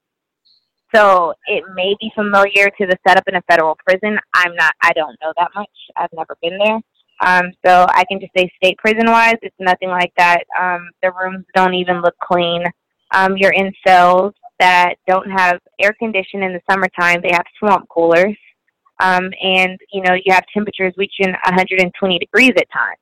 So 0.95 1.35
it 1.47 1.65
may 1.75 1.95
be 2.01 2.11
familiar 2.15 2.67
to 2.67 2.87
the 2.87 2.97
setup 3.07 3.25
in 3.27 3.37
a 3.37 3.43
federal 3.43 3.77
prison. 3.87 4.19
I'm 4.35 4.55
not. 4.55 4.73
I 4.83 4.93
don't 4.93 5.17
know 5.23 5.33
that 5.37 5.51
much. 5.55 5.69
I've 5.97 6.13
never 6.13 6.37
been 6.41 6.59
there. 6.59 6.81
Um, 7.21 7.53
so 7.67 7.87
I 7.91 8.05
can 8.05 8.21
just 8.21 8.33
say 8.37 8.51
state 8.57 8.79
prison 8.79 9.07
wise, 9.07 9.37
it's 9.43 9.57
nothing 9.59 9.89
like 9.89 10.13
that. 10.17 10.45
Um, 10.59 10.89
the 11.03 11.13
rooms 11.13 11.45
don't 11.55 11.75
even 11.75 12.01
look 12.01 12.15
clean. 12.23 12.65
Um, 13.13 13.37
you're 13.37 13.53
in 13.53 13.73
cells 13.87 14.35
that 14.61 14.95
don't 15.07 15.29
have 15.31 15.59
air 15.81 15.95
conditioning 15.99 16.47
in 16.47 16.53
the 16.53 16.61
summertime. 16.71 17.21
They 17.23 17.33
have 17.33 17.45
swamp 17.59 17.89
coolers. 17.89 18.37
Um, 19.01 19.31
and, 19.43 19.79
you 19.93 20.03
know, 20.03 20.15
you 20.15 20.33
have 20.33 20.45
temperatures 20.53 20.93
reaching 20.97 21.33
120 21.45 22.19
degrees 22.19 22.53
at 22.57 22.67
times. 22.73 22.99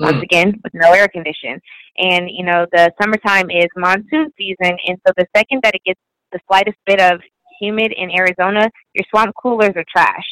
Mm. 0.00 0.12
Once 0.12 0.22
again, 0.22 0.60
with 0.64 0.72
no 0.74 0.92
air 0.92 1.08
conditioning. 1.08 1.60
And, 1.98 2.30
you 2.30 2.44
know, 2.44 2.66
the 2.72 2.90
summertime 3.00 3.50
is 3.50 3.66
monsoon 3.76 4.32
season. 4.38 4.76
And 4.86 4.98
so 5.06 5.12
the 5.16 5.26
second 5.36 5.60
that 5.62 5.74
it 5.74 5.82
gets 5.84 6.00
the 6.32 6.40
slightest 6.46 6.76
bit 6.86 7.00
of 7.00 7.20
humid 7.60 7.92
in 7.96 8.10
Arizona, 8.10 8.70
your 8.94 9.04
swamp 9.10 9.34
coolers 9.40 9.72
are 9.76 9.84
trash. 9.90 10.26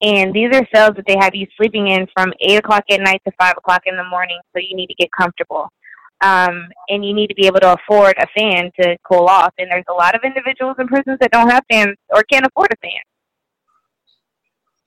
And 0.00 0.32
these 0.32 0.54
are 0.54 0.66
cells 0.74 0.94
that 0.96 1.04
they 1.06 1.16
have 1.18 1.34
you 1.34 1.46
sleeping 1.56 1.88
in 1.88 2.06
from 2.14 2.32
8 2.40 2.58
o'clock 2.58 2.84
at 2.90 3.00
night 3.00 3.20
to 3.26 3.32
5 3.38 3.54
o'clock 3.58 3.82
in 3.86 3.96
the 3.96 4.04
morning. 4.04 4.38
So 4.54 4.60
you 4.60 4.76
need 4.76 4.86
to 4.86 4.94
get 4.94 5.08
comfortable 5.18 5.68
um, 6.20 6.68
and 6.88 7.04
you 7.04 7.14
need 7.14 7.28
to 7.28 7.34
be 7.34 7.46
able 7.46 7.60
to 7.60 7.74
afford 7.74 8.14
a 8.18 8.26
fan 8.36 8.70
to 8.80 8.96
cool 9.04 9.26
off. 9.26 9.52
And 9.58 9.70
there's 9.70 9.84
a 9.88 9.92
lot 9.92 10.14
of 10.14 10.22
individuals 10.24 10.76
in 10.78 10.86
prisons 10.86 11.18
that 11.20 11.30
don't 11.30 11.50
have 11.50 11.64
fans 11.70 11.96
or 12.10 12.22
can't 12.24 12.46
afford 12.46 12.68
a 12.72 12.76
fan. 12.76 13.00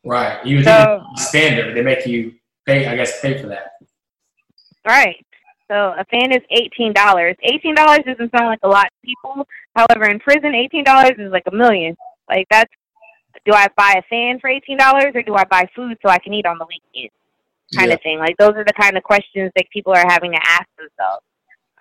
Right. 0.03 0.45
You 0.45 0.63
so, 0.63 1.03
standard. 1.15 1.75
They 1.75 1.83
make 1.83 2.05
you 2.05 2.33
pay. 2.65 2.87
I 2.87 2.95
guess 2.95 3.21
pay 3.21 3.39
for 3.39 3.47
that. 3.47 3.73
Right. 4.85 5.23
So 5.69 5.93
a 5.97 6.03
fan 6.05 6.31
is 6.31 6.41
eighteen 6.49 6.91
dollars. 6.91 7.35
Eighteen 7.43 7.75
dollars 7.75 7.99
doesn't 8.05 8.31
sound 8.31 8.47
like 8.47 8.59
a 8.63 8.67
lot 8.67 8.85
to 8.85 9.05
people. 9.05 9.47
However, 9.75 10.09
in 10.09 10.19
prison, 10.19 10.55
eighteen 10.55 10.83
dollars 10.83 11.13
is 11.17 11.31
like 11.31 11.43
a 11.51 11.55
million. 11.55 11.95
Like 12.29 12.47
that's. 12.49 12.71
Do 13.45 13.53
I 13.53 13.67
buy 13.77 13.95
a 13.97 14.03
fan 14.09 14.39
for 14.39 14.49
eighteen 14.49 14.77
dollars, 14.77 15.13
or 15.15 15.23
do 15.23 15.35
I 15.35 15.45
buy 15.45 15.67
food 15.75 15.97
so 16.01 16.09
I 16.09 16.19
can 16.19 16.33
eat 16.33 16.45
on 16.45 16.57
the 16.57 16.65
weekends? 16.65 17.13
kind 17.75 17.89
yeah. 17.89 17.95
of 17.95 18.01
thing. 18.01 18.19
Like 18.19 18.37
those 18.37 18.53
are 18.55 18.65
the 18.65 18.73
kind 18.73 18.97
of 18.97 19.03
questions 19.03 19.51
that 19.55 19.65
people 19.71 19.93
are 19.93 20.05
having 20.07 20.31
to 20.31 20.39
ask 20.43 20.67
themselves. 20.77 21.23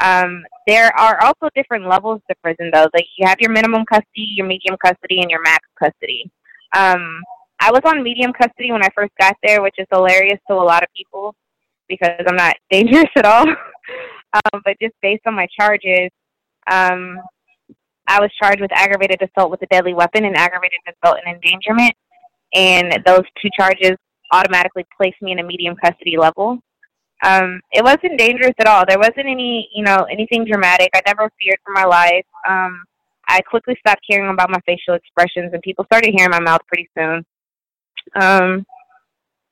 Um, 0.03 0.45
there 0.67 0.97
are 0.99 1.23
also 1.23 1.51
different 1.55 1.87
levels 1.87 2.23
to 2.29 2.37
prison, 2.43 2.71
though. 2.73 2.87
Like 2.95 3.07
you 3.19 3.27
have 3.27 3.39
your 3.41 3.51
minimum 3.51 3.85
custody, 3.85 4.33
your 4.35 4.47
medium 4.47 4.77
custody, 4.83 5.21
and 5.21 5.31
your 5.31 5.43
max 5.43 5.67
custody. 5.79 6.31
Um, 6.75 7.21
I 7.61 7.71
was 7.71 7.83
on 7.85 8.03
medium 8.03 8.33
custody 8.33 8.73
when 8.73 8.83
I 8.83 8.89
first 8.95 9.13
got 9.21 9.37
there, 9.43 9.63
which 9.63 9.75
is 9.79 9.87
hilarious 9.93 10.41
to 10.49 10.55
a 10.55 10.57
lot 10.57 10.83
of 10.83 10.89
people 10.97 11.35
because 11.89 12.23
I'm 12.27 12.37
not 12.37 12.57
dangerous 12.71 13.11
at 13.17 13.27
all. 13.27 13.47
um, 14.33 14.63
but 14.65 14.77
just 14.81 14.95
based 15.03 15.23
on 15.27 15.35
my 15.35 15.47
charges, 15.59 16.11
um, 16.71 17.19
I 18.11 18.21
was 18.21 18.31
charged 18.43 18.61
with 18.61 18.73
aggravated 18.73 19.23
assault 19.23 19.53
with 19.53 19.63
a 19.63 19.67
deadly 19.67 19.95
weapon 19.95 20.25
and 20.25 20.37
aggravated 20.37 20.81
assault 20.89 21.19
and 21.25 21.37
endangerment. 21.37 21.95
And 22.53 23.01
those 23.07 23.23
two 23.41 23.49
charges 23.57 23.97
automatically 24.33 24.85
placed 24.97 25.23
me 25.23 25.31
in 25.31 25.39
a 25.39 25.45
medium 25.45 25.77
custody 25.77 26.17
level. 26.19 26.59
Um, 27.23 27.61
it 27.71 27.85
wasn't 27.85 28.19
dangerous 28.19 28.55
at 28.59 28.67
all. 28.67 28.85
There 28.89 28.99
wasn't 28.99 29.29
any, 29.29 29.71
you 29.73 29.85
know, 29.85 30.09
anything 30.11 30.45
dramatic. 30.45 30.91
I 30.93 31.03
never 31.07 31.31
feared 31.41 31.59
for 31.65 31.73
my 31.73 31.85
life. 31.85 32.27
Um, 32.49 32.83
I 33.29 33.41
quickly 33.43 33.77
stopped 33.79 34.03
caring 34.11 34.29
about 34.29 34.51
my 34.51 34.59
facial 34.67 34.95
expressions, 34.95 35.53
and 35.53 35.63
people 35.63 35.85
started 35.85 36.13
hearing 36.17 36.33
my 36.33 36.41
mouth 36.41 36.63
pretty 36.67 36.89
soon. 36.99 37.25
Um, 38.21 38.67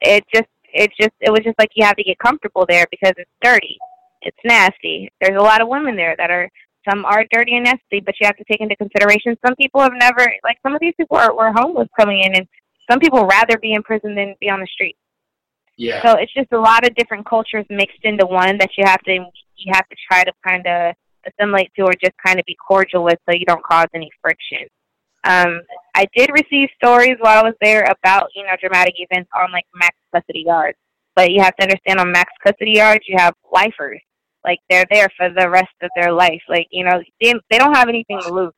it 0.00 0.24
just, 0.34 0.48
it 0.74 0.90
just, 1.00 1.14
it 1.20 1.30
was 1.30 1.42
just 1.44 1.58
like 1.60 1.70
you 1.76 1.84
have 1.84 1.96
to 1.96 2.02
get 2.02 2.18
comfortable 2.18 2.66
there 2.68 2.86
because 2.90 3.12
it's 3.18 3.30
dirty, 3.40 3.78
it's 4.22 4.36
nasty. 4.44 5.12
There's 5.20 5.38
a 5.38 5.44
lot 5.44 5.60
of 5.60 5.68
women 5.68 5.94
there 5.94 6.16
that 6.18 6.30
are, 6.30 6.50
some 6.88 7.04
are 7.04 7.24
dirty 7.30 7.56
and 7.56 7.64
nasty, 7.64 8.00
but 8.04 8.14
you 8.20 8.26
have 8.26 8.36
to 8.36 8.44
take 8.44 8.60
into 8.60 8.76
consideration 8.76 9.36
some 9.44 9.54
people 9.56 9.80
have 9.80 9.92
never, 9.98 10.32
like 10.44 10.58
some 10.62 10.74
of 10.74 10.80
these 10.80 10.94
people 10.96 11.16
are 11.16 11.34
were 11.34 11.52
homeless 11.52 11.88
coming 11.98 12.22
in, 12.22 12.34
and 12.34 12.46
some 12.90 13.00
people 13.00 13.26
rather 13.26 13.58
be 13.58 13.72
in 13.72 13.82
prison 13.82 14.14
than 14.14 14.34
be 14.40 14.50
on 14.50 14.60
the 14.60 14.66
street. 14.66 14.96
Yeah. 15.76 16.02
So 16.02 16.18
it's 16.18 16.32
just 16.34 16.52
a 16.52 16.58
lot 16.58 16.86
of 16.86 16.94
different 16.96 17.26
cultures 17.26 17.64
mixed 17.70 18.02
into 18.02 18.26
one 18.26 18.58
that 18.58 18.70
you 18.76 18.84
have 18.84 19.00
to 19.02 19.12
you 19.12 19.72
have 19.72 19.88
to 19.88 19.96
try 20.10 20.24
to 20.24 20.32
kind 20.46 20.66
of 20.66 20.94
assimilate 21.26 21.70
to 21.76 21.82
or 21.82 21.92
just 21.92 22.14
kind 22.24 22.38
of 22.38 22.44
be 22.46 22.56
cordial 22.56 23.04
with 23.04 23.18
so 23.28 23.34
you 23.34 23.44
don't 23.46 23.64
cause 23.64 23.86
any 23.94 24.10
friction. 24.20 24.66
Um, 25.24 25.60
I 25.94 26.06
did 26.16 26.30
receive 26.30 26.68
stories 26.82 27.16
while 27.20 27.40
I 27.40 27.42
was 27.42 27.54
there 27.60 27.84
about 27.84 28.28
you 28.34 28.44
know 28.44 28.52
dramatic 28.60 28.94
events 28.98 29.30
on 29.38 29.52
like 29.52 29.66
max 29.74 29.96
custody 30.12 30.44
yards, 30.46 30.78
but 31.14 31.30
you 31.30 31.42
have 31.42 31.54
to 31.56 31.62
understand 31.62 32.00
on 32.00 32.12
max 32.12 32.32
custody 32.44 32.72
yards 32.72 33.04
you 33.06 33.16
have 33.18 33.34
lifers, 33.52 34.00
like 34.44 34.60
they're 34.70 34.86
there 34.90 35.08
for 35.16 35.28
the 35.30 35.48
rest 35.48 35.74
of 35.82 35.90
their 35.96 36.12
life. 36.12 36.42
Like 36.48 36.66
you 36.70 36.84
know 36.84 37.02
they 37.20 37.34
they 37.50 37.58
don't 37.58 37.74
have 37.74 37.88
anything 37.88 38.20
to 38.22 38.32
lose. 38.32 38.52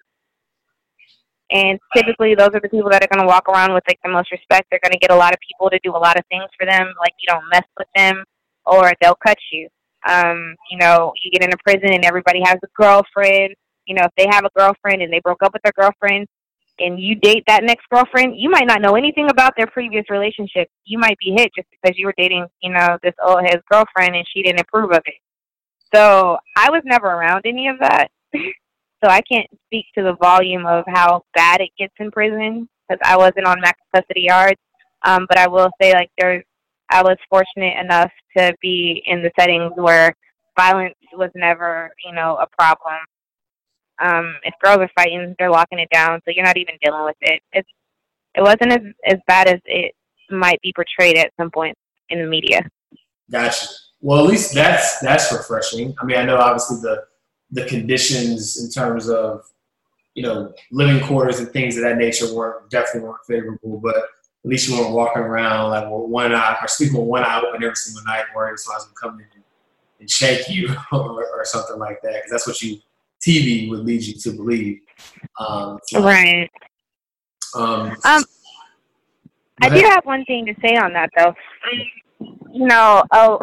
And 1.52 1.80
typically, 1.96 2.36
those 2.36 2.50
are 2.54 2.60
the 2.60 2.68
people 2.68 2.90
that 2.90 3.02
are 3.02 3.08
going 3.12 3.26
to 3.26 3.26
walk 3.26 3.48
around 3.48 3.74
with 3.74 3.82
like 3.88 3.98
the 4.04 4.10
most 4.10 4.30
respect. 4.30 4.68
They're 4.70 4.80
going 4.82 4.92
to 4.92 4.98
get 4.98 5.10
a 5.10 5.16
lot 5.16 5.32
of 5.32 5.40
people 5.40 5.68
to 5.68 5.80
do 5.82 5.90
a 5.90 5.98
lot 5.98 6.16
of 6.16 6.24
things 6.30 6.44
for 6.56 6.64
them, 6.64 6.94
like 7.00 7.12
you 7.18 7.26
don't 7.26 7.48
mess 7.50 7.66
with 7.76 7.88
them, 7.96 8.22
or 8.66 8.92
they'll 9.00 9.18
cut 9.26 9.38
you. 9.50 9.68
Um, 10.08 10.54
you 10.70 10.78
know, 10.78 11.12
you 11.22 11.30
get 11.32 11.42
into 11.42 11.56
prison 11.64 11.92
and 11.92 12.04
everybody 12.04 12.40
has 12.44 12.58
a 12.62 12.68
girlfriend. 12.80 13.54
You 13.86 13.96
know, 13.96 14.04
if 14.04 14.12
they 14.16 14.26
have 14.30 14.44
a 14.44 14.50
girlfriend 14.56 15.02
and 15.02 15.12
they 15.12 15.20
broke 15.20 15.42
up 15.42 15.52
with 15.52 15.62
their 15.62 15.72
girlfriend, 15.76 16.28
and 16.78 16.98
you 16.98 17.14
date 17.16 17.44
that 17.46 17.64
next 17.64 17.86
girlfriend, 17.90 18.34
you 18.38 18.48
might 18.48 18.66
not 18.66 18.80
know 18.80 18.94
anything 18.94 19.28
about 19.30 19.54
their 19.56 19.66
previous 19.66 20.04
relationship. 20.08 20.68
You 20.84 20.98
might 20.98 21.18
be 21.18 21.34
hit 21.36 21.50
just 21.54 21.68
because 21.70 21.98
you 21.98 22.06
were 22.06 22.14
dating, 22.16 22.46
you 22.62 22.72
know, 22.72 22.96
this 23.02 23.14
old 23.22 23.42
his 23.42 23.60
girlfriend 23.70 24.16
and 24.16 24.24
she 24.32 24.42
didn't 24.42 24.60
approve 24.60 24.92
of 24.92 25.02
it. 25.04 25.14
So 25.95 26.38
I 26.57 26.70
was 26.70 26.82
never 26.84 27.07
around 27.07 27.43
any 27.45 27.68
of 27.68 27.78
that. 27.80 28.09
so 28.34 29.11
I 29.11 29.20
can't 29.22 29.49
speak 29.66 29.86
to 29.97 30.03
the 30.03 30.16
volume 30.20 30.66
of 30.66 30.84
how 30.86 31.22
bad 31.34 31.61
it 31.61 31.70
gets 31.78 31.95
in 31.99 32.11
prison 32.11 32.68
because 32.88 33.01
I 33.05 33.16
wasn't 33.16 33.47
on 33.47 33.61
max 33.61 33.78
custody 33.95 34.22
yards. 34.22 34.61
Um, 35.03 35.26
but 35.28 35.38
I 35.38 35.49
will 35.49 35.70
say, 35.80 35.93
like, 35.93 36.11
there's, 36.18 36.45
I 36.91 37.03
was 37.03 37.16
fortunate 37.28 37.78
enough 37.80 38.11
to 38.36 38.55
be 38.61 39.03
in 39.07 39.22
the 39.22 39.30
settings 39.38 39.72
where 39.76 40.14
violence 40.57 40.95
was 41.14 41.30
never, 41.34 41.91
you 42.05 42.12
know, 42.12 42.36
a 42.36 42.47
problem. 42.59 42.99
Um, 44.03 44.36
if 44.45 44.55
girls 44.62 44.78
are 44.78 44.91
fighting, 44.95 45.34
they're 45.38 45.51
locking 45.51 45.78
it 45.78 45.88
down, 45.93 46.20
so 46.24 46.32
you're 46.34 46.45
not 46.45 46.57
even 46.57 46.74
dealing 46.82 47.05
with 47.05 47.16
it. 47.20 47.41
It's, 47.53 47.68
it 48.34 48.43
wasn't 48.43 48.72
as 48.72 48.80
as 49.07 49.18
bad 49.26 49.49
as 49.49 49.61
it 49.64 49.95
might 50.30 50.61
be 50.62 50.72
portrayed 50.74 51.18
at 51.18 51.32
some 51.38 51.51
point 51.51 51.76
in 52.09 52.20
the 52.20 52.26
media. 52.26 52.62
Gotcha. 53.30 53.66
Well, 54.01 54.24
at 54.24 54.30
least 54.30 54.55
that's 54.55 54.98
that's 55.01 55.32
refreshing. 55.32 55.94
I 56.01 56.05
mean, 56.05 56.16
I 56.16 56.24
know 56.24 56.36
obviously 56.36 56.78
the 56.80 57.05
the 57.51 57.66
conditions 57.66 58.62
in 58.62 58.70
terms 58.70 59.09
of 59.09 59.44
you 60.14 60.22
know 60.22 60.53
living 60.70 61.03
quarters 61.07 61.38
and 61.38 61.51
things 61.51 61.76
of 61.76 61.82
that 61.82 61.98
nature 61.98 62.34
weren't 62.34 62.70
definitely 62.70 63.09
weren't 63.09 63.24
favorable, 63.26 63.78
but 63.78 63.96
at 63.96 64.05
least 64.44 64.68
you 64.68 64.78
weren't 64.78 64.94
walking 64.94 65.22
around 65.22 65.70
like 65.70 65.84
with 65.84 66.09
one 66.09 66.34
eye 66.34 66.57
or 66.61 66.68
sleeping 66.68 66.96
with 66.96 67.07
one 67.07 67.24
eye 67.24 67.42
open 67.46 67.62
every 67.62 67.76
single 67.76 68.03
night, 68.05 68.24
worrying 68.34 68.57
someone's 68.57 68.84
gonna 68.84 69.12
come 69.12 69.20
in 69.20 69.26
and 70.01 70.11
shake 70.11 70.48
you 70.48 70.74
or, 70.92 71.26
or 71.26 71.44
something 71.44 71.78
like 71.78 72.01
that, 72.03 72.14
because 72.14 72.30
that's 72.30 72.46
what 72.46 72.61
you 72.62 72.78
TV 73.20 73.68
would 73.68 73.80
lead 73.80 74.03
you 74.03 74.14
to 74.14 74.32
believe. 74.32 74.80
Um, 75.38 75.78
right. 75.94 76.51
Um, 77.55 77.96
um 78.05 78.24
I 79.62 79.68
do 79.68 79.80
have 79.86 80.07
one 80.07 80.24
thing 80.24 80.46
to 80.46 80.55
say 80.62 80.76
on 80.76 80.94
that 80.94 81.11
though. 81.16 81.34
You 82.53 82.66
know, 82.66 83.05
a, 83.12 83.38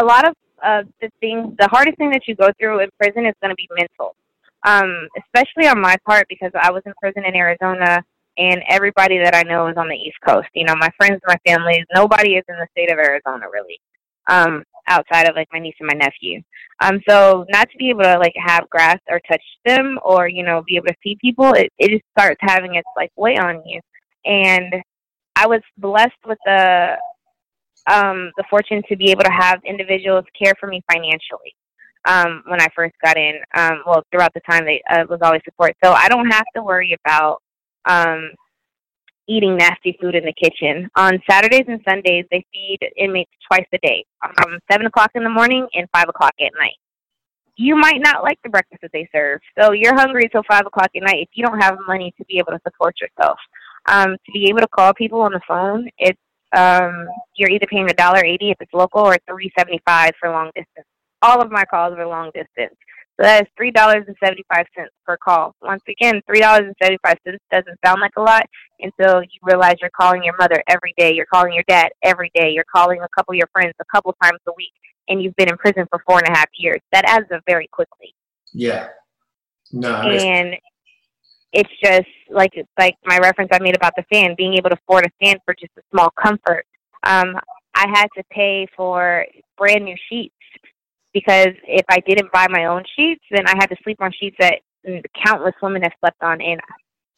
a 0.00 0.04
lot 0.04 0.28
of 0.28 0.34
uh, 0.62 0.82
the 1.00 1.10
things, 1.20 1.54
the 1.58 1.68
hardest 1.68 1.96
thing 1.98 2.10
that 2.10 2.26
you 2.26 2.34
go 2.34 2.50
through 2.58 2.80
in 2.80 2.88
prison 2.98 3.26
is 3.26 3.34
going 3.42 3.50
to 3.50 3.56
be 3.56 3.68
mental. 3.76 4.14
Um, 4.62 5.08
especially 5.18 5.68
on 5.68 5.80
my 5.80 5.96
part 6.06 6.26
because 6.28 6.50
I 6.54 6.70
was 6.70 6.82
in 6.84 6.92
prison 7.00 7.24
in 7.24 7.34
Arizona 7.34 8.02
and 8.36 8.62
everybody 8.68 9.18
that 9.18 9.34
I 9.34 9.42
know 9.42 9.68
is 9.68 9.76
on 9.76 9.88
the 9.88 9.94
East 9.94 10.18
Coast. 10.26 10.48
You 10.54 10.64
know, 10.64 10.74
my 10.76 10.90
friends, 10.98 11.20
my 11.26 11.38
family, 11.46 11.82
nobody 11.94 12.34
is 12.34 12.44
in 12.48 12.56
the 12.56 12.66
state 12.72 12.92
of 12.92 12.98
Arizona 12.98 13.46
really. 13.50 13.80
Um, 14.28 14.64
outside 14.86 15.28
of 15.28 15.36
like 15.36 15.48
my 15.52 15.58
niece 15.58 15.74
and 15.80 15.88
my 15.88 15.94
nephew. 15.94 16.42
Um, 16.80 17.00
so 17.08 17.46
not 17.48 17.70
to 17.70 17.78
be 17.78 17.90
able 17.90 18.02
to 18.02 18.18
like 18.18 18.34
have 18.36 18.68
grass 18.68 18.98
or 19.08 19.20
touch 19.30 19.42
them 19.64 19.98
or 20.04 20.28
you 20.28 20.42
know 20.42 20.62
be 20.66 20.76
able 20.76 20.88
to 20.88 20.96
see 21.02 21.16
people, 21.20 21.52
it 21.54 21.72
it 21.78 21.90
just 21.90 22.04
starts 22.18 22.38
having 22.40 22.74
its 22.74 22.88
like 22.96 23.10
weight 23.16 23.38
on 23.38 23.62
you. 23.66 23.80
And 24.24 24.74
I 25.36 25.46
was 25.46 25.60
blessed 25.78 26.20
with 26.26 26.38
the 26.44 26.96
um 27.86 28.30
the 28.36 28.44
fortune 28.50 28.82
to 28.88 28.96
be 28.96 29.10
able 29.10 29.22
to 29.22 29.32
have 29.32 29.60
individuals 29.64 30.24
care 30.40 30.54
for 30.58 30.66
me 30.68 30.82
financially. 30.90 31.54
Um, 32.06 32.42
when 32.46 32.62
I 32.62 32.68
first 32.74 32.94
got 33.04 33.18
in, 33.18 33.38
um, 33.54 33.82
well, 33.86 34.02
throughout 34.10 34.32
the 34.32 34.40
time 34.48 34.64
they 34.64 34.82
uh, 34.90 35.04
was 35.08 35.20
always 35.22 35.42
support. 35.44 35.76
So 35.84 35.92
I 35.92 36.08
don't 36.08 36.30
have 36.30 36.46
to 36.56 36.62
worry 36.62 36.96
about 37.04 37.42
um 37.86 38.30
eating 39.30 39.56
nasty 39.56 39.96
food 40.00 40.14
in 40.16 40.24
the 40.24 40.32
kitchen. 40.32 40.90
On 40.96 41.22
Saturdays 41.30 41.66
and 41.68 41.80
Sundays, 41.88 42.24
they 42.30 42.44
feed 42.52 42.78
inmates 42.96 43.30
twice 43.46 43.66
a 43.72 43.78
day, 43.78 44.04
from 44.20 44.58
7 44.70 44.86
o'clock 44.86 45.10
in 45.14 45.22
the 45.22 45.30
morning 45.30 45.66
and 45.74 45.88
5 45.94 46.08
o'clock 46.08 46.34
at 46.40 46.50
night. 46.58 46.74
You 47.56 47.76
might 47.76 48.00
not 48.00 48.24
like 48.24 48.38
the 48.42 48.50
breakfast 48.50 48.80
that 48.82 48.90
they 48.92 49.08
serve, 49.14 49.40
so 49.58 49.72
you're 49.72 49.94
hungry 49.94 50.24
until 50.24 50.42
5 50.50 50.66
o'clock 50.66 50.90
at 50.96 51.02
night 51.02 51.20
if 51.22 51.28
you 51.34 51.46
don't 51.46 51.60
have 51.60 51.78
money 51.86 52.12
to 52.18 52.24
be 52.24 52.38
able 52.38 52.52
to 52.52 52.60
support 52.64 52.96
yourself. 53.00 53.38
Um, 53.86 54.16
to 54.26 54.32
be 54.32 54.46
able 54.48 54.60
to 54.60 54.68
call 54.68 54.92
people 54.94 55.20
on 55.20 55.32
the 55.32 55.40
phone, 55.46 55.88
it's 55.98 56.18
um, 56.56 57.08
you're 57.36 57.50
either 57.50 57.66
paying 57.66 57.90
a 57.90 57.94
dollar 57.94 58.24
eighty 58.24 58.50
if 58.50 58.56
it's 58.60 58.72
local 58.72 59.02
or 59.02 59.16
three 59.28 59.52
seventy 59.56 59.80
five 59.86 60.12
for 60.18 60.30
long 60.30 60.50
distance. 60.54 60.86
All 61.22 61.40
of 61.40 61.50
my 61.50 61.64
calls 61.64 61.94
are 61.98 62.06
long 62.06 62.30
distance. 62.34 62.76
So 63.16 63.24
that 63.26 63.42
is 63.42 63.48
three 63.56 63.70
dollars 63.70 64.04
and 64.06 64.16
seventy 64.22 64.44
five 64.52 64.66
cents 64.74 64.92
per 65.04 65.16
call. 65.16 65.54
Once 65.62 65.82
again, 65.88 66.22
three 66.26 66.40
dollars 66.40 66.64
and 66.64 66.74
seventy 66.80 66.98
five 67.04 67.18
cents 67.24 67.42
doesn't 67.52 67.78
sound 67.84 68.00
like 68.00 68.12
a 68.16 68.22
lot 68.22 68.46
until 68.80 69.22
you 69.22 69.38
realize 69.42 69.76
you're 69.80 69.90
calling 69.90 70.24
your 70.24 70.36
mother 70.38 70.62
every 70.68 70.94
day, 70.96 71.14
you're 71.14 71.26
calling 71.26 71.52
your 71.52 71.64
dad 71.68 71.90
every 72.02 72.30
day, 72.34 72.50
you're 72.50 72.64
calling 72.74 73.00
a 73.02 73.08
couple 73.14 73.32
of 73.32 73.36
your 73.36 73.48
friends 73.52 73.74
a 73.80 73.84
couple 73.94 74.14
times 74.22 74.40
a 74.48 74.52
week, 74.56 74.72
and 75.08 75.22
you've 75.22 75.36
been 75.36 75.50
in 75.50 75.56
prison 75.58 75.86
for 75.90 76.02
four 76.06 76.18
and 76.18 76.28
a 76.28 76.38
half 76.38 76.48
years. 76.56 76.80
That 76.92 77.04
adds 77.06 77.30
up 77.30 77.42
very 77.46 77.68
quickly. 77.68 78.14
Yeah. 78.52 78.88
No. 79.72 79.94
And 80.00 80.56
it's 81.52 81.70
just 81.82 82.08
like 82.30 82.52
like 82.78 82.96
my 83.04 83.18
reference 83.18 83.50
I 83.52 83.58
made 83.60 83.76
about 83.76 83.94
the 83.96 84.04
fan, 84.12 84.34
being 84.36 84.54
able 84.54 84.70
to 84.70 84.76
afford 84.76 85.06
a 85.06 85.24
fan 85.24 85.36
for 85.44 85.54
just 85.54 85.72
a 85.78 85.82
small 85.90 86.10
comfort. 86.10 86.64
Um, 87.02 87.36
I 87.74 87.86
had 87.88 88.08
to 88.16 88.24
pay 88.30 88.66
for 88.76 89.26
brand 89.56 89.84
new 89.84 89.96
sheets 90.08 90.34
because 91.12 91.54
if 91.66 91.84
I 91.88 92.00
didn't 92.06 92.32
buy 92.32 92.46
my 92.48 92.66
own 92.66 92.84
sheets, 92.96 93.24
then 93.30 93.46
I 93.46 93.54
had 93.58 93.66
to 93.66 93.76
sleep 93.82 94.00
on 94.00 94.12
sheets 94.12 94.36
that 94.38 94.60
countless 95.24 95.54
women 95.62 95.82
have 95.82 95.92
slept 96.00 96.22
on. 96.22 96.40
And 96.40 96.60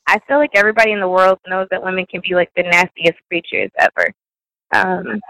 I 0.07 0.19
feel 0.27 0.39
like 0.39 0.51
everybody 0.55 0.93
in 0.93 1.01
the 1.01 1.09
world 1.09 1.39
knows 1.47 1.69
that 1.71 1.83
women 1.83 2.07
can 2.07 2.21
be 2.27 2.35
like 2.35 2.51
the 2.57 2.63
nastiest 2.63 3.19
creatures 3.29 3.71
ever. 3.79 4.13
Um, 4.75 5.21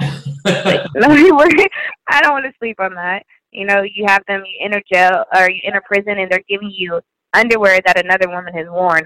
like, 0.45 0.81
I 0.97 2.21
don't 2.21 2.33
want 2.33 2.45
to 2.45 2.53
sleep 2.59 2.79
on 2.79 2.95
that. 2.95 3.25
You 3.51 3.67
know, 3.67 3.83
you 3.83 4.05
have 4.07 4.23
them, 4.27 4.45
you 4.47 4.65
enter 4.65 4.83
jail 4.93 5.25
or 5.35 5.51
you 5.51 5.61
enter 5.65 5.83
prison, 5.87 6.19
and 6.19 6.31
they're 6.31 6.43
giving 6.49 6.71
you 6.71 7.01
underwear 7.35 7.81
that 7.85 8.03
another 8.03 8.29
woman 8.29 8.55
has 8.55 8.67
worn. 8.69 9.05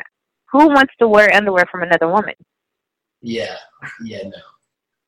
Who 0.52 0.68
wants 0.68 0.92
to 1.00 1.08
wear 1.08 1.32
underwear 1.34 1.64
from 1.70 1.82
another 1.82 2.08
woman? 2.08 2.34
Yeah, 3.22 3.56
yeah, 4.04 4.22
no. 4.24 4.38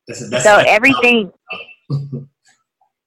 That's, 0.07 0.29
that's 0.31 0.45
so 0.45 0.63
everything. 0.67 1.31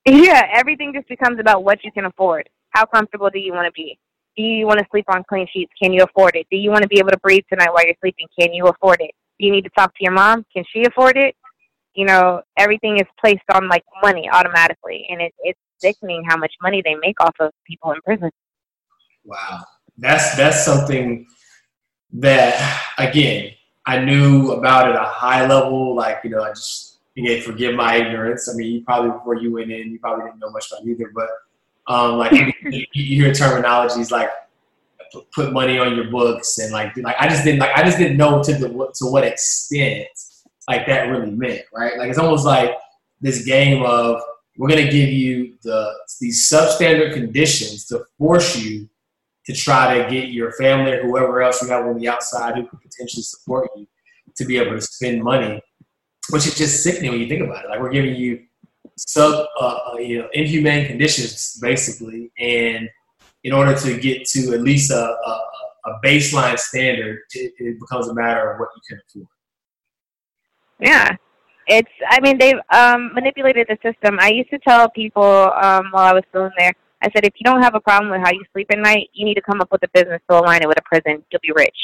Yeah, 0.06 0.48
everything 0.52 0.94
just 0.94 1.08
becomes 1.08 1.40
about 1.40 1.64
what 1.64 1.84
you 1.84 1.92
can 1.92 2.06
afford. 2.06 2.50
How 2.72 2.86
comfortable 2.86 3.30
do 3.30 3.40
you 3.40 3.54
want 3.54 3.68
to 3.68 3.72
be? 3.72 4.00
Do 4.36 4.44
you 4.44 4.66
want 4.66 4.80
to 4.80 4.86
sleep 4.90 5.06
on 5.10 5.24
clean 5.28 5.46
sheets? 5.54 5.72
Can 5.82 5.94
you 5.94 6.04
afford 6.04 6.36
it? 6.36 6.48
Do 6.50 6.58
you 6.58 6.72
want 6.72 6.82
to 6.84 6.88
be 6.88 7.00
able 7.00 7.12
to 7.12 7.20
breathe 7.20 7.44
tonight 7.50 7.72
while 7.72 7.86
you're 7.86 7.96
sleeping? 8.02 8.28
Can 8.40 8.54
you 8.54 8.68
afford 8.68 8.98
it? 9.02 9.12
Do 9.40 9.46
you 9.46 9.52
need 9.52 9.64
to 9.66 9.70
talk 9.78 9.94
to 9.94 10.04
your 10.04 10.14
mom? 10.14 10.46
Can 10.56 10.64
she 10.74 10.86
afford 10.86 11.18
it? 11.18 11.36
You 11.94 12.06
know, 12.06 12.42
everything 12.58 12.98
is 12.98 13.08
placed 13.20 13.44
on 13.54 13.68
like 13.68 13.84
money 14.02 14.30
automatically, 14.32 15.06
and 15.10 15.22
it, 15.22 15.34
it's 15.40 15.60
sickening 15.80 16.24
how 16.28 16.38
much 16.38 16.54
money 16.62 16.82
they 16.84 16.96
make 16.96 17.20
off 17.20 17.36
of 17.40 17.52
people 17.68 17.92
in 17.92 18.02
prison. 18.02 18.32
Wow, 19.26 19.64
that's 19.98 20.36
that's 20.36 20.66
something 20.66 21.28
that 22.14 22.84
again 22.98 23.54
I 23.86 24.00
knew 24.00 24.52
about 24.52 24.90
at 24.90 24.96
a 24.96 25.06
high 25.06 25.46
level. 25.48 25.96
Like 25.96 26.20
you 26.24 26.30
know, 26.30 26.44
I 26.44 26.50
just 26.50 27.00
again, 27.18 27.42
forgive 27.42 27.76
my 27.76 27.96
ignorance. 27.96 28.50
I 28.50 28.56
mean, 28.56 28.74
you 28.74 28.82
probably 28.84 29.12
before 29.12 29.36
you 29.36 29.54
went 29.54 29.72
in, 29.72 29.92
you 29.92 30.00
probably 30.00 30.26
didn't 30.26 30.40
know 30.40 30.52
much 30.52 30.72
about 30.72 30.86
either. 30.86 31.12
But 31.14 31.30
um, 31.88 32.18
like 32.18 32.32
you, 32.64 32.86
you 32.94 33.24
hear 33.24 33.34
terminologies 33.34 34.12
like 34.12 34.30
put 35.34 35.52
money 35.52 35.78
on 35.78 35.94
your 35.96 36.06
books 36.06 36.58
and 36.60 36.72
like 36.72 36.96
like 36.98 37.18
I 37.20 37.28
just 37.28 37.44
didn't 37.44 37.60
like 37.60 37.76
I 37.76 37.84
just 37.84 37.98
didn't 37.98 38.18
know 38.18 38.42
to 38.44 38.54
the 38.54 38.68
to 38.70 39.06
what 39.06 39.24
extent 39.24 40.08
like 40.70 40.86
that 40.88 41.10
really 41.10 41.32
meant, 41.32 41.64
right? 41.74 41.98
Like 41.98 42.10
it's 42.10 42.20
almost 42.20 42.46
like 42.46 42.76
this 43.20 43.44
game 43.44 43.84
of 43.84 44.22
we're 44.58 44.70
gonna 44.70 44.90
give 44.90 45.10
you 45.10 45.56
the 45.64 45.92
these 46.20 46.50
substandard 46.50 47.14
conditions 47.14 47.86
to 47.88 48.06
force 48.18 48.56
you 48.58 48.88
to 49.52 49.60
try 49.60 49.98
to 49.98 50.10
get 50.10 50.30
your 50.30 50.52
family 50.54 50.94
or 50.94 51.04
whoever 51.04 51.42
else 51.42 51.62
you 51.62 51.68
have 51.70 51.86
on 51.86 51.98
the 51.98 52.08
outside 52.08 52.56
who 52.56 52.66
could 52.68 52.82
potentially 52.82 53.24
support 53.24 53.70
you 53.76 53.88
to 54.36 54.46
be 54.46 54.58
able 54.58 54.72
to 54.72 54.82
spend 54.82 55.22
money 55.22 55.62
which 56.30 56.48
is 56.48 56.56
just 56.56 56.84
sickening 56.84 57.12
when 57.12 57.20
you 57.20 57.28
think 57.28 57.44
about 57.44 57.66
it. 57.66 57.70
Like 57.70 57.80
we're 57.80 57.92
giving 57.92 58.16
you 58.16 58.44
sub, 58.98 59.46
uh, 59.60 59.66
uh, 59.66 59.98
you 59.98 60.20
know, 60.20 60.30
inhumane 60.34 60.88
conditions 60.88 61.58
basically, 61.62 62.32
and 62.38 62.90
in 63.44 63.54
order 63.54 63.76
to 63.76 64.00
get 64.00 64.26
to 64.28 64.54
at 64.54 64.62
least 64.62 64.92
a, 64.92 64.96
a, 64.96 65.42
a 65.86 66.00
baseline 66.04 66.58
standard, 66.58 67.20
it, 67.34 67.54
it, 67.58 67.80
becomes 67.80 68.08
a 68.08 68.14
matter 68.14 68.52
of 68.52 68.60
what 68.60 68.70
you 68.76 68.82
can 68.88 69.02
afford. 69.08 69.28
Yeah, 70.80 71.16
it's. 71.68 71.92
I 72.10 72.20
mean, 72.22 72.38
they've 72.38 72.60
um, 72.72 73.14
manipulated 73.14 73.68
the 73.68 73.78
system. 73.84 74.18
I 74.20 74.30
used 74.30 74.50
to 74.52 74.60
tell 74.60 74.90
people 74.90 75.24
um, 75.24 75.88
while 75.92 76.06
I 76.06 76.14
was 76.14 76.24
still 76.30 76.46
in 76.46 76.52
there. 76.58 76.74
I 77.02 77.10
said, 77.14 77.26
if 77.26 77.34
you 77.38 77.44
don't 77.44 77.62
have 77.62 77.76
a 77.76 77.80
problem 77.80 78.12
with 78.12 78.22
how 78.22 78.32
you 78.32 78.44
sleep 78.54 78.68
at 78.72 78.80
night, 78.80 79.10
you 79.14 79.26
need 79.26 79.36
to 79.36 79.42
come 79.42 79.62
up 79.62 79.72
with 79.72 79.84
a 79.84 79.90
business 79.94 80.22
to 80.30 80.40
align 80.40 80.62
it 80.62 80.68
with 80.68 80.78
a 80.80 80.84
prison. 80.84 81.24
You'll 81.32 81.42
be 81.42 81.52
rich. 81.56 81.78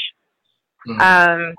Mm-hmm. 0.86 1.00
Um, 1.00 1.54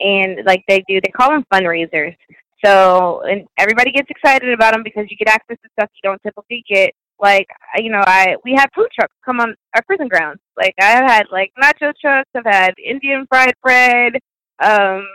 and 0.00 0.44
like 0.46 0.64
they 0.68 0.82
do, 0.88 1.00
they 1.00 1.10
call 1.10 1.30
them 1.30 1.44
fundraisers. 1.52 2.16
So 2.64 3.22
and 3.22 3.46
everybody 3.58 3.92
gets 3.92 4.08
excited 4.10 4.52
about 4.52 4.72
them 4.72 4.82
because 4.82 5.06
you 5.10 5.16
get 5.16 5.28
access 5.28 5.58
to 5.62 5.68
stuff 5.78 5.90
you 5.94 6.08
don't 6.08 6.22
typically 6.22 6.64
get. 6.68 6.94
Like 7.20 7.46
you 7.76 7.90
know, 7.90 8.02
I 8.04 8.36
we 8.44 8.54
had 8.54 8.68
food 8.74 8.88
trucks 8.94 9.14
come 9.24 9.40
on 9.40 9.54
our 9.74 9.82
prison 9.82 10.08
grounds. 10.08 10.40
Like 10.56 10.74
I've 10.80 11.08
had 11.08 11.26
like 11.30 11.52
nacho 11.62 11.92
trucks, 12.00 12.30
I've 12.34 12.44
had 12.44 12.74
Indian 12.84 13.26
fried 13.28 13.54
bread, 13.62 14.14
um, 14.62 15.06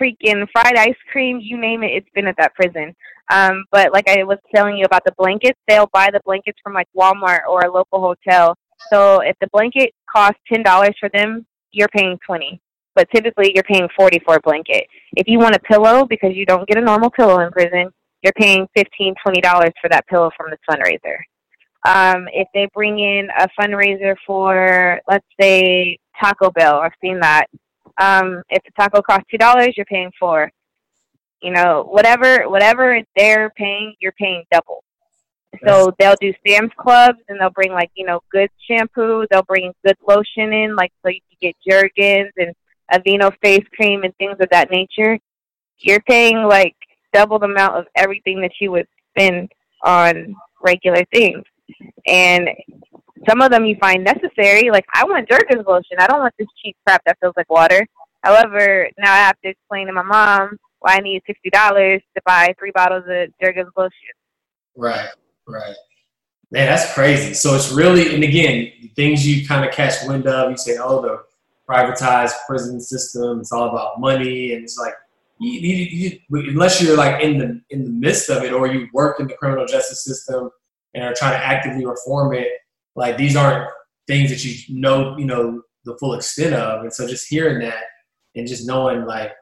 freaking 0.00 0.46
fried 0.52 0.76
ice 0.76 0.96
cream, 1.12 1.40
you 1.42 1.58
name 1.58 1.82
it, 1.82 1.92
it's 1.92 2.08
been 2.14 2.26
at 2.26 2.36
that 2.38 2.54
prison. 2.54 2.94
Um, 3.30 3.64
but 3.70 3.92
like 3.92 4.08
I 4.08 4.24
was 4.24 4.38
telling 4.54 4.76
you 4.76 4.84
about 4.84 5.04
the 5.04 5.12
blankets, 5.16 5.58
they'll 5.68 5.90
buy 5.92 6.10
the 6.12 6.20
blankets 6.24 6.58
from 6.62 6.74
like 6.74 6.88
Walmart 6.96 7.46
or 7.48 7.60
a 7.60 7.72
local 7.72 8.00
hotel. 8.00 8.56
So 8.92 9.20
if 9.20 9.36
the 9.40 9.48
blanket 9.52 9.92
costs 10.10 10.40
ten 10.52 10.62
dollars 10.62 10.94
for 10.98 11.08
them, 11.10 11.46
you're 11.72 11.88
paying 11.88 12.18
twenty 12.26 12.60
but 12.94 13.08
typically 13.14 13.52
you're 13.54 13.64
paying 13.64 13.88
40 13.96 14.20
for 14.24 14.36
a 14.36 14.40
blanket. 14.40 14.86
If 15.16 15.26
you 15.26 15.38
want 15.38 15.54
a 15.54 15.60
pillow, 15.60 16.04
because 16.04 16.34
you 16.34 16.44
don't 16.44 16.66
get 16.68 16.78
a 16.78 16.80
normal 16.80 17.10
pillow 17.10 17.40
in 17.40 17.50
prison, 17.50 17.90
you're 18.22 18.32
paying 18.34 18.66
15 18.76 19.14
$20 19.26 19.72
for 19.80 19.88
that 19.90 20.06
pillow 20.08 20.30
from 20.36 20.50
the 20.50 20.58
fundraiser. 20.68 21.16
Um, 21.86 22.28
if 22.32 22.46
they 22.52 22.68
bring 22.74 22.98
in 22.98 23.28
a 23.38 23.48
fundraiser 23.58 24.16
for, 24.26 25.00
let's 25.08 25.26
say, 25.40 25.98
Taco 26.20 26.50
Bell, 26.50 26.80
I've 26.80 26.92
seen 27.00 27.20
that. 27.20 27.46
Um, 27.98 28.42
if 28.50 28.62
the 28.64 28.70
taco 28.78 29.00
costs 29.02 29.24
two 29.30 29.38
dollars, 29.38 29.74
you're 29.76 29.86
paying 29.86 30.12
four. 30.18 30.50
You 31.42 31.52
know, 31.52 31.86
whatever 31.88 32.48
whatever 32.48 33.00
they're 33.16 33.50
paying, 33.50 33.94
you're 34.00 34.12
paying 34.12 34.44
double. 34.52 34.84
So 35.66 35.92
they'll 35.98 36.16
do 36.20 36.32
Sam's 36.46 36.70
Clubs 36.78 37.18
and 37.28 37.40
they'll 37.40 37.50
bring 37.50 37.72
like, 37.72 37.90
you 37.94 38.06
know, 38.06 38.20
good 38.30 38.50
shampoo, 38.68 39.26
they'll 39.30 39.42
bring 39.42 39.72
good 39.84 39.96
lotion 40.06 40.52
in, 40.52 40.76
like 40.76 40.92
so 41.02 41.10
you 41.10 41.20
can 41.28 41.38
get 41.40 41.56
Jergens 41.66 42.32
and 42.36 42.54
Aveeno 42.92 43.36
face 43.42 43.66
cream 43.74 44.04
and 44.04 44.14
things 44.16 44.36
of 44.40 44.48
that 44.50 44.70
nature. 44.70 45.18
You're 45.78 46.00
paying 46.00 46.36
like 46.44 46.76
double 47.12 47.38
the 47.38 47.46
amount 47.46 47.76
of 47.76 47.86
everything 47.96 48.40
that 48.42 48.52
you 48.60 48.70
would 48.70 48.86
spend 49.10 49.50
on 49.82 50.34
regular 50.62 51.04
things. 51.12 51.44
And 52.06 52.48
some 53.28 53.42
of 53.42 53.50
them 53.50 53.64
you 53.64 53.76
find 53.80 54.04
necessary. 54.04 54.70
Like 54.70 54.86
I 54.94 55.04
want 55.04 55.28
Jergens 55.28 55.66
lotion. 55.66 55.96
I 55.98 56.06
don't 56.06 56.20
want 56.20 56.34
this 56.38 56.48
cheap 56.62 56.76
crap 56.86 57.02
that 57.06 57.18
feels 57.20 57.34
like 57.36 57.50
water. 57.50 57.86
However, 58.22 58.88
now 58.98 59.12
I 59.12 59.18
have 59.18 59.40
to 59.42 59.50
explain 59.50 59.86
to 59.86 59.92
my 59.92 60.02
mom 60.02 60.58
why 60.80 60.96
I 60.96 61.00
need 61.00 61.22
sixty 61.26 61.50
dollars 61.50 62.02
to 62.14 62.22
buy 62.26 62.54
three 62.58 62.72
bottles 62.74 63.04
of 63.08 63.28
Jergens 63.40 63.70
lotion. 63.76 63.92
Right, 64.76 65.08
right. 65.46 65.76
Man, 66.50 66.66
that's 66.66 66.92
crazy. 66.94 67.34
So 67.34 67.54
it's 67.54 67.70
really, 67.70 68.14
and 68.14 68.24
again, 68.24 68.72
things 68.96 69.26
you 69.26 69.46
kind 69.46 69.64
of 69.64 69.72
catch 69.72 69.94
wind 70.06 70.26
of. 70.26 70.50
You 70.50 70.56
say, 70.56 70.78
"Oh, 70.78 71.00
the 71.00 71.22
privatized 71.68 72.34
prison 72.48 72.80
system. 72.80 73.40
It's 73.40 73.52
all 73.52 73.68
about 73.68 74.00
money," 74.00 74.54
and 74.54 74.64
it's 74.64 74.76
like, 74.76 74.94
you, 75.38 75.52
you, 75.52 76.18
you, 76.28 76.50
unless 76.50 76.82
you're 76.82 76.96
like 76.96 77.22
in 77.22 77.38
the 77.38 77.60
in 77.70 77.84
the 77.84 77.90
midst 77.90 78.30
of 78.30 78.42
it, 78.42 78.52
or 78.52 78.66
you 78.66 78.88
work 78.92 79.20
in 79.20 79.28
the 79.28 79.34
criminal 79.34 79.66
justice 79.66 80.04
system 80.04 80.50
and 80.94 81.04
are 81.04 81.14
trying 81.14 81.32
to 81.32 81.44
actively 81.44 81.86
reform 81.86 82.34
it, 82.34 82.48
like 82.96 83.16
these 83.16 83.36
aren't 83.36 83.68
things 84.06 84.30
that 84.30 84.44
you 84.44 84.80
know, 84.80 85.16
you 85.16 85.24
know, 85.24 85.62
the 85.84 85.96
full 85.98 86.14
extent 86.14 86.54
of. 86.54 86.82
And 86.82 86.92
so 86.92 87.06
just 87.06 87.28
hearing 87.28 87.60
that 87.60 87.84
and 88.34 88.46
just 88.46 88.66
knowing 88.66 89.04
like 89.04 89.32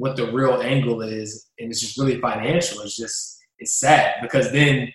what 0.00 0.16
the 0.16 0.32
real 0.32 0.62
angle 0.62 1.02
is, 1.02 1.50
and 1.58 1.70
it's 1.70 1.80
just 1.80 1.98
really 1.98 2.18
financial. 2.20 2.80
It's 2.80 2.96
just 2.96 3.38
it's 3.58 3.74
sad 3.74 4.14
because 4.22 4.50
then 4.50 4.90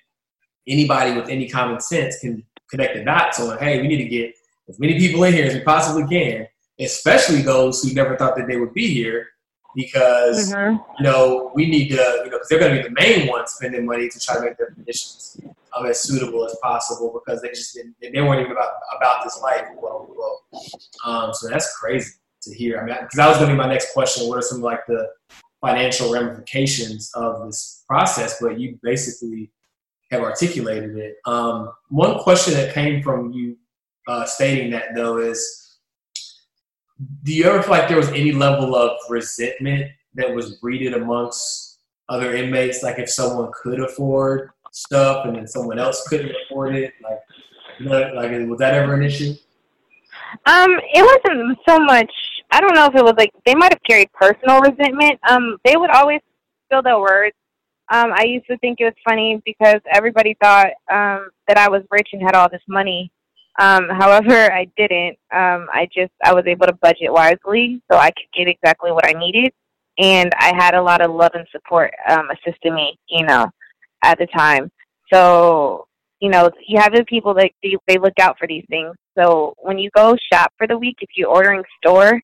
anybody 0.68 1.14
with 1.14 1.30
any 1.30 1.48
common 1.48 1.80
sense 1.80 2.20
can 2.20 2.44
connect 2.72 2.96
the 2.96 3.04
dots 3.04 3.40
on, 3.40 3.56
hey, 3.60 3.80
we 3.80 3.88
need 3.88 4.00
to 4.00 4.10
get 4.10 4.34
as 4.68 4.80
many 4.80 4.98
people 4.98 5.24
in 5.24 5.34
here 5.34 5.46
as 5.46 5.54
we 5.54 5.62
possibly 5.62 6.08
can, 6.08 6.48
especially 6.80 7.44
those 7.44 7.84
who 7.84 7.94
never 7.94 8.18
thought 8.18 8.36
that 8.36 8.48
they 8.48 8.58
would 8.58 8.74
be 8.74 8.92
here 8.92 9.28
because 9.76 10.52
mm-hmm. 10.52 10.78
you 10.98 11.04
know 11.04 11.52
we 11.54 11.68
need 11.68 11.90
to 11.90 12.22
you 12.24 12.32
know 12.32 12.38
because 12.40 12.48
they're 12.50 12.60
going 12.60 12.76
to 12.76 12.82
be 12.82 12.88
the 12.88 12.96
main 13.00 13.28
ones 13.28 13.52
spending 13.52 13.86
money 13.86 14.10
to 14.10 14.20
try 14.20 14.36
to 14.36 14.42
make 14.42 14.58
their 14.58 14.72
conditions 14.72 15.40
um, 15.76 15.86
as 15.86 16.02
suitable 16.02 16.46
as 16.46 16.58
possible 16.64 17.12
because 17.14 17.42
they 17.42 17.50
just 17.50 17.76
didn't, 17.76 17.94
they 18.02 18.22
weren't 18.22 18.40
even 18.40 18.54
about 18.54 18.72
about 18.98 19.24
this 19.24 19.40
life 19.44 19.68
well, 19.80 20.10
well. 20.18 20.42
Um, 21.06 21.34
so 21.34 21.48
that's 21.48 21.78
crazy 21.78 22.14
to 22.46 22.56
hear. 22.56 22.80
I 22.80 22.86
mean, 22.86 22.96
because 22.96 23.16
that 23.18 23.28
was 23.28 23.38
going 23.38 23.50
to 23.50 23.56
be 23.56 23.58
my 23.58 23.68
next 23.68 23.94
question. 23.94 24.28
What 24.28 24.38
are 24.38 24.42
some 24.42 24.62
like 24.62 24.86
the 24.88 25.10
financial 25.62 26.12
ramifications 26.12 27.12
of 27.16 27.46
this 27.46 27.84
process? 27.88 28.38
But 28.42 28.60
you 28.60 28.80
basically 28.82 29.52
have 30.12 30.22
articulated 30.22 30.96
it. 30.98 31.18
Um, 31.26 31.72
one 31.90 32.20
question 32.20 32.54
that 32.54 32.74
came 32.74 33.02
from 33.02 33.32
you 33.32 33.58
uh, 34.08 34.26
stating 34.26 34.72
that 34.72 34.96
though 34.96 35.18
is 35.18 35.78
do 37.24 37.34
you 37.34 37.44
ever 37.46 37.62
feel 37.62 37.72
like 37.72 37.88
there 37.88 37.98
was 37.98 38.10
any 38.10 38.32
level 38.32 38.76
of 38.76 38.98
resentment 39.10 39.92
that 40.14 40.34
was 40.34 40.56
breeded 40.56 40.94
amongst 40.94 41.80
other 42.08 42.36
inmates? 42.36 42.84
Like 42.84 43.00
if 43.00 43.10
someone 43.10 43.52
could 43.54 43.82
afford 43.82 44.52
stuff 44.72 45.26
and 45.26 45.36
then 45.36 45.48
someone 45.48 45.80
else 45.80 46.08
couldn't 46.08 46.34
afford 46.46 46.76
it, 46.76 46.94
like 47.04 47.20
you 47.80 47.86
know, 47.86 48.12
like 48.14 48.32
was 48.48 48.60
that 48.60 48.74
ever 48.74 48.94
an 48.94 49.04
issue? 49.04 49.34
Um, 50.46 50.80
it 50.94 51.02
wasn't 51.02 51.58
so 51.68 51.80
much. 51.80 52.12
I 52.56 52.62
don't 52.62 52.76
know 52.76 52.86
if 52.86 52.96
it 52.96 53.04
was 53.04 53.16
like 53.18 53.32
they 53.46 53.56
might 53.56 53.74
have 53.74 53.84
carried 53.90 54.12
personal 54.14 54.62
resentment. 54.62 55.20
Um, 55.30 55.58
they 55.66 55.76
would 55.76 55.90
always 55.90 56.22
spill 56.66 56.82
their 56.82 57.00
words. 57.00 57.36
Um, 57.92 58.14
I 58.16 58.24
used 58.24 58.48
to 58.48 58.58
think 58.58 58.80
it 58.80 58.86
was 58.86 58.94
funny 59.08 59.42
because 59.46 59.80
everybody 59.94 60.36
thought 60.42 60.72
um 60.92 61.30
that 61.48 61.58
I 61.58 61.70
was 61.70 61.84
rich 61.92 62.10
and 62.14 62.22
had 62.22 62.36
all 62.36 62.50
this 62.50 62.64
money 62.68 63.12
um, 63.60 63.88
however, 64.00 64.52
I 64.52 64.68
didn't. 64.78 65.18
Um, 65.32 65.68
I 65.74 65.88
just 65.96 66.12
I 66.24 66.34
was 66.34 66.46
able 66.48 66.68
to 66.68 66.74
budget 66.74 67.12
wisely, 67.12 67.82
so 67.92 67.98
I 67.98 68.12
could 68.12 68.28
get 68.36 68.48
exactly 68.48 68.92
what 68.92 69.08
I 69.08 69.14
needed, 69.18 69.54
and 69.98 70.32
I 70.38 70.54
had 70.56 70.76
a 70.76 70.82
lot 70.82 71.02
of 71.02 71.12
love 71.12 71.32
and 71.34 71.48
support 71.52 71.92
um, 72.10 72.30
assisting 72.32 72.76
me. 72.76 72.98
You 73.08 73.26
know, 73.26 73.50
at 74.04 74.18
the 74.18 74.28
time. 74.28 74.72
So 75.12 75.88
you 76.22 76.30
know, 76.30 76.50
you 76.68 76.80
have 76.80 76.94
the 76.94 77.04
people 77.06 77.34
that 77.36 77.52
they, 77.62 77.76
they 77.88 77.98
look 77.98 78.18
out 78.20 78.38
for 78.40 78.48
these 78.48 78.64
things. 78.70 78.96
So 79.18 79.54
when 79.60 79.78
you 79.78 79.90
go 79.96 80.16
shop 80.32 80.52
for 80.58 80.66
the 80.66 80.78
week, 80.78 80.98
if 81.02 81.10
you're 81.16 81.30
ordering 81.30 81.62
store, 81.78 82.20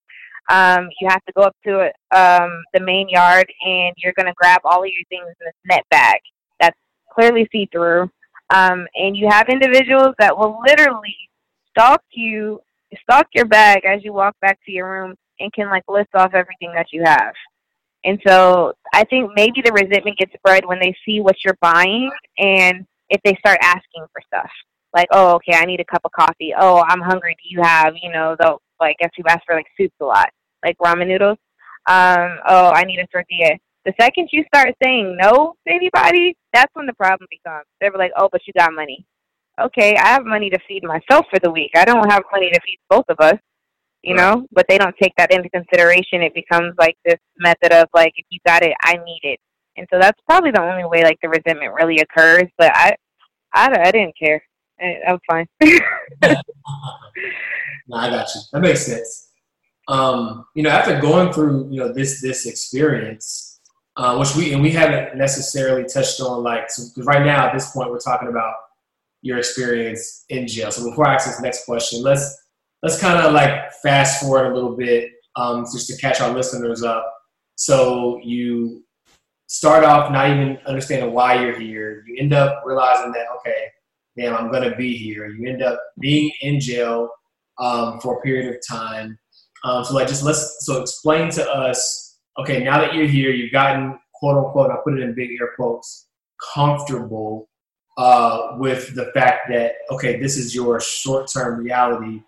um, 0.49 0.89
you 0.99 1.07
have 1.07 1.23
to 1.25 1.33
go 1.33 1.43
up 1.43 1.55
to 1.65 1.85
um, 2.15 2.63
the 2.73 2.79
main 2.79 3.07
yard 3.09 3.51
and 3.65 3.95
you're 3.97 4.13
going 4.13 4.25
to 4.25 4.33
grab 4.35 4.61
all 4.63 4.83
of 4.83 4.89
your 4.89 5.05
things 5.09 5.27
in 5.27 5.45
this 5.45 5.53
net 5.65 5.83
bag 5.89 6.19
that's 6.59 6.77
clearly 7.13 7.47
see 7.51 7.67
through. 7.71 8.09
Um, 8.49 8.85
and 8.95 9.15
you 9.15 9.29
have 9.29 9.47
individuals 9.47 10.13
that 10.19 10.37
will 10.37 10.59
literally 10.67 11.15
stalk 11.69 12.03
you, 12.11 12.59
stalk 13.01 13.27
your 13.33 13.45
bag 13.45 13.85
as 13.85 14.03
you 14.03 14.13
walk 14.13 14.35
back 14.41 14.59
to 14.65 14.71
your 14.71 14.91
room 14.91 15.15
and 15.39 15.53
can 15.53 15.69
like 15.69 15.83
list 15.87 16.09
off 16.15 16.33
everything 16.33 16.73
that 16.73 16.87
you 16.91 17.03
have. 17.05 17.33
And 18.03 18.19
so 18.25 18.73
I 18.93 19.03
think 19.05 19.31
maybe 19.35 19.61
the 19.63 19.71
resentment 19.71 20.17
gets 20.17 20.33
bred 20.43 20.65
when 20.65 20.79
they 20.79 20.95
see 21.05 21.21
what 21.21 21.35
you're 21.45 21.57
buying 21.61 22.11
and 22.37 22.85
if 23.09 23.21
they 23.23 23.35
start 23.35 23.59
asking 23.61 24.05
for 24.11 24.21
stuff. 24.25 24.49
Like, 24.93 25.07
oh, 25.11 25.35
okay, 25.35 25.57
I 25.57 25.65
need 25.65 25.79
a 25.79 25.85
cup 25.85 26.01
of 26.03 26.11
coffee. 26.11 26.53
Oh, 26.57 26.83
I'm 26.87 27.01
hungry. 27.01 27.35
Do 27.41 27.49
you 27.49 27.61
have, 27.63 27.93
you 28.01 28.11
know, 28.11 28.35
the 28.39 28.57
like 28.79 28.97
I 28.99 29.03
guess 29.03 29.11
you 29.17 29.23
ask 29.27 29.41
for 29.45 29.55
like 29.55 29.67
soups 29.77 29.95
a 30.01 30.05
lot, 30.05 30.29
like 30.65 30.77
ramen 30.79 31.07
noodles. 31.07 31.37
Um, 31.87 32.39
oh, 32.47 32.71
I 32.71 32.83
need 32.83 32.99
a 32.99 33.07
tortilla. 33.07 33.57
The 33.85 33.93
second 33.99 34.29
you 34.31 34.43
start 34.53 34.75
saying 34.83 35.17
no 35.19 35.55
to 35.67 35.73
anybody, 35.73 36.35
that's 36.53 36.71
when 36.75 36.85
the 36.85 36.93
problem 36.93 37.27
becomes. 37.31 37.65
They're 37.79 37.91
like, 37.97 38.11
oh, 38.17 38.29
but 38.31 38.41
you 38.45 38.53
got 38.57 38.73
money. 38.73 39.05
Okay, 39.59 39.95
I 39.95 40.07
have 40.09 40.25
money 40.25 40.49
to 40.49 40.59
feed 40.67 40.83
myself 40.83 41.25
for 41.29 41.39
the 41.41 41.51
week. 41.51 41.71
I 41.75 41.85
don't 41.85 42.09
have 42.09 42.23
money 42.31 42.49
to 42.51 42.59
feed 42.63 42.77
both 42.89 43.05
of 43.09 43.19
us, 43.19 43.39
you 44.03 44.15
right. 44.15 44.35
know? 44.35 44.47
But 44.51 44.65
they 44.69 44.77
don't 44.77 44.95
take 45.01 45.13
that 45.17 45.31
into 45.31 45.49
consideration. 45.49 46.21
It 46.21 46.33
becomes 46.33 46.73
like 46.77 46.95
this 47.05 47.19
method 47.37 47.71
of 47.73 47.87
like, 47.93 48.13
if 48.15 48.25
you 48.29 48.39
got 48.45 48.63
it, 48.63 48.73
I 48.83 48.93
need 48.93 49.21
it. 49.23 49.39
And 49.77 49.87
so 49.91 49.99
that's 49.99 50.19
probably 50.27 50.51
the 50.51 50.61
only 50.61 50.85
way 50.85 51.03
like 51.03 51.17
the 51.21 51.29
resentment 51.29 51.73
really 51.73 51.99
occurs. 51.99 52.45
But 52.57 52.71
I, 52.75 52.95
I, 53.53 53.69
I 53.83 53.91
didn't 53.91 54.17
care. 54.17 54.43
I, 54.81 54.97
I'm 55.07 55.19
fine. 55.29 55.47
no, 56.23 57.97
I 57.97 58.09
got 58.09 58.27
you. 58.33 58.41
That 58.53 58.61
makes 58.61 58.85
sense. 58.85 59.29
Um, 59.87 60.45
you 60.55 60.63
know, 60.63 60.69
after 60.69 60.99
going 60.99 61.33
through 61.33 61.69
you 61.71 61.79
know 61.79 61.91
this 61.91 62.21
this 62.21 62.45
experience, 62.45 63.59
uh, 63.97 64.15
which 64.17 64.35
we 64.35 64.53
and 64.53 64.61
we 64.61 64.71
haven't 64.71 65.17
necessarily 65.17 65.83
touched 65.83 66.21
on 66.21 66.43
like 66.43 66.67
because 66.67 67.05
right 67.05 67.25
now 67.25 67.47
at 67.47 67.53
this 67.53 67.71
point 67.71 67.91
we're 67.91 67.99
talking 67.99 68.29
about 68.29 68.53
your 69.21 69.37
experience 69.37 70.25
in 70.29 70.47
jail. 70.47 70.71
So 70.71 70.89
before 70.89 71.07
I 71.07 71.15
ask 71.15 71.27
this 71.27 71.41
next 71.41 71.65
question, 71.65 72.01
let's 72.01 72.37
let's 72.83 72.99
kind 72.99 73.19
of 73.19 73.33
like 73.33 73.71
fast 73.83 74.21
forward 74.21 74.51
a 74.51 74.55
little 74.55 74.75
bit 74.75 75.11
um, 75.35 75.65
just 75.71 75.87
to 75.87 75.97
catch 75.97 76.21
our 76.21 76.33
listeners 76.33 76.83
up. 76.83 77.13
So 77.55 78.19
you 78.23 78.83
start 79.47 79.83
off 79.83 80.11
not 80.11 80.29
even 80.29 80.57
understanding 80.65 81.13
why 81.13 81.41
you're 81.41 81.59
here. 81.59 82.03
You 82.07 82.15
end 82.19 82.33
up 82.33 82.63
realizing 82.65 83.11
that 83.11 83.25
okay, 83.37 83.67
damn, 84.21 84.35
I'm 84.35 84.51
gonna 84.51 84.75
be 84.75 84.95
here. 84.95 85.27
You 85.27 85.49
end 85.49 85.63
up 85.63 85.79
being 85.99 86.31
in 86.41 86.59
jail 86.59 87.09
um, 87.59 87.99
for 87.99 88.17
a 88.17 88.21
period 88.21 88.53
of 88.53 88.61
time. 88.67 89.17
Um, 89.63 89.83
so 89.83 89.93
like 89.93 90.07
just 90.07 90.23
let's 90.23 90.57
so 90.61 90.81
explain 90.81 91.29
to 91.31 91.49
us 91.49 92.19
okay, 92.39 92.63
now 92.63 92.79
that 92.79 92.93
you're 92.93 93.07
here, 93.07 93.31
you've 93.31 93.51
gotten 93.51 93.97
quote 94.13 94.37
unquote, 94.37 94.71
I 94.71 94.75
put 94.83 94.97
it 94.97 95.01
in 95.01 95.13
big 95.13 95.29
air 95.39 95.51
quotes, 95.55 96.07
comfortable 96.53 97.49
uh, 97.97 98.55
with 98.57 98.95
the 98.95 99.11
fact 99.13 99.49
that 99.49 99.73
okay, 99.91 100.19
this 100.19 100.37
is 100.37 100.53
your 100.53 100.79
short 100.79 101.29
term 101.31 101.59
reality. 101.59 102.21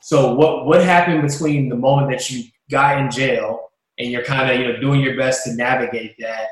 So 0.00 0.34
what 0.34 0.66
what 0.66 0.82
happened 0.82 1.22
between 1.22 1.68
the 1.68 1.76
moment 1.76 2.10
that 2.10 2.30
you 2.30 2.44
got 2.70 2.98
in 2.98 3.10
jail 3.10 3.70
and 3.98 4.10
you're 4.10 4.24
kind 4.24 4.50
of 4.50 4.58
you 4.58 4.72
know 4.72 4.80
doing 4.80 5.00
your 5.00 5.16
best 5.16 5.44
to 5.44 5.54
navigate 5.54 6.16
that 6.18 6.48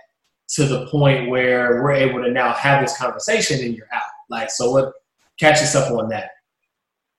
to 0.54 0.64
the 0.64 0.86
point 0.86 1.28
where 1.28 1.82
we're 1.82 1.92
able 1.92 2.22
to 2.22 2.30
now 2.30 2.54
have 2.54 2.82
this 2.82 2.96
conversation 2.96 3.60
and 3.62 3.76
you're 3.76 3.88
out. 3.92 4.07
Like 4.28 4.50
so, 4.50 4.70
what 4.70 4.92
catch 5.38 5.62
us 5.62 5.74
up 5.74 5.90
on 5.92 6.08
that? 6.10 6.30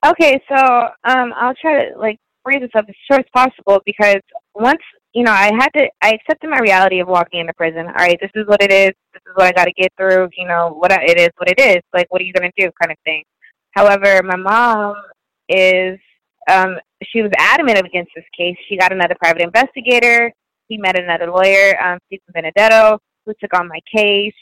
Okay, 0.06 0.40
so 0.48 0.56
um, 1.04 1.32
I'll 1.36 1.54
try 1.60 1.84
to 1.84 1.98
like 1.98 2.18
phrase 2.42 2.60
this 2.60 2.70
up 2.74 2.86
as 2.88 2.94
short 3.10 3.20
as 3.20 3.26
possible 3.34 3.82
because 3.84 4.20
once 4.54 4.80
you 5.12 5.24
know, 5.24 5.32
I 5.32 5.50
had 5.58 5.70
to, 5.70 5.88
I 6.02 6.12
accepted 6.12 6.50
my 6.50 6.60
reality 6.60 7.00
of 7.00 7.08
walking 7.08 7.40
into 7.40 7.52
prison. 7.54 7.86
All 7.86 7.94
right, 7.94 8.18
this 8.20 8.30
is 8.34 8.46
what 8.46 8.62
it 8.62 8.70
is. 8.70 8.90
This 9.12 9.22
is 9.26 9.32
what 9.34 9.46
I 9.46 9.52
got 9.52 9.64
to 9.64 9.72
get 9.72 9.92
through. 9.96 10.28
You 10.36 10.46
know, 10.46 10.72
what 10.78 10.92
I, 10.92 11.02
it 11.02 11.18
is, 11.18 11.30
what 11.36 11.50
it 11.50 11.58
is. 11.58 11.82
Like, 11.92 12.06
what 12.10 12.20
are 12.20 12.24
you 12.24 12.32
going 12.32 12.50
to 12.50 12.62
do 12.62 12.70
kind 12.80 12.92
of 12.92 12.98
thing. 13.04 13.24
However, 13.72 14.22
my 14.22 14.36
mom 14.36 14.94
is 15.48 15.98
um, 16.48 16.76
she 17.04 17.22
was 17.22 17.30
adamant 17.38 17.78
against 17.78 18.12
this 18.14 18.24
case. 18.36 18.56
She 18.68 18.76
got 18.76 18.92
another 18.92 19.16
private 19.18 19.42
investigator. 19.42 20.32
He 20.68 20.78
met 20.78 20.98
another 20.98 21.30
lawyer, 21.30 21.80
um, 21.82 21.98
Stephen 22.06 22.26
Benedetto, 22.32 22.98
who 23.26 23.32
took 23.40 23.54
on 23.58 23.68
my 23.68 23.80
case 23.94 24.32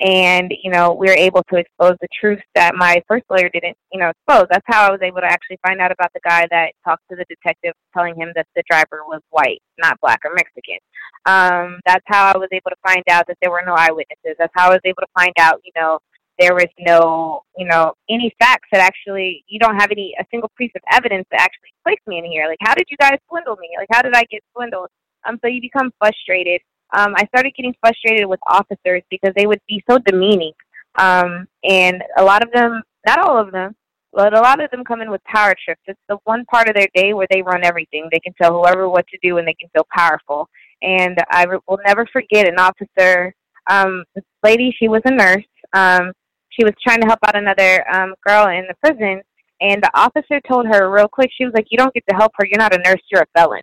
and 0.00 0.52
you 0.62 0.70
know 0.70 0.92
we 0.94 1.08
were 1.08 1.16
able 1.16 1.42
to 1.50 1.56
expose 1.56 1.96
the 2.00 2.08
truth 2.20 2.40
that 2.54 2.74
my 2.76 3.02
first 3.08 3.24
lawyer 3.30 3.48
didn't 3.52 3.76
you 3.92 3.98
know 3.98 4.10
expose. 4.10 4.46
That's 4.50 4.64
how 4.66 4.86
i 4.86 4.90
was 4.90 5.00
able 5.02 5.20
to 5.20 5.26
actually 5.26 5.58
find 5.66 5.80
out 5.80 5.90
about 5.90 6.12
the 6.14 6.20
guy 6.24 6.46
that 6.50 6.72
talked 6.84 7.02
to 7.10 7.16
the 7.16 7.24
detective 7.28 7.74
telling 7.92 8.14
him 8.14 8.30
that 8.36 8.46
the 8.54 8.62
driver 8.70 9.02
was 9.06 9.20
white 9.30 9.60
not 9.78 9.98
black 10.00 10.20
or 10.24 10.32
mexican. 10.34 10.78
Um 11.26 11.80
that's 11.84 12.04
how 12.06 12.32
i 12.32 12.38
was 12.38 12.48
able 12.52 12.70
to 12.70 12.76
find 12.86 13.02
out 13.10 13.26
that 13.26 13.38
there 13.42 13.50
were 13.50 13.62
no 13.66 13.74
eyewitnesses. 13.74 14.36
That's 14.38 14.52
how 14.54 14.68
i 14.70 14.74
was 14.74 14.80
able 14.84 15.02
to 15.02 15.12
find 15.18 15.32
out 15.38 15.60
you 15.64 15.72
know 15.74 15.98
there 16.38 16.54
was 16.54 16.68
no 16.78 17.42
you 17.56 17.66
know 17.66 17.92
any 18.08 18.32
facts 18.38 18.68
that 18.70 18.80
actually 18.80 19.44
you 19.48 19.58
don't 19.58 19.76
have 19.80 19.90
any 19.90 20.14
a 20.20 20.24
single 20.30 20.50
piece 20.56 20.72
of 20.76 20.82
evidence 20.92 21.26
that 21.32 21.40
actually 21.40 21.70
placed 21.82 22.06
me 22.06 22.18
in 22.18 22.24
here. 22.24 22.46
Like 22.46 22.58
how 22.60 22.74
did 22.74 22.86
you 22.88 22.96
guys 22.98 23.18
swindle 23.28 23.56
me? 23.56 23.70
Like 23.76 23.88
how 23.90 24.02
did 24.02 24.14
i 24.14 24.22
get 24.30 24.42
swindled? 24.54 24.90
Um 25.26 25.38
so 25.42 25.48
you 25.48 25.60
become 25.60 25.90
frustrated 25.98 26.60
um, 26.94 27.14
I 27.16 27.26
started 27.26 27.54
getting 27.56 27.74
frustrated 27.80 28.26
with 28.26 28.40
officers 28.48 29.02
because 29.10 29.32
they 29.36 29.46
would 29.46 29.60
be 29.68 29.82
so 29.88 29.98
demeaning. 29.98 30.52
Um, 30.96 31.46
and 31.64 32.02
a 32.16 32.24
lot 32.24 32.42
of 32.42 32.50
them, 32.52 32.82
not 33.06 33.18
all 33.18 33.38
of 33.38 33.52
them, 33.52 33.74
but 34.12 34.36
a 34.36 34.40
lot 34.40 34.62
of 34.62 34.70
them 34.70 34.84
come 34.84 35.00
in 35.00 35.10
with 35.10 35.22
power 35.24 35.54
trips. 35.64 35.82
It's 35.86 36.00
the 36.08 36.18
one 36.24 36.44
part 36.46 36.68
of 36.68 36.74
their 36.74 36.88
day 36.94 37.12
where 37.12 37.26
they 37.30 37.42
run 37.42 37.64
everything. 37.64 38.08
They 38.10 38.20
can 38.20 38.32
tell 38.40 38.52
whoever 38.52 38.88
what 38.88 39.06
to 39.08 39.18
do 39.22 39.38
and 39.38 39.46
they 39.46 39.54
can 39.54 39.68
feel 39.74 39.86
powerful. 39.94 40.48
And 40.82 41.18
I 41.30 41.46
will 41.46 41.78
never 41.84 42.06
forget 42.12 42.48
an 42.48 42.58
officer, 42.58 43.34
um, 43.68 44.04
this 44.14 44.24
lady, 44.42 44.74
she 44.78 44.88
was 44.88 45.02
a 45.04 45.10
nurse. 45.10 45.44
Um, 45.74 46.12
she 46.50 46.64
was 46.64 46.72
trying 46.82 47.00
to 47.00 47.06
help 47.06 47.20
out 47.26 47.36
another 47.36 47.84
um, 47.92 48.14
girl 48.26 48.48
in 48.48 48.66
the 48.66 48.74
prison. 48.82 49.22
And 49.60 49.82
the 49.82 49.90
officer 49.94 50.40
told 50.48 50.66
her 50.66 50.90
real 50.90 51.08
quick, 51.08 51.30
she 51.36 51.44
was 51.44 51.52
like, 51.54 51.66
You 51.70 51.78
don't 51.78 51.92
get 51.92 52.04
to 52.08 52.14
help 52.14 52.32
her. 52.36 52.46
You're 52.46 52.58
not 52.58 52.74
a 52.74 52.78
nurse, 52.78 53.02
you're 53.10 53.22
a 53.22 53.26
felon. 53.38 53.62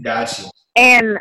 Gotcha. 0.00 0.50
And 0.76 1.18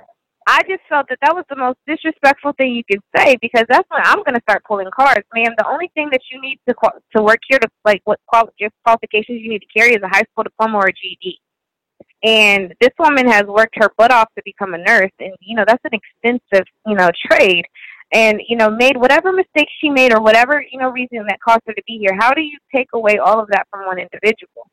I 0.52 0.64
just 0.68 0.82
felt 0.89 1.06
that 1.10 1.20
that 1.22 1.36
was 1.36 1.45
the 1.47 1.56
most 1.56 1.78
disrespectful 1.86 2.54
thing 2.54 2.74
you 2.74 2.84
could 2.89 3.02
say 3.16 3.38
because 3.39 3.66
that's 3.70 3.88
when 3.91 4.02
I'm 4.04 4.24
going 4.24 4.34
to 4.34 4.41
start 4.41 4.64
pulling 4.68 4.89
cards, 4.89 5.24
man. 5.36 5.54
The 5.56 5.68
only 5.68 5.91
thing 5.93 6.10
that 6.12 6.22
you 6.32 6.41
need 6.41 6.60
to 6.68 6.74
to 7.16 7.22
work 7.22 7.38
here 7.47 7.60
to 7.60 7.68
like 7.86 8.02
what 8.06 8.20
qual- 8.26 8.50
just 8.60 8.74
qualifications 8.84 9.41
you 9.43 9.50
need 9.50 9.60
to 9.60 9.68
carry 9.80 9.93
is 9.93 10.02
a 10.02 10.08
high 10.08 10.24
school 10.32 10.45
diploma 10.45 10.80
or 10.80 10.88
a 10.88 10.91
GED. 10.91 11.39
And 12.24 12.74
this 12.82 12.89
woman 12.97 13.28
has 13.28 13.43
worked 13.43 13.76
her 13.76 13.91
butt 13.95 14.12
off 14.12 14.30
to 14.36 14.41
become 14.43 14.74
a 14.74 14.80
nurse, 14.80 15.12
and 15.20 15.36
you 15.39 15.56
know 15.56 15.66
that's 15.68 15.86
an 15.86 15.91
expensive 15.93 16.66
you 16.88 16.95
know 16.95 17.12
trade. 17.30 17.66
And 18.12 18.41
you 18.47 18.58
know 18.58 18.72
made 18.72 18.97
whatever 18.97 19.32
mistakes 19.32 19.72
she 19.80 19.91
made 19.91 20.12
or 20.16 20.20
whatever 20.20 20.66
you 20.72 20.80
know 20.80 20.89
reason 20.89 21.28
that 21.28 21.38
caused 21.47 21.62
her 21.68 21.74
to 21.74 21.84
be 21.86 22.00
here. 22.00 22.18
How 22.20 22.32
do 22.32 22.41
you 22.41 22.58
take 22.74 22.88
away 22.93 23.20
all 23.20 23.39
of 23.39 23.50
that 23.50 23.68
from 23.70 23.86
one 23.86 24.00
individual? 24.00 24.66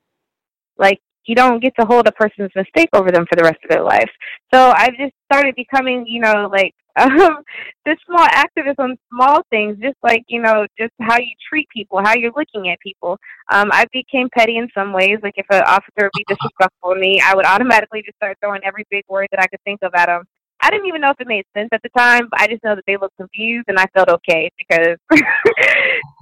Like 0.78 1.00
you 1.26 1.34
don't 1.34 1.62
get 1.62 1.74
to 1.78 1.86
hold 1.86 2.06
a 2.06 2.12
person's 2.12 2.50
mistake 2.54 2.88
over 2.92 3.10
them 3.10 3.26
for 3.28 3.36
the 3.36 3.42
rest 3.42 3.58
of 3.64 3.70
their 3.70 3.82
life. 3.82 4.10
So 4.52 4.72
I've 4.74 4.96
just 4.96 5.14
started 5.30 5.54
becoming, 5.54 6.04
you 6.06 6.20
know, 6.20 6.48
like 6.50 6.74
um, 6.96 7.42
this 7.84 7.98
small 8.06 8.26
activist 8.28 8.78
on 8.78 8.96
small 9.12 9.42
things, 9.50 9.76
just 9.82 9.96
like 10.02 10.24
you 10.28 10.40
know, 10.40 10.66
just 10.78 10.92
how 11.00 11.18
you 11.18 11.32
treat 11.46 11.68
people, 11.68 12.00
how 12.02 12.14
you're 12.14 12.32
looking 12.34 12.70
at 12.70 12.80
people. 12.80 13.18
Um, 13.50 13.68
I 13.70 13.84
became 13.92 14.28
petty 14.34 14.56
in 14.56 14.68
some 14.72 14.94
ways. 14.94 15.18
Like 15.22 15.34
if 15.36 15.46
an 15.50 15.62
officer 15.66 16.04
would 16.04 16.10
be 16.16 16.24
disrespectful 16.26 16.94
to 16.94 16.98
me, 16.98 17.20
I 17.22 17.34
would 17.34 17.44
automatically 17.44 18.02
just 18.02 18.16
start 18.16 18.38
throwing 18.40 18.62
every 18.64 18.86
big 18.90 19.04
word 19.08 19.28
that 19.30 19.40
I 19.40 19.46
could 19.46 19.60
think 19.64 19.80
of 19.82 19.92
at 19.94 20.06
them. 20.06 20.24
I 20.62 20.70
didn't 20.70 20.86
even 20.86 21.02
know 21.02 21.10
if 21.10 21.20
it 21.20 21.26
made 21.26 21.44
sense 21.54 21.68
at 21.72 21.82
the 21.82 21.90
time, 21.90 22.28
but 22.30 22.40
I 22.40 22.46
just 22.46 22.64
know 22.64 22.74
that 22.74 22.84
they 22.86 22.96
looked 22.96 23.16
confused, 23.18 23.66
and 23.68 23.78
I 23.78 23.84
felt 23.94 24.08
okay 24.08 24.50
because 24.56 24.96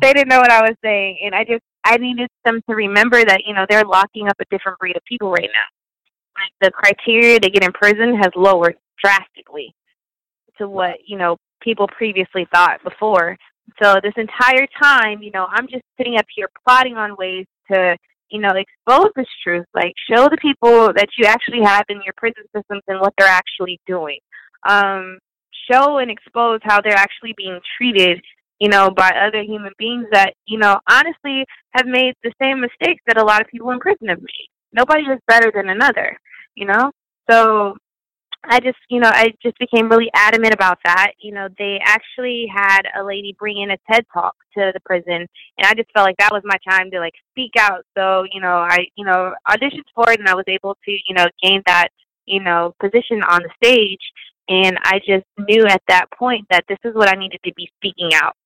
they 0.02 0.12
didn't 0.12 0.28
know 0.28 0.40
what 0.40 0.50
I 0.50 0.62
was 0.62 0.76
saying, 0.82 1.18
and 1.24 1.36
I 1.36 1.44
just 1.44 1.62
I 1.84 1.96
needed 1.98 2.28
them 2.44 2.60
to 2.68 2.74
remember 2.74 3.24
that, 3.24 3.42
you 3.46 3.54
know, 3.54 3.66
they're 3.68 3.84
locking 3.84 4.28
up 4.28 4.36
a 4.40 4.44
different 4.50 4.78
breed 4.78 4.96
of 4.96 5.04
people 5.04 5.30
right 5.30 5.50
now. 5.52 5.68
Like 6.36 6.52
the 6.60 6.70
criteria 6.70 7.38
to 7.38 7.50
get 7.50 7.62
in 7.62 7.72
prison 7.72 8.16
has 8.16 8.30
lowered 8.34 8.76
drastically 9.02 9.74
to 10.58 10.68
what, 10.68 10.96
you 11.06 11.18
know, 11.18 11.36
people 11.60 11.86
previously 11.88 12.46
thought 12.52 12.82
before. 12.82 13.36
So 13.82 13.96
this 14.02 14.14
entire 14.16 14.66
time, 14.80 15.22
you 15.22 15.30
know, 15.30 15.46
I'm 15.50 15.66
just 15.68 15.84
sitting 15.96 16.16
up 16.16 16.26
here 16.34 16.48
plotting 16.66 16.96
on 16.96 17.16
ways 17.16 17.46
to, 17.70 17.96
you 18.30 18.40
know, 18.40 18.50
expose 18.50 19.10
this 19.16 19.26
truth, 19.42 19.66
like 19.74 19.92
show 20.10 20.28
the 20.28 20.38
people 20.40 20.92
that 20.94 21.08
you 21.18 21.26
actually 21.26 21.62
have 21.62 21.84
in 21.88 22.00
your 22.04 22.14
prison 22.16 22.44
systems 22.54 22.82
and 22.88 23.00
what 23.00 23.14
they're 23.18 23.28
actually 23.28 23.80
doing. 23.86 24.18
Um, 24.68 25.18
show 25.70 25.98
and 25.98 26.10
expose 26.10 26.60
how 26.62 26.80
they're 26.80 26.96
actually 26.96 27.34
being 27.36 27.60
treated 27.76 28.22
you 28.60 28.68
know, 28.68 28.90
by 28.90 29.10
other 29.10 29.42
human 29.42 29.72
beings 29.78 30.06
that, 30.12 30.34
you 30.46 30.58
know, 30.58 30.78
honestly 30.88 31.44
have 31.72 31.86
made 31.86 32.14
the 32.22 32.32
same 32.40 32.60
mistakes 32.60 33.02
that 33.06 33.20
a 33.20 33.24
lot 33.24 33.40
of 33.40 33.48
people 33.48 33.70
in 33.70 33.80
prison 33.80 34.08
have 34.08 34.20
made. 34.20 34.48
Nobody 34.72 35.02
is 35.04 35.20
better 35.26 35.52
than 35.54 35.68
another, 35.68 36.16
you 36.54 36.66
know? 36.66 36.90
So 37.30 37.76
I 38.46 38.60
just, 38.60 38.76
you 38.90 39.00
know, 39.00 39.10
I 39.12 39.32
just 39.42 39.58
became 39.58 39.88
really 39.88 40.10
adamant 40.14 40.54
about 40.54 40.78
that. 40.84 41.12
You 41.20 41.32
know, 41.32 41.48
they 41.58 41.80
actually 41.82 42.46
had 42.54 42.82
a 42.98 43.02
lady 43.02 43.34
bring 43.38 43.62
in 43.62 43.70
a 43.70 43.78
TED 43.90 44.04
talk 44.12 44.34
to 44.56 44.70
the 44.72 44.80
prison, 44.84 45.26
and 45.58 45.66
I 45.66 45.74
just 45.74 45.90
felt 45.92 46.06
like 46.06 46.16
that 46.18 46.32
was 46.32 46.42
my 46.44 46.58
time 46.68 46.90
to 46.90 47.00
like 47.00 47.14
speak 47.30 47.52
out. 47.58 47.84
So, 47.96 48.24
you 48.30 48.40
know, 48.40 48.56
I, 48.56 48.86
you 48.96 49.04
know, 49.04 49.32
auditioned 49.48 49.88
for 49.94 50.10
it, 50.12 50.20
and 50.20 50.28
I 50.28 50.34
was 50.34 50.44
able 50.46 50.76
to, 50.84 50.90
you 50.90 51.14
know, 51.14 51.26
gain 51.42 51.62
that, 51.66 51.88
you 52.26 52.40
know, 52.40 52.74
position 52.80 53.22
on 53.22 53.42
the 53.42 53.50
stage. 53.64 54.00
And 54.48 54.76
I 54.82 54.98
just 54.98 55.24
knew 55.48 55.64
at 55.66 55.82
that 55.88 56.06
point 56.18 56.46
that 56.50 56.64
this 56.68 56.78
is 56.84 56.94
what 56.94 57.08
I 57.08 57.18
needed 57.18 57.40
to 57.44 57.52
be 57.54 57.70
speaking 57.78 58.10
out 58.14 58.36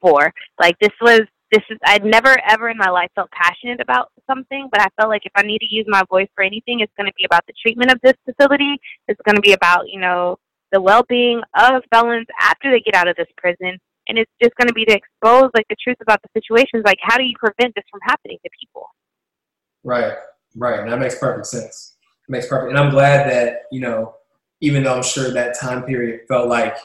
for. 0.00 0.32
Like 0.58 0.78
this 0.80 0.92
was 1.00 1.22
this 1.50 1.62
is 1.68 1.78
I'd 1.84 2.04
never 2.04 2.36
ever 2.48 2.68
in 2.68 2.76
my 2.76 2.90
life 2.90 3.10
felt 3.14 3.30
passionate 3.32 3.80
about 3.80 4.10
something, 4.28 4.68
but 4.70 4.80
I 4.80 4.86
felt 4.96 5.10
like 5.10 5.22
if 5.24 5.32
I 5.34 5.42
need 5.42 5.58
to 5.58 5.74
use 5.74 5.86
my 5.88 6.02
voice 6.08 6.28
for 6.34 6.44
anything, 6.44 6.80
it's 6.80 6.92
going 6.96 7.08
to 7.08 7.14
be 7.16 7.24
about 7.24 7.44
the 7.46 7.52
treatment 7.60 7.90
of 7.90 7.98
this 8.02 8.14
facility. 8.24 8.76
It's 9.08 9.20
going 9.24 9.36
to 9.36 9.42
be 9.42 9.52
about 9.52 9.88
you 9.88 10.00
know 10.00 10.36
the 10.72 10.80
well-being 10.80 11.42
of 11.56 11.82
felons 11.92 12.26
after 12.40 12.70
they 12.70 12.80
get 12.80 12.94
out 12.94 13.08
of 13.08 13.16
this 13.16 13.26
prison, 13.36 13.78
and 14.08 14.18
it's 14.18 14.30
just 14.42 14.54
going 14.56 14.68
to 14.68 14.74
be 14.74 14.84
to 14.84 14.96
expose 14.96 15.50
like 15.54 15.66
the 15.68 15.76
truth 15.82 15.96
about 16.00 16.20
the 16.22 16.28
situations. 16.40 16.84
Like 16.84 16.98
how 17.02 17.16
do 17.16 17.24
you 17.24 17.34
prevent 17.38 17.74
this 17.74 17.84
from 17.90 18.00
happening 18.04 18.38
to 18.44 18.50
people? 18.60 18.86
Right, 19.82 20.14
right, 20.56 20.80
and 20.80 20.92
that 20.92 21.00
makes 21.00 21.18
perfect 21.18 21.46
sense. 21.46 21.96
It 22.28 22.32
makes 22.32 22.46
perfect, 22.46 22.70
and 22.70 22.78
I'm 22.78 22.90
glad 22.90 23.28
that 23.28 23.62
you 23.72 23.80
know, 23.80 24.14
even 24.60 24.84
though 24.84 24.94
I'm 24.94 25.02
sure 25.02 25.32
that 25.32 25.58
time 25.58 25.82
period 25.82 26.20
felt 26.28 26.48
like 26.48 26.76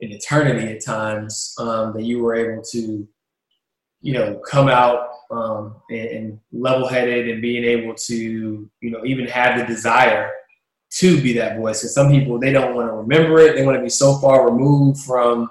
an 0.00 0.12
eternity 0.12 0.72
at 0.72 0.84
times 0.84 1.54
um, 1.58 1.92
that 1.94 2.04
you 2.04 2.20
were 2.20 2.34
able 2.34 2.62
to 2.62 3.06
you 4.02 4.14
know 4.14 4.40
come 4.48 4.68
out 4.68 5.08
um, 5.30 5.76
and, 5.90 6.08
and 6.08 6.40
level-headed 6.52 7.28
and 7.28 7.42
being 7.42 7.64
able 7.64 7.94
to 7.94 8.16
you 8.80 8.90
know 8.90 9.04
even 9.04 9.26
have 9.26 9.58
the 9.58 9.66
desire 9.66 10.32
to 10.90 11.22
be 11.22 11.32
that 11.34 11.56
voice. 11.56 11.80
Because 11.80 11.94
some 11.94 12.10
people 12.10 12.38
they 12.38 12.52
don't 12.52 12.74
want 12.74 12.88
to 12.88 12.92
remember 12.92 13.38
it. 13.38 13.54
They 13.54 13.64
want 13.64 13.76
to 13.76 13.82
be 13.82 13.90
so 13.90 14.18
far 14.18 14.50
removed 14.50 15.00
from 15.00 15.48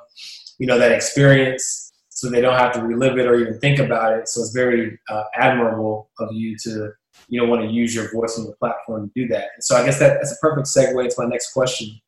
you 0.58 0.68
know 0.68 0.78
that 0.78 0.92
experience 0.92 1.92
so 2.10 2.30
they 2.30 2.42
don't 2.42 2.58
have 2.58 2.74
to 2.74 2.82
relive 2.82 3.18
it 3.18 3.28
or 3.28 3.40
even 3.40 3.58
think 3.60 3.80
about 3.80 4.12
it. 4.18 4.28
So 4.28 4.42
it's 4.42 4.52
very 4.52 5.00
uh, 5.10 5.24
admirable 5.36 6.10
of 6.20 6.34
you 6.34 6.58
to 6.64 6.92
you 7.28 7.40
know 7.40 7.48
want 7.48 7.62
to 7.62 7.70
use 7.70 7.94
your 7.94 8.12
voice 8.12 8.38
and 8.38 8.48
your 8.48 8.56
platform 8.56 9.08
to 9.08 9.22
do 9.22 9.28
that. 9.30 9.50
And 9.56 9.64
so 9.64 9.76
i 9.76 9.86
guess 9.86 10.00
that, 10.00 10.16
that's 10.16 10.34
a 10.34 10.38
perfect 10.42 10.68
segue 10.68 11.08
to 11.08 11.16
my 11.18 11.26
next 11.26 11.52
question 11.54 12.00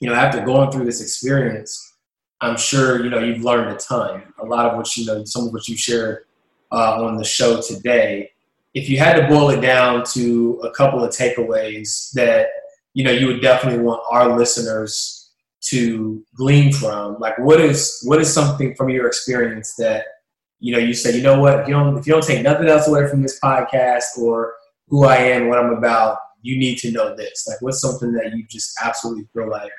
you 0.00 0.08
know, 0.08 0.14
after 0.14 0.40
going 0.44 0.70
through 0.70 0.86
this 0.86 1.02
experience, 1.02 1.94
I'm 2.40 2.56
sure, 2.56 3.04
you 3.04 3.10
know, 3.10 3.18
you've 3.18 3.44
learned 3.44 3.70
a 3.70 3.76
ton. 3.76 4.22
A 4.42 4.46
lot 4.46 4.66
of 4.66 4.76
what 4.76 4.96
you 4.96 5.04
know, 5.04 5.24
some 5.24 5.46
of 5.46 5.52
what 5.52 5.68
you 5.68 5.76
shared 5.76 6.24
uh, 6.72 7.04
on 7.04 7.16
the 7.16 7.24
show 7.24 7.60
today. 7.60 8.30
If 8.72 8.88
you 8.88 8.98
had 8.98 9.20
to 9.20 9.28
boil 9.28 9.50
it 9.50 9.60
down 9.60 10.04
to 10.12 10.60
a 10.64 10.70
couple 10.70 11.04
of 11.04 11.10
takeaways 11.10 12.12
that, 12.12 12.46
you 12.94 13.04
know, 13.04 13.10
you 13.10 13.26
would 13.26 13.42
definitely 13.42 13.80
want 13.80 14.02
our 14.10 14.36
listeners 14.36 15.30
to 15.62 16.24
glean 16.34 16.72
from, 16.72 17.18
like 17.18 17.38
what 17.38 17.60
is 17.60 18.00
what 18.04 18.20
is 18.20 18.32
something 18.32 18.74
from 18.76 18.88
your 18.88 19.06
experience 19.06 19.74
that, 19.74 20.06
you 20.60 20.72
know, 20.72 20.78
you 20.78 20.94
say, 20.94 21.14
you 21.14 21.22
know 21.22 21.38
what, 21.38 21.60
if 21.60 21.68
you 21.68 21.74
don't 21.74 21.98
if 21.98 22.06
you 22.06 22.12
don't 22.14 22.24
take 22.24 22.42
nothing 22.42 22.68
else 22.68 22.88
away 22.88 23.06
from 23.08 23.20
this 23.22 23.38
podcast 23.38 24.16
or 24.18 24.54
who 24.88 25.04
I 25.04 25.16
am, 25.16 25.48
what 25.48 25.58
I'm 25.58 25.74
about, 25.74 26.16
you 26.40 26.56
need 26.58 26.78
to 26.78 26.90
know 26.90 27.14
this. 27.14 27.46
Like 27.46 27.60
what's 27.60 27.80
something 27.80 28.12
that 28.12 28.34
you 28.34 28.46
just 28.48 28.78
absolutely 28.82 29.26
feel 29.34 29.50
like 29.50 29.70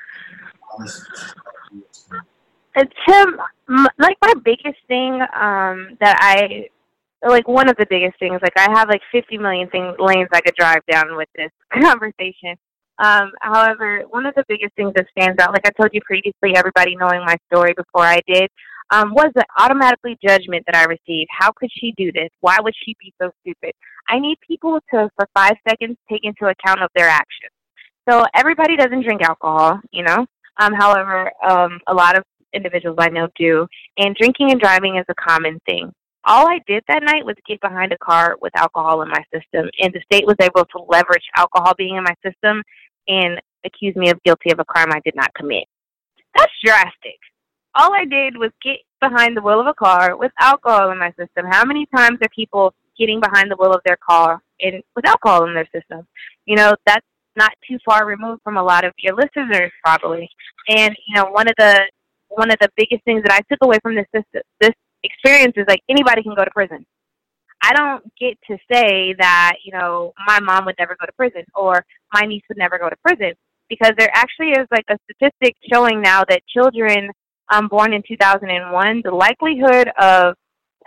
Tim, 2.74 3.38
like 3.98 4.16
my 4.22 4.34
biggest 4.44 4.78
thing 4.88 5.20
um, 5.20 5.96
that 6.00 6.16
I 6.20 6.68
like 7.28 7.46
one 7.46 7.68
of 7.68 7.76
the 7.76 7.86
biggest 7.88 8.18
things 8.18 8.40
like 8.42 8.56
I 8.56 8.68
have 8.72 8.88
like 8.88 9.02
50 9.12 9.38
million 9.38 9.68
things 9.68 9.94
lanes 9.98 10.28
I 10.32 10.40
could 10.40 10.54
drive 10.56 10.80
down 10.90 11.16
with 11.16 11.28
this 11.36 11.50
conversation. 11.82 12.56
Um, 12.98 13.32
however, 13.40 14.02
one 14.10 14.26
of 14.26 14.34
the 14.34 14.44
biggest 14.48 14.74
things 14.74 14.92
that 14.96 15.06
stands 15.10 15.40
out, 15.40 15.52
like 15.52 15.66
I 15.66 15.70
told 15.70 15.90
you 15.92 16.00
previously, 16.04 16.56
everybody 16.56 16.96
knowing 16.96 17.20
my 17.24 17.36
story 17.52 17.74
before 17.76 18.04
I 18.04 18.20
did, 18.26 18.48
um, 18.90 19.12
was 19.14 19.32
the 19.34 19.44
automatically 19.58 20.18
judgment 20.22 20.64
that 20.66 20.76
I 20.76 20.84
received. 20.84 21.30
How 21.30 21.50
could 21.52 21.70
she 21.72 21.94
do 21.96 22.12
this? 22.12 22.28
Why 22.40 22.58
would 22.60 22.74
she 22.84 22.94
be 23.00 23.12
so 23.20 23.30
stupid? 23.40 23.72
I 24.08 24.18
need 24.18 24.36
people 24.46 24.78
to, 24.92 25.08
for 25.16 25.28
five 25.34 25.54
seconds, 25.68 25.96
take 26.10 26.20
into 26.24 26.46
account 26.46 26.82
of 26.82 26.90
their 26.94 27.08
actions. 27.08 27.52
So 28.08 28.24
everybody 28.34 28.76
doesn't 28.76 29.02
drink 29.02 29.22
alcohol, 29.22 29.80
you 29.90 30.02
know. 30.02 30.26
Um, 30.58 30.72
however, 30.74 31.30
um, 31.48 31.80
a 31.86 31.94
lot 31.94 32.16
of 32.16 32.24
individuals 32.52 32.98
I 33.00 33.08
know 33.08 33.28
do, 33.36 33.66
and 33.98 34.14
drinking 34.16 34.50
and 34.50 34.60
driving 34.60 34.96
is 34.96 35.06
a 35.08 35.14
common 35.14 35.58
thing. 35.66 35.92
All 36.24 36.46
I 36.46 36.60
did 36.66 36.84
that 36.86 37.02
night 37.02 37.24
was 37.24 37.34
get 37.48 37.60
behind 37.60 37.92
a 37.92 37.98
car 37.98 38.36
with 38.40 38.56
alcohol 38.56 39.02
in 39.02 39.08
my 39.08 39.24
system, 39.34 39.68
and 39.80 39.92
the 39.92 40.00
state 40.04 40.26
was 40.26 40.36
able 40.40 40.64
to 40.66 40.86
leverage 40.88 41.24
alcohol 41.36 41.72
being 41.76 41.96
in 41.96 42.04
my 42.04 42.14
system 42.24 42.62
and 43.08 43.40
accuse 43.64 43.96
me 43.96 44.10
of 44.10 44.22
guilty 44.22 44.52
of 44.52 44.60
a 44.60 44.64
crime 44.64 44.92
I 44.92 45.00
did 45.04 45.16
not 45.16 45.34
commit. 45.34 45.64
That's 46.36 46.52
drastic. 46.64 47.18
All 47.74 47.92
I 47.94 48.04
did 48.04 48.36
was 48.36 48.50
get 48.62 48.78
behind 49.00 49.36
the 49.36 49.42
wheel 49.42 49.60
of 49.60 49.66
a 49.66 49.74
car 49.74 50.16
with 50.16 50.32
alcohol 50.38 50.90
in 50.90 50.98
my 50.98 51.10
system. 51.18 51.46
How 51.50 51.64
many 51.64 51.86
times 51.86 52.18
are 52.22 52.28
people 52.34 52.74
getting 52.98 53.20
behind 53.20 53.50
the 53.50 53.56
wheel 53.56 53.72
of 53.72 53.80
their 53.84 53.96
car 53.96 54.40
and 54.60 54.82
with 54.94 55.06
alcohol 55.06 55.46
in 55.46 55.54
their 55.54 55.68
system? 55.74 56.06
You 56.44 56.56
know, 56.56 56.74
that's 56.86 57.06
not 57.36 57.52
too 57.68 57.78
far 57.84 58.06
removed 58.06 58.42
from 58.42 58.56
a 58.56 58.62
lot 58.62 58.84
of 58.84 58.92
your 58.98 59.14
listeners 59.14 59.72
probably. 59.84 60.28
And 60.68 60.94
you 61.06 61.16
know, 61.16 61.30
one 61.30 61.48
of 61.48 61.54
the 61.58 61.80
one 62.28 62.50
of 62.50 62.56
the 62.60 62.68
biggest 62.76 63.04
things 63.04 63.22
that 63.24 63.32
I 63.32 63.40
took 63.50 63.58
away 63.62 63.78
from 63.82 63.94
this 63.94 64.06
this, 64.12 64.24
this 64.60 64.74
experience 65.02 65.54
is 65.56 65.64
like 65.68 65.80
anybody 65.88 66.22
can 66.22 66.34
go 66.34 66.44
to 66.44 66.50
prison. 66.50 66.84
I 67.62 67.72
don't 67.74 68.02
get 68.18 68.36
to 68.48 68.58
say 68.72 69.14
that, 69.18 69.52
you 69.64 69.72
know, 69.72 70.12
my 70.26 70.40
mom 70.40 70.64
would 70.66 70.74
never 70.80 70.96
go 70.98 71.06
to 71.06 71.12
prison 71.12 71.44
or 71.54 71.84
my 72.12 72.22
niece 72.22 72.42
would 72.48 72.58
never 72.58 72.76
go 72.76 72.90
to 72.90 72.96
prison 73.04 73.34
because 73.68 73.92
there 73.96 74.10
actually 74.12 74.50
is 74.50 74.66
like 74.72 74.84
a 74.90 74.98
statistic 75.04 75.56
showing 75.72 76.02
now 76.02 76.24
that 76.28 76.42
children 76.48 77.10
um, 77.52 77.68
born 77.68 77.92
in 77.92 78.02
2001, 78.06 79.02
the 79.04 79.10
likelihood 79.12 79.88
of 80.00 80.34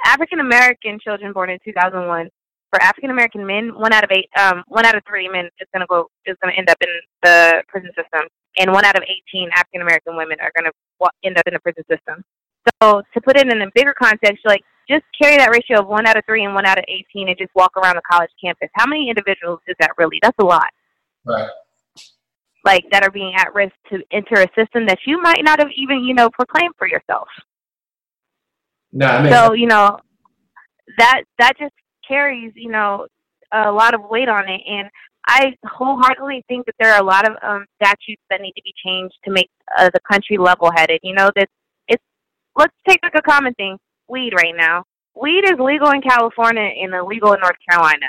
African 0.04 0.39
American 0.39 1.00
children 1.02 1.32
born 1.32 1.50
in 1.50 1.60
2001 1.64 2.30
for 2.76 2.82
African 2.82 3.09
American 3.09 3.45
men, 3.45 3.73
one 3.73 3.93
out 3.93 4.03
of 4.03 4.11
eight, 4.11 4.30
um, 4.38 4.63
one 4.67 4.86
out 4.86 4.95
of 4.95 5.03
three 5.07 5.30
men 5.30 5.45
is 5.45 5.67
going 5.73 5.80
to 5.80 5.88
go 5.88 6.09
is 6.26 6.36
going 6.43 6.53
to 6.53 6.59
end 6.59 6.69
up 6.69 6.78
in 6.82 6.89
the 7.23 7.63
prison 7.69 7.89
system, 7.95 8.28
and 8.57 8.71
one 8.71 8.84
out 8.84 8.97
of 8.97 9.03
18 9.32 9.49
African 9.55 9.82
American 9.82 10.17
women 10.17 10.38
are 10.41 10.51
going 10.55 10.69
to 10.69 11.09
end 11.23 11.38
up 11.38 11.47
in 11.47 11.53
the 11.53 11.59
prison 11.61 11.84
system. 11.89 12.23
So 12.82 13.01
to 13.13 13.21
put 13.21 13.38
it 13.38 13.47
in 13.47 13.61
a 13.61 13.67
bigger 13.73 13.93
context, 13.97 14.43
like 14.43 14.61
just 14.89 15.05
carry 15.19 15.38
that 15.38 15.51
ratio 15.51 15.80
of 15.80 15.88
one 15.88 16.05
out 16.05 16.17
of 16.17 16.26
three 16.26 16.43
and 16.43 16.53
one 16.53 16.65
out 16.65 16.78
of 16.78 16.84
18 16.88 17.30
and 17.30 17.38
just 17.38 17.51
walk 17.55 17.71
around 17.78 17.95
the 17.95 18.01
college 18.09 18.32
campus. 18.43 18.69
How 18.73 18.86
many 18.86 19.09
individuals 19.09 19.59
is 19.67 19.76
that 19.80 19.91
really? 19.97 20.19
That's 20.21 20.38
a 20.39 20.45
lot. 20.45 20.69
Right. 21.23 21.49
Like 22.65 22.84
that 22.91 23.03
are 23.03 23.11
being 23.11 23.36
at 23.38 23.53
risk 23.55 23.73
to 23.91 24.01
enter 24.11 24.41
a 24.41 24.47
system 24.59 24.86
that 24.88 24.97
you 25.05 25.21
might 25.21 25.43
not 25.43 25.59
have 25.59 25.69
even, 25.78 26.03
you 26.03 26.13
know, 26.13 26.30
proclaimed 26.30 26.73
for 26.78 26.88
yourself. 26.88 27.28
No, 28.91 29.05
I 29.05 29.23
mean, 29.23 29.32
so 29.32 29.53
you 29.53 29.67
know 29.67 29.99
that 30.97 31.23
that 31.39 31.53
just 31.59 31.73
carries, 32.08 32.53
you 32.56 32.72
know, 32.72 33.08
a 33.51 33.72
lot 33.72 33.93
of 33.93 34.01
weight 34.10 34.30
on 34.30 34.49
it, 34.49 34.62
and 34.68 34.89
I 35.28 35.56
wholeheartedly 35.66 36.43
think 36.47 36.66
that 36.68 36.76
there 36.80 36.93
are 36.93 37.01
a 37.01 37.06
lot 37.06 37.28
of 37.28 37.36
um, 37.41 37.66
statutes 37.82 38.22
that 38.30 38.41
need 38.41 38.53
to 38.53 38.62
be 38.64 38.74
changed 38.86 39.16
to 39.26 39.32
make 39.32 39.49
uh, 39.78 39.89
the 39.93 39.99
country 40.12 40.38
level-headed. 40.38 40.99
You 41.03 41.16
know, 41.16 41.30
that 41.36 41.47
it's 41.88 42.03
let's 42.56 42.74
take 42.88 42.99
like 43.03 43.16
a 43.16 43.22
common 43.22 43.53
thing 43.56 43.78
weed 44.08 44.34
right 44.36 44.56
now. 44.56 44.84
Weed 45.16 45.45
is 45.45 45.60
legal 45.60 45.89
in 45.91 46.01
California 46.01 46.62
and 46.62 46.93
illegal 46.93 47.34
in 47.34 47.39
North 47.39 47.56
Carolina. 47.70 48.08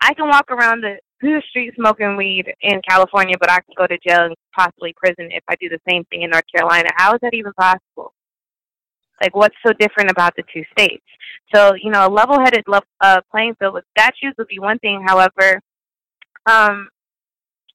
I 0.00 0.14
can 0.14 0.28
walk 0.28 0.50
around 0.50 0.82
the, 0.82 0.96
the 1.20 1.42
street 1.50 1.74
smoking 1.76 2.16
weed 2.16 2.46
in 2.62 2.80
California, 2.88 3.36
but 3.38 3.50
I 3.50 3.60
can 3.60 3.74
go 3.76 3.86
to 3.86 3.98
jail 4.06 4.24
and 4.26 4.34
possibly 4.56 4.94
prison 4.96 5.30
if 5.30 5.42
I 5.48 5.56
do 5.60 5.68
the 5.68 5.80
same 5.88 6.04
thing 6.04 6.22
in 6.22 6.30
North 6.30 6.44
Carolina. 6.54 6.88
How 6.96 7.14
is 7.14 7.20
that 7.22 7.34
even 7.34 7.52
possible? 7.52 8.14
Like, 9.20 9.34
what's 9.34 9.56
so 9.66 9.72
different 9.78 10.10
about 10.10 10.34
the 10.36 10.44
two 10.52 10.62
states? 10.72 11.04
So, 11.54 11.74
you 11.74 11.90
know, 11.90 12.06
a 12.06 12.10
level-headed 12.10 12.64
uh, 13.00 13.20
playing 13.30 13.54
field 13.58 13.74
with 13.74 13.84
statutes 13.96 14.36
would 14.38 14.48
be 14.48 14.58
one 14.58 14.78
thing. 14.78 15.04
However, 15.06 15.60
um, 16.46 16.88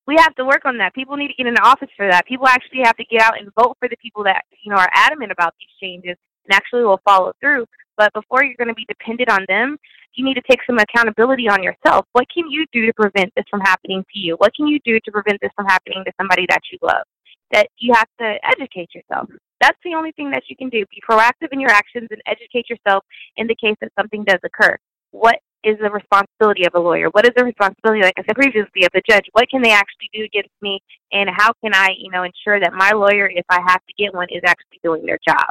we 0.07 0.15
have 0.17 0.35
to 0.35 0.45
work 0.45 0.65
on 0.65 0.77
that. 0.79 0.93
People 0.93 1.15
need 1.15 1.29
to 1.29 1.33
get 1.33 1.47
in 1.47 1.53
the 1.53 1.63
office 1.63 1.89
for 1.95 2.07
that. 2.09 2.25
People 2.25 2.47
actually 2.47 2.81
have 2.83 2.97
to 2.97 3.05
get 3.05 3.21
out 3.21 3.39
and 3.39 3.49
vote 3.57 3.77
for 3.79 3.87
the 3.87 3.97
people 3.97 4.23
that 4.25 4.43
you 4.63 4.71
know 4.71 4.77
are 4.77 4.89
adamant 4.93 5.31
about 5.31 5.53
these 5.59 5.69
changes 5.81 6.17
and 6.45 6.53
actually 6.53 6.83
will 6.83 6.99
follow 7.05 7.33
through. 7.39 7.65
But 7.95 8.11
before 8.13 8.43
you're 8.43 8.57
going 8.57 8.67
to 8.67 8.73
be 8.73 8.85
dependent 8.85 9.29
on 9.29 9.45
them, 9.47 9.77
you 10.15 10.25
need 10.25 10.33
to 10.33 10.41
take 10.49 10.59
some 10.67 10.77
accountability 10.77 11.47
on 11.47 11.63
yourself. 11.63 12.05
What 12.13 12.25
can 12.33 12.49
you 12.49 12.65
do 12.71 12.85
to 12.85 12.93
prevent 12.93 13.31
this 13.35 13.45
from 13.49 13.61
happening 13.61 14.03
to 14.13 14.19
you? 14.19 14.35
What 14.37 14.53
can 14.55 14.67
you 14.67 14.79
do 14.83 14.99
to 14.99 15.11
prevent 15.11 15.39
this 15.41 15.51
from 15.55 15.65
happening 15.65 16.03
to 16.05 16.11
somebody 16.19 16.45
that 16.49 16.61
you 16.71 16.77
love? 16.81 17.05
That 17.51 17.67
you 17.77 17.93
have 17.93 18.07
to 18.19 18.35
educate 18.43 18.89
yourself. 18.93 19.29
That's 19.63 19.79
the 19.85 19.95
only 19.95 20.11
thing 20.11 20.29
that 20.31 20.43
you 20.49 20.57
can 20.57 20.67
do. 20.67 20.83
Be 20.91 21.01
proactive 21.09 21.53
in 21.53 21.61
your 21.61 21.69
actions 21.69 22.09
and 22.11 22.21
educate 22.27 22.69
yourself 22.69 23.05
in 23.37 23.47
the 23.47 23.55
case 23.55 23.77
that 23.79 23.93
something 23.97 24.25
does 24.25 24.39
occur. 24.43 24.75
What 25.11 25.39
is 25.63 25.77
the 25.81 25.89
responsibility 25.89 26.65
of 26.65 26.73
a 26.75 26.79
lawyer? 26.79 27.07
What 27.11 27.25
is 27.25 27.31
the 27.37 27.45
responsibility, 27.45 28.01
like 28.01 28.15
I 28.17 28.23
said 28.27 28.35
previously, 28.35 28.83
of 28.83 28.91
the 28.93 29.01
judge? 29.09 29.23
What 29.31 29.47
can 29.49 29.61
they 29.61 29.71
actually 29.71 30.09
do 30.13 30.25
against 30.25 30.51
me? 30.61 30.81
And 31.13 31.29
how 31.31 31.53
can 31.63 31.73
I, 31.73 31.91
you 31.97 32.11
know, 32.11 32.23
ensure 32.23 32.59
that 32.59 32.73
my 32.73 32.91
lawyer, 32.91 33.31
if 33.33 33.45
I 33.47 33.61
have 33.65 33.79
to 33.87 33.93
get 33.97 34.13
one, 34.13 34.27
is 34.31 34.41
actually 34.45 34.81
doing 34.83 35.05
their 35.05 35.19
job? 35.25 35.47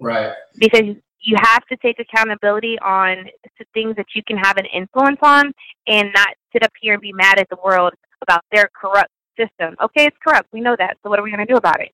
Right. 0.00 0.32
Because 0.58 0.96
you 1.20 1.36
have 1.40 1.64
to 1.66 1.76
take 1.76 2.00
accountability 2.00 2.76
on 2.80 3.26
things 3.72 3.94
that 3.94 4.06
you 4.16 4.22
can 4.26 4.36
have 4.36 4.56
an 4.56 4.66
influence 4.74 5.18
on 5.22 5.52
and 5.86 6.08
not 6.12 6.30
sit 6.52 6.64
up 6.64 6.72
here 6.80 6.94
and 6.94 7.02
be 7.02 7.12
mad 7.12 7.38
at 7.38 7.48
the 7.50 7.58
world 7.64 7.92
about 8.22 8.42
their 8.50 8.68
corrupt 8.74 9.12
system. 9.38 9.76
Okay, 9.80 10.06
it's 10.06 10.16
corrupt. 10.26 10.48
We 10.52 10.60
know 10.60 10.74
that. 10.76 10.96
So 11.04 11.10
what 11.10 11.20
are 11.20 11.22
we 11.22 11.30
going 11.30 11.46
to 11.46 11.52
do 11.52 11.56
about 11.56 11.80
it? 11.80 11.92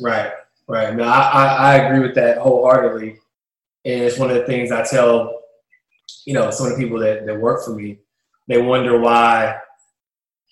Right, 0.00 0.32
right. 0.68 0.94
No, 0.94 1.04
I, 1.04 1.20
I, 1.20 1.46
I 1.46 1.74
agree 1.76 2.06
with 2.06 2.14
that 2.16 2.38
wholeheartedly. 2.38 3.18
And 3.84 4.02
it's 4.02 4.18
one 4.18 4.30
of 4.30 4.36
the 4.36 4.44
things 4.44 4.72
I 4.72 4.84
tell, 4.84 5.42
you 6.26 6.34
know, 6.34 6.50
some 6.50 6.66
of 6.66 6.72
the 6.72 6.82
people 6.82 6.98
that, 7.00 7.26
that 7.26 7.40
work 7.40 7.64
for 7.64 7.74
me, 7.74 7.98
they 8.48 8.60
wonder 8.60 8.98
why 8.98 9.58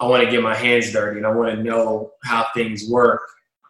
I 0.01 0.07
want 0.07 0.25
to 0.25 0.31
get 0.31 0.43
my 0.43 0.55
hands 0.55 0.93
dirty 0.93 1.19
and 1.19 1.27
I 1.27 1.31
want 1.31 1.55
to 1.55 1.63
know 1.63 2.13
how 2.23 2.47
things 2.55 2.89
work 2.89 3.21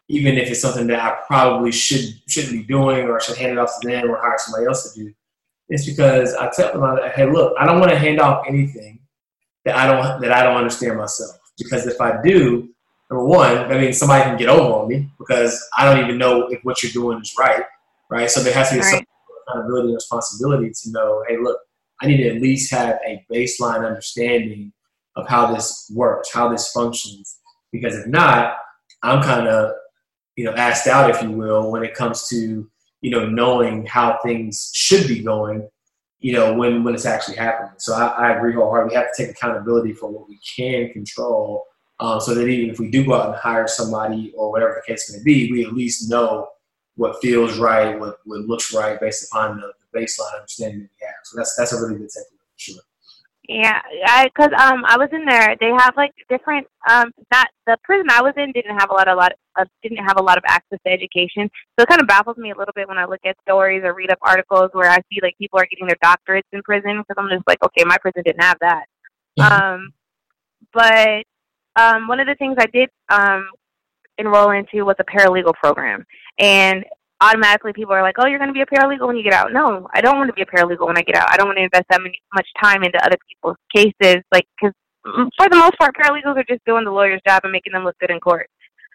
even 0.08 0.36
if 0.36 0.50
it's 0.50 0.60
something 0.60 0.86
that 0.86 1.00
I 1.00 1.18
probably 1.26 1.70
should 1.70 2.14
shouldn't 2.26 2.52
be 2.52 2.62
doing 2.64 3.06
or 3.06 3.16
I 3.16 3.22
should 3.22 3.36
hand 3.36 3.52
it 3.52 3.58
off 3.58 3.78
to 3.80 3.88
them 3.88 4.10
or 4.10 4.18
hire 4.20 4.38
somebody 4.38 4.66
else 4.66 4.92
to 4.92 5.04
do. 5.04 5.12
It's 5.68 5.86
because 5.86 6.34
I 6.34 6.50
tell 6.50 6.72
them, 6.72 6.98
hey, 7.14 7.30
look, 7.30 7.54
I 7.58 7.66
don't 7.66 7.78
want 7.78 7.92
to 7.92 7.98
hand 7.98 8.20
off 8.20 8.46
anything 8.48 9.00
that 9.64 9.76
I 9.76 9.86
don't 9.86 10.20
that 10.22 10.32
I 10.32 10.42
don't 10.42 10.56
understand 10.56 10.96
myself. 10.96 11.38
Because 11.58 11.86
if 11.86 12.00
I 12.00 12.22
do, 12.22 12.70
number 13.10 13.24
one, 13.24 13.68
that 13.68 13.80
means 13.80 13.98
somebody 13.98 14.24
can 14.24 14.36
get 14.36 14.48
over 14.48 14.72
on 14.74 14.88
me 14.88 15.10
because 15.18 15.62
I 15.76 15.84
don't 15.84 16.04
even 16.04 16.18
know 16.18 16.48
if 16.48 16.60
what 16.64 16.82
you're 16.82 16.92
doing 16.92 17.20
is 17.20 17.34
right, 17.38 17.64
right? 18.10 18.30
So 18.30 18.42
there 18.42 18.54
has 18.54 18.68
to 18.70 18.76
be 18.76 18.80
right. 18.80 18.94
some 18.94 19.04
accountability 19.48 19.88
and 19.88 19.94
responsibility 19.94 20.70
to 20.82 20.90
know, 20.90 21.24
hey, 21.28 21.36
look, 21.38 21.58
I 22.00 22.06
need 22.06 22.18
to 22.18 22.28
at 22.28 22.40
least 22.40 22.70
have 22.72 22.98
a 23.06 23.24
baseline 23.32 23.86
understanding 23.86 24.72
of 25.16 25.28
how 25.28 25.52
this 25.52 25.90
works, 25.94 26.32
how 26.32 26.48
this 26.48 26.70
functions. 26.70 27.38
Because 27.72 27.96
if 27.96 28.06
not, 28.06 28.56
I'm 29.02 29.22
kind 29.22 29.48
of 29.48 29.72
you 30.38 30.44
know, 30.44 30.52
asked 30.52 30.86
out, 30.86 31.10
if 31.10 31.20
you 31.20 31.32
will, 31.32 31.68
when 31.72 31.82
it 31.82 31.94
comes 31.94 32.28
to, 32.28 32.70
you 33.00 33.10
know, 33.10 33.28
knowing 33.28 33.84
how 33.86 34.20
things 34.22 34.70
should 34.72 35.08
be 35.08 35.20
going, 35.20 35.68
you 36.20 36.32
know, 36.32 36.54
when, 36.54 36.84
when 36.84 36.94
it's 36.94 37.06
actually 37.06 37.36
happening. 37.36 37.72
So 37.78 37.92
I, 37.92 38.06
I 38.06 38.36
agree 38.36 38.54
wholeheartedly. 38.54 38.92
We 38.92 39.02
have 39.02 39.12
to 39.12 39.24
take 39.24 39.34
accountability 39.34 39.94
for 39.94 40.08
what 40.08 40.28
we 40.28 40.38
can 40.56 40.92
control 40.92 41.64
um, 42.00 42.20
so 42.20 42.34
that 42.34 42.46
even 42.46 42.70
if 42.70 42.78
we 42.78 42.90
do 42.90 43.04
go 43.04 43.14
out 43.14 43.26
and 43.26 43.36
hire 43.36 43.66
somebody 43.66 44.32
or 44.36 44.50
whatever 44.50 44.80
the 44.80 44.92
case 44.92 45.12
may 45.12 45.22
be, 45.22 45.50
we 45.50 45.64
at 45.64 45.72
least 45.72 46.08
know 46.08 46.48
what 46.94 47.20
feels 47.20 47.58
right, 47.58 47.98
what, 47.98 48.18
what 48.24 48.40
looks 48.40 48.74
right 48.74 49.00
based 49.00 49.28
upon 49.30 49.56
the, 49.56 49.72
the 49.92 49.98
baseline 49.98 50.34
understanding 50.34 50.80
that 50.80 50.90
we 51.00 51.06
have. 51.06 51.14
So 51.24 51.36
that's, 51.36 51.56
that's 51.56 51.72
a 51.72 51.80
really 51.80 51.98
good 51.98 52.08
takeaway 52.08 52.38
for 52.52 52.58
sure. 52.58 52.82
Yeah, 53.48 53.80
I 54.04 54.26
because 54.26 54.52
um 54.60 54.84
I 54.84 54.98
was 54.98 55.08
in 55.10 55.24
there. 55.24 55.56
They 55.58 55.70
have 55.70 55.96
like 55.96 56.12
different 56.28 56.66
um 56.86 57.10
not 57.32 57.48
the 57.66 57.78
prison 57.82 58.06
I 58.10 58.20
was 58.20 58.34
in 58.36 58.52
didn't 58.52 58.78
have 58.78 58.90
a 58.90 58.92
lot 58.92 59.08
a 59.08 59.14
lot 59.14 59.32
of, 59.56 59.66
didn't 59.82 60.04
have 60.04 60.18
a 60.18 60.22
lot 60.22 60.36
of 60.36 60.44
access 60.46 60.78
to 60.86 60.92
education. 60.92 61.48
So 61.78 61.84
it 61.84 61.88
kind 61.88 62.02
of 62.02 62.06
baffles 62.06 62.36
me 62.36 62.50
a 62.50 62.58
little 62.58 62.74
bit 62.76 62.86
when 62.88 62.98
I 62.98 63.06
look 63.06 63.20
at 63.24 63.36
stories 63.40 63.80
or 63.84 63.94
read 63.94 64.10
up 64.12 64.18
articles 64.20 64.68
where 64.74 64.90
I 64.90 64.98
see 65.10 65.20
like 65.22 65.34
people 65.38 65.58
are 65.58 65.66
getting 65.66 65.86
their 65.86 65.96
doctorates 66.04 66.42
in 66.52 66.62
prison 66.62 66.98
because 66.98 67.16
I'm 67.16 67.30
just 67.30 67.48
like 67.48 67.62
okay 67.64 67.84
my 67.86 67.96
prison 67.96 68.22
didn't 68.22 68.42
have 68.42 68.58
that. 68.60 68.84
um, 69.40 69.94
but 70.74 71.24
um 71.78 72.08
one 72.08 72.20
of 72.20 72.26
the 72.26 72.34
things 72.34 72.56
I 72.58 72.66
did 72.66 72.90
um 73.08 73.48
enroll 74.18 74.50
into 74.50 74.84
was 74.84 74.96
a 74.98 75.04
paralegal 75.04 75.54
program 75.54 76.04
and 76.38 76.84
automatically 77.20 77.72
people 77.72 77.92
are 77.94 78.02
like, 78.02 78.16
oh, 78.18 78.26
you're 78.26 78.38
going 78.38 78.52
to 78.52 78.54
be 78.54 78.60
a 78.60 78.66
paralegal 78.66 79.06
when 79.06 79.16
you 79.16 79.24
get 79.24 79.32
out. 79.32 79.52
No, 79.52 79.88
I 79.92 80.00
don't 80.00 80.18
want 80.18 80.28
to 80.28 80.34
be 80.34 80.42
a 80.42 80.46
paralegal 80.46 80.86
when 80.86 80.98
I 80.98 81.02
get 81.02 81.16
out. 81.16 81.28
I 81.32 81.36
don't 81.36 81.48
want 81.48 81.58
to 81.58 81.64
invest 81.64 81.86
that 81.90 82.00
many, 82.00 82.20
much 82.34 82.46
time 82.62 82.82
into 82.84 82.98
other 83.04 83.16
people's 83.28 83.56
cases, 83.74 84.22
like 84.32 84.46
because 84.60 84.74
for 85.04 85.48
the 85.48 85.56
most 85.56 85.78
part, 85.78 85.94
paralegals 85.96 86.36
are 86.36 86.44
just 86.48 86.64
doing 86.66 86.84
the 86.84 86.90
lawyer's 86.90 87.20
job 87.26 87.40
and 87.44 87.52
making 87.52 87.72
them 87.72 87.84
look 87.84 87.98
good 87.98 88.10
in 88.10 88.20
court. 88.20 88.48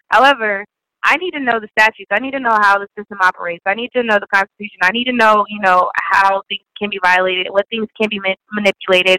However, 0.08 0.64
I 1.02 1.16
need 1.16 1.32
to 1.32 1.40
know 1.40 1.60
the 1.60 1.68
statutes. 1.78 2.08
I 2.10 2.18
need 2.18 2.30
to 2.32 2.40
know 2.40 2.56
how 2.62 2.78
the 2.78 2.86
system 2.98 3.18
operates. 3.20 3.62
I 3.66 3.74
need 3.74 3.90
to 3.94 4.02
know 4.02 4.18
the 4.18 4.26
Constitution. 4.32 4.78
I 4.82 4.90
need 4.90 5.04
to 5.04 5.12
know, 5.12 5.44
you 5.48 5.60
know, 5.60 5.90
how 5.96 6.42
things 6.48 6.64
can 6.78 6.88
be 6.88 6.98
violated, 7.02 7.48
what 7.50 7.68
things 7.68 7.88
can 8.00 8.08
be 8.08 8.20
ma- 8.20 8.40
manipulated. 8.52 9.18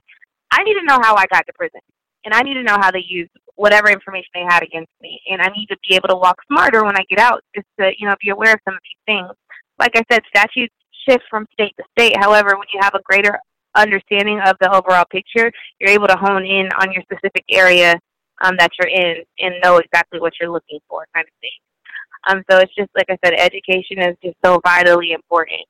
I 0.52 0.64
need 0.64 0.76
to 0.76 0.84
know 0.86 1.00
how 1.02 1.16
I 1.16 1.26
got 1.32 1.46
to 1.46 1.54
prison, 1.54 1.82
and 2.24 2.34
I 2.34 2.42
need 2.42 2.56
to 2.56 2.64
know 2.64 2.78
how 2.80 2.90
they 2.92 3.04
use 3.06 3.30
whatever 3.56 3.90
information 3.90 4.30
they 4.34 4.44
had 4.48 4.64
against 4.64 4.92
me. 5.02 5.20
And 5.30 5.42
I 5.42 5.48
need 5.50 5.68
to 5.68 5.78
be 5.88 5.96
able 5.96 6.10
to 6.10 6.16
walk 6.16 6.38
smarter 6.48 6.84
when 6.84 6.96
I 6.96 7.04
get 7.10 7.20
out, 7.20 7.42
just 7.56 7.68
to 7.80 7.92
you 7.98 8.08
know 8.08 8.16
be 8.22 8.30
aware 8.30 8.54
of 8.54 8.60
some 8.66 8.76
of 8.76 8.82
these 8.84 9.16
things. 9.16 9.32
Like 9.80 9.96
I 9.96 10.04
said, 10.12 10.22
statutes 10.30 10.74
shift 11.08 11.24
from 11.30 11.46
state 11.54 11.74
to 11.78 11.84
state. 11.98 12.16
However, 12.18 12.58
when 12.58 12.68
you 12.74 12.80
have 12.82 12.96
a 12.96 13.02
greater 13.04 13.38
understanding 13.76 14.40
of 14.46 14.56
the 14.62 14.74
overall 14.74 15.06
picture, 15.12 15.52
you're 15.80 15.90
able 15.90 16.08
to 16.08 16.16
hone 16.16 16.46
in 16.46 16.70
on 16.80 16.92
your 16.92 17.04
specific 17.04 17.44
area 17.50 18.00
um, 18.42 18.56
that 18.58 18.72
you're 18.80 18.90
in 18.90 19.24
and 19.40 19.56
know 19.64 19.78
exactly 19.78 20.20
what 20.20 20.34
you're 20.40 20.52
looking 20.52 20.80
for, 20.90 21.06
kind 21.14 21.28
of 21.28 21.34
thing. 21.42 21.52
Um, 22.28 22.44
so 22.50 22.58
it's 22.58 22.74
just 22.76 22.90
like 22.96 23.06
I 23.10 23.18
said, 23.24 23.36
education 23.36 24.00
is 24.00 24.16
just 24.24 24.36
so 24.44 24.60
vitally 24.66 25.12
important. 25.12 25.62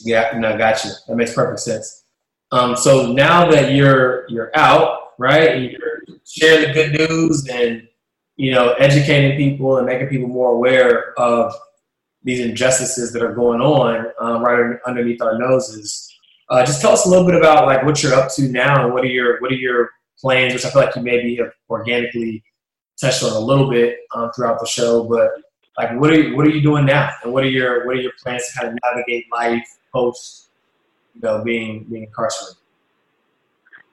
Yeah, 0.00 0.36
no, 0.38 0.56
got 0.56 0.84
you. 0.84 0.92
That 1.08 1.16
makes 1.16 1.34
perfect 1.34 1.60
sense. 1.60 2.04
Um, 2.52 2.76
so 2.76 3.12
now 3.12 3.50
that 3.50 3.72
you're 3.72 4.28
you're 4.28 4.50
out, 4.56 5.12
right? 5.18 5.60
You're 5.60 6.02
sharing 6.26 6.68
the 6.68 6.72
good 6.72 7.08
news 7.08 7.46
and 7.48 7.86
you 8.36 8.52
know 8.52 8.72
educating 8.74 9.36
people 9.36 9.78
and 9.78 9.86
making 9.86 10.08
people 10.08 10.28
more 10.28 10.52
aware 10.54 11.18
of 11.18 11.54
these 12.22 12.40
injustices 12.40 13.12
that 13.12 13.22
are 13.22 13.34
going 13.34 13.60
on 13.60 14.06
um, 14.20 14.42
right 14.42 14.78
underneath 14.86 15.22
our 15.22 15.38
noses. 15.38 16.12
Uh, 16.48 16.64
just 16.64 16.80
tell 16.80 16.92
us 16.92 17.06
a 17.06 17.08
little 17.08 17.24
bit 17.24 17.36
about 17.36 17.66
like 17.66 17.84
what 17.84 18.02
you're 18.02 18.14
up 18.14 18.30
to 18.32 18.42
now 18.48 18.84
and 18.84 18.92
what 18.92 19.04
are 19.04 19.08
your 19.08 19.40
what 19.40 19.52
are 19.52 19.56
your 19.56 19.90
plans, 20.20 20.52
which 20.52 20.64
I 20.64 20.70
feel 20.70 20.82
like 20.82 20.96
you 20.96 21.02
maybe 21.02 21.36
have 21.36 21.52
organically 21.68 22.42
touched 23.00 23.22
on 23.22 23.32
a 23.32 23.38
little 23.38 23.70
bit 23.70 24.00
um, 24.14 24.30
throughout 24.34 24.60
the 24.60 24.66
show. 24.66 25.04
But 25.04 25.30
like, 25.78 25.98
what 25.98 26.10
are 26.10 26.20
you, 26.20 26.36
what 26.36 26.46
are 26.46 26.50
you 26.50 26.60
doing 26.60 26.84
now, 26.84 27.10
and 27.22 27.32
what 27.32 27.44
are 27.44 27.48
your 27.48 27.86
what 27.86 27.96
are 27.96 28.00
your 28.00 28.12
plans 28.22 28.46
to 28.48 28.58
kind 28.58 28.72
of 28.72 28.78
navigate 28.84 29.26
life 29.32 29.66
post, 29.92 30.49
you 31.14 31.20
know, 31.22 31.42
being 31.44 31.84
being 31.90 32.04
incarcerated? 32.04 32.56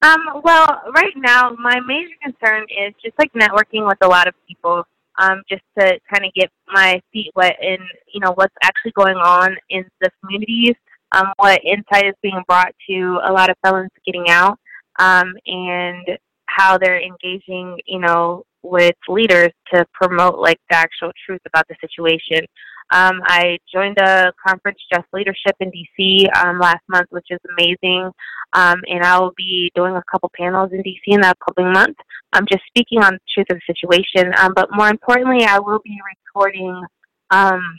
Um, 0.03 0.41
well, 0.43 0.81
right 0.93 1.13
now, 1.15 1.55
my 1.59 1.79
major 1.79 2.13
concern 2.23 2.63
is 2.69 2.93
just 3.03 3.17
like 3.17 3.31
networking 3.33 3.87
with 3.87 3.97
a 4.01 4.07
lot 4.07 4.27
of 4.27 4.35
people, 4.47 4.83
um, 5.19 5.41
just 5.49 5.63
to 5.79 5.99
kind 6.13 6.23
of 6.23 6.33
get 6.35 6.51
my 6.67 7.01
feet 7.11 7.31
wet 7.35 7.57
in, 7.61 7.79
you 8.13 8.19
know, 8.19 8.31
what's 8.35 8.53
actually 8.63 8.91
going 8.91 9.17
on 9.17 9.55
in 9.69 9.83
the 10.01 10.11
communities, 10.21 10.75
um, 11.13 11.27
what 11.37 11.59
insight 11.63 12.05
is 12.05 12.13
being 12.21 12.43
brought 12.47 12.73
to 12.87 13.19
a 13.23 13.31
lot 13.31 13.49
of 13.49 13.55
felons 13.63 13.89
getting 14.05 14.29
out, 14.29 14.59
um, 14.99 15.33
and 15.47 16.07
how 16.45 16.77
they're 16.77 17.01
engaging, 17.01 17.77
you 17.87 17.99
know, 17.99 18.43
with 18.69 18.95
leaders 19.07 19.51
to 19.73 19.85
promote 19.93 20.39
like 20.39 20.59
the 20.69 20.75
actual 20.75 21.11
truth 21.25 21.41
about 21.45 21.65
the 21.67 21.75
situation. 21.81 22.45
Um, 22.89 23.21
I 23.25 23.57
joined 23.73 23.97
a 23.97 24.31
conference, 24.45 24.79
Just 24.93 25.07
Leadership, 25.11 25.55
in 25.59 25.71
DC 25.71 26.25
um, 26.37 26.59
last 26.59 26.83
month, 26.87 27.07
which 27.09 27.27
is 27.29 27.39
amazing. 27.57 28.09
Um, 28.53 28.81
and 28.87 29.03
I 29.03 29.19
will 29.19 29.33
be 29.35 29.71
doing 29.75 29.95
a 29.95 30.03
couple 30.09 30.31
panels 30.39 30.71
in 30.71 30.79
DC 30.79 31.01
in 31.07 31.21
the 31.21 31.27
upcoming 31.27 31.73
month. 31.73 31.97
I'm 32.33 32.45
just 32.49 32.63
speaking 32.67 33.03
on 33.03 33.13
the 33.13 33.19
truth 33.33 33.47
of 33.51 33.57
the 33.57 33.73
situation. 33.73 34.31
Um, 34.37 34.53
but 34.55 34.69
more 34.71 34.89
importantly, 34.89 35.45
I 35.45 35.59
will 35.59 35.79
be 35.83 35.97
recording, 36.33 36.81
um, 37.29 37.77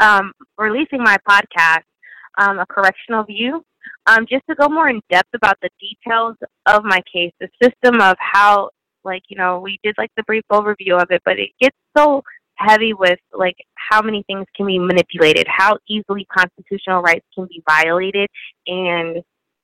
um, 0.00 0.32
releasing 0.58 1.02
my 1.02 1.16
podcast, 1.28 1.84
um, 2.38 2.58
A 2.58 2.66
Correctional 2.66 3.22
View, 3.24 3.64
um, 4.06 4.26
just 4.28 4.44
to 4.48 4.56
go 4.56 4.68
more 4.68 4.88
in 4.88 5.00
depth 5.10 5.30
about 5.34 5.56
the 5.62 5.70
details 5.80 6.36
of 6.66 6.84
my 6.84 7.00
case, 7.12 7.32
the 7.40 7.48
system 7.62 8.00
of 8.00 8.16
how, 8.18 8.70
like, 9.06 9.22
you 9.28 9.38
know, 9.38 9.60
we 9.60 9.78
did 9.82 9.94
like 9.96 10.10
the 10.16 10.22
brief 10.24 10.44
overview 10.52 11.00
of 11.00 11.10
it, 11.10 11.22
but 11.24 11.38
it 11.38 11.50
gets 11.60 11.76
so 11.96 12.22
heavy 12.56 12.92
with 12.92 13.18
like 13.32 13.56
how 13.74 14.02
many 14.02 14.22
things 14.26 14.46
can 14.56 14.66
be 14.66 14.78
manipulated, 14.78 15.46
how 15.48 15.78
easily 15.88 16.26
constitutional 16.36 17.02
rights 17.02 17.26
can 17.34 17.46
be 17.46 17.62
violated, 17.68 18.28
and 18.66 19.22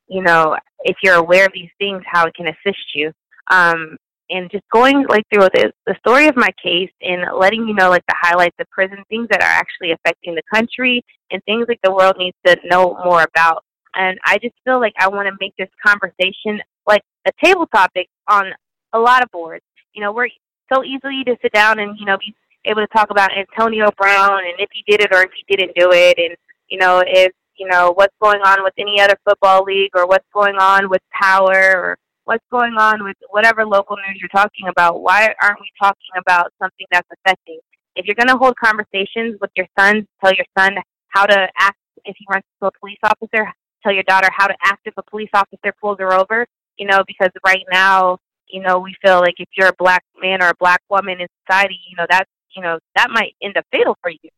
you 0.08 0.22
know 0.22 0.56
if 0.84 0.96
you're 1.02 1.16
aware 1.16 1.46
of 1.46 1.52
these 1.54 1.70
things, 1.78 2.02
how 2.06 2.26
it 2.26 2.34
can 2.34 2.46
assist 2.46 2.94
you. 2.94 3.12
Um, 3.50 3.96
and 4.30 4.50
just 4.50 4.64
going 4.72 5.04
like 5.08 5.24
through 5.32 5.48
the, 5.54 5.72
the 5.86 5.94
story 5.98 6.26
of 6.26 6.36
my 6.36 6.48
case 6.62 6.90
and 7.02 7.22
letting 7.38 7.66
you 7.68 7.74
know 7.74 7.90
like 7.90 8.04
the 8.08 8.16
highlights 8.18 8.56
of 8.58 8.66
prison 8.70 9.02
things 9.10 9.28
that 9.30 9.42
are 9.42 9.46
actually 9.46 9.92
affecting 9.92 10.34
the 10.34 10.42
country 10.52 11.04
and 11.30 11.42
things 11.44 11.66
like 11.68 11.80
the 11.82 11.92
world 11.92 12.14
needs 12.18 12.36
to 12.46 12.56
know 12.64 12.96
more 13.04 13.22
about. 13.22 13.62
And 13.94 14.18
I 14.24 14.38
just 14.38 14.54
feel 14.64 14.80
like 14.80 14.94
I 14.98 15.08
want 15.08 15.28
to 15.28 15.34
make 15.38 15.54
this 15.58 15.68
conversation 15.84 16.62
like 16.86 17.02
a 17.26 17.30
table 17.44 17.66
topic 17.66 18.08
on 18.28 18.52
a 18.92 18.98
lot 18.98 19.22
of 19.22 19.30
boards. 19.30 19.64
You 19.94 20.02
know, 20.02 20.12
we're 20.12 20.28
so 20.72 20.84
easily 20.84 21.22
to 21.24 21.36
sit 21.42 21.52
down 21.52 21.78
and 21.78 21.98
you 21.98 22.06
know 22.06 22.18
be 22.18 22.34
able 22.64 22.82
to 22.82 22.88
talk 22.88 23.10
about 23.10 23.30
Antonio 23.36 23.90
Brown 23.98 24.44
and 24.44 24.54
if 24.58 24.68
he 24.72 24.84
did 24.86 25.02
it 25.02 25.12
or 25.12 25.22
if 25.22 25.30
he 25.34 25.56
didn't 25.56 25.74
do 25.76 25.90
it, 25.92 26.18
and 26.18 26.36
you 26.68 26.78
know 26.78 27.02
if 27.06 27.32
you 27.56 27.68
know 27.68 27.92
what's 27.94 28.14
going 28.22 28.40
on 28.42 28.62
with 28.62 28.74
any 28.78 29.00
other 29.00 29.16
football 29.28 29.62
league 29.64 29.90
or 29.94 30.06
what's 30.06 30.26
going 30.32 30.56
on 30.56 30.88
with 30.88 31.02
power 31.12 31.74
or 31.76 31.98
what's 32.24 32.44
going 32.50 32.74
on 32.78 33.04
with 33.04 33.16
whatever 33.30 33.66
local 33.66 33.96
news 33.96 34.18
you're 34.20 34.28
talking 34.28 34.68
about. 34.68 35.00
Why 35.00 35.34
aren't 35.42 35.60
we 35.60 35.70
talking 35.80 36.12
about 36.18 36.52
something 36.60 36.86
that's 36.90 37.08
affecting? 37.12 37.58
If 37.96 38.06
you're 38.06 38.14
going 38.14 38.28
to 38.28 38.36
hold 38.36 38.54
conversations 38.56 39.38
with 39.40 39.50
your 39.56 39.66
son, 39.78 40.06
tell 40.24 40.32
your 40.32 40.46
son 40.56 40.76
how 41.08 41.26
to 41.26 41.48
act 41.58 41.78
if 42.04 42.16
he 42.18 42.24
runs 42.30 42.44
to 42.60 42.68
a 42.68 42.70
police 42.80 42.98
officer. 43.04 43.52
Tell 43.82 43.92
your 43.92 44.04
daughter 44.04 44.28
how 44.32 44.46
to 44.46 44.54
act 44.64 44.86
if 44.86 44.94
a 44.96 45.02
police 45.02 45.30
officer 45.34 45.74
pulls 45.80 45.98
her 45.98 46.12
over. 46.12 46.46
You 46.78 46.86
know, 46.86 47.02
because 47.06 47.30
right 47.44 47.64
now, 47.70 48.18
you 48.52 48.62
know, 48.62 48.78
we 48.78 48.94
feel 49.04 49.20
like 49.20 49.34
if 49.38 49.48
you're 49.56 49.68
a 49.68 49.76
black 49.78 50.04
man 50.20 50.42
or 50.42 50.50
a 50.50 50.56
black 50.60 50.82
woman 50.90 51.20
in 51.20 51.26
society, 51.46 51.78
you 51.90 51.96
know, 51.96 52.06
that's 52.08 52.30
you 52.54 52.62
know, 52.62 52.78
that 52.96 53.08
might 53.10 53.34
end 53.42 53.56
up 53.56 53.64
fatal 53.72 53.96
for 54.02 54.10
you. 54.10 54.30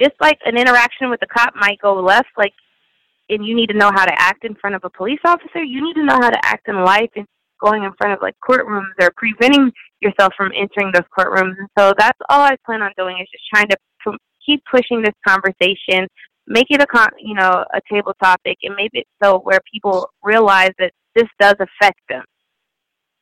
Just 0.00 0.12
like 0.20 0.38
an 0.44 0.56
interaction 0.56 1.10
with 1.10 1.20
a 1.22 1.26
cop 1.26 1.54
might 1.56 1.80
go 1.80 1.94
left, 1.94 2.28
like, 2.36 2.52
and 3.28 3.44
you 3.44 3.56
need 3.56 3.68
to 3.68 3.76
know 3.76 3.90
how 3.92 4.04
to 4.04 4.20
act 4.20 4.44
in 4.44 4.54
front 4.54 4.76
of 4.76 4.84
a 4.84 4.90
police 4.90 5.20
officer, 5.24 5.62
you 5.62 5.82
need 5.82 5.94
to 5.94 6.04
know 6.04 6.18
how 6.20 6.30
to 6.30 6.38
act 6.44 6.68
in 6.68 6.84
life 6.84 7.10
and 7.16 7.26
going 7.60 7.82
in 7.84 7.92
front 7.98 8.12
of 8.12 8.20
like 8.22 8.34
courtrooms 8.46 8.92
or 9.00 9.10
preventing 9.16 9.72
yourself 10.00 10.32
from 10.36 10.52
entering 10.54 10.92
those 10.92 11.02
courtrooms. 11.16 11.54
And 11.58 11.68
so 11.78 11.94
that's 11.98 12.18
all 12.28 12.40
I 12.40 12.56
plan 12.64 12.82
on 12.82 12.92
doing 12.96 13.18
is 13.20 13.28
just 13.32 13.44
trying 13.52 13.68
to 13.68 13.76
p- 14.04 14.18
keep 14.44 14.62
pushing 14.70 15.02
this 15.02 15.14
conversation, 15.26 16.06
make 16.46 16.66
it 16.70 16.82
a 16.82 16.86
con- 16.86 17.08
you 17.18 17.34
know 17.34 17.64
a 17.74 17.80
table 17.90 18.14
topic, 18.22 18.58
and 18.62 18.76
make 18.76 18.90
it 18.92 19.06
so 19.22 19.38
where 19.40 19.60
people 19.72 20.10
realize 20.22 20.72
that 20.78 20.92
this 21.14 21.28
does 21.40 21.54
affect 21.54 22.00
them. 22.08 22.22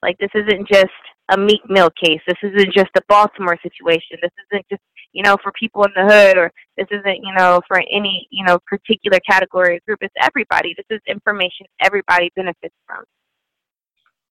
Like 0.05 0.19
this 0.19 0.31
isn't 0.35 0.69
just 0.69 0.93
a 1.31 1.39
Meek 1.39 1.63
Mill 1.69 1.89
case. 2.03 2.21
This 2.27 2.37
isn't 2.43 2.75
just 2.75 2.91
a 2.97 3.01
Baltimore 3.09 3.59
situation. 3.63 4.19
This 4.21 4.31
isn't 4.53 4.67
just 4.71 4.83
you 5.13 5.23
know 5.23 5.39
for 5.43 5.51
people 5.59 5.83
in 5.85 5.91
the 5.97 6.05
hood, 6.05 6.37
or 6.37 6.53
this 6.77 6.87
isn't 6.91 7.17
you 7.23 7.33
know 7.35 7.63
for 7.67 7.79
any 7.79 8.29
you 8.31 8.45
know 8.45 8.59
particular 8.67 9.19
category 9.29 9.77
or 9.77 9.81
group. 9.87 10.01
It's 10.03 10.15
everybody. 10.21 10.75
This 10.77 10.87
is 10.91 11.01
information 11.09 11.67
everybody 11.81 12.31
benefits 12.37 12.75
from. 12.87 13.03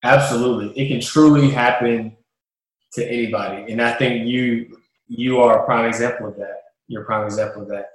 Absolutely, 0.03 0.79
it 0.79 0.89
can 0.89 1.01
truly 1.01 1.49
happen 1.49 2.15
to 2.93 3.11
anybody, 3.11 3.71
and 3.71 3.81
I 3.81 3.93
think 3.93 4.27
you 4.27 4.77
you 5.07 5.39
are 5.39 5.63
a 5.63 5.65
prime 5.65 5.85
example 5.85 6.27
of 6.27 6.35
that. 6.37 6.57
You're 6.87 7.01
a 7.01 7.05
prime 7.05 7.25
example 7.25 7.63
of 7.63 7.69
that. 7.69 7.87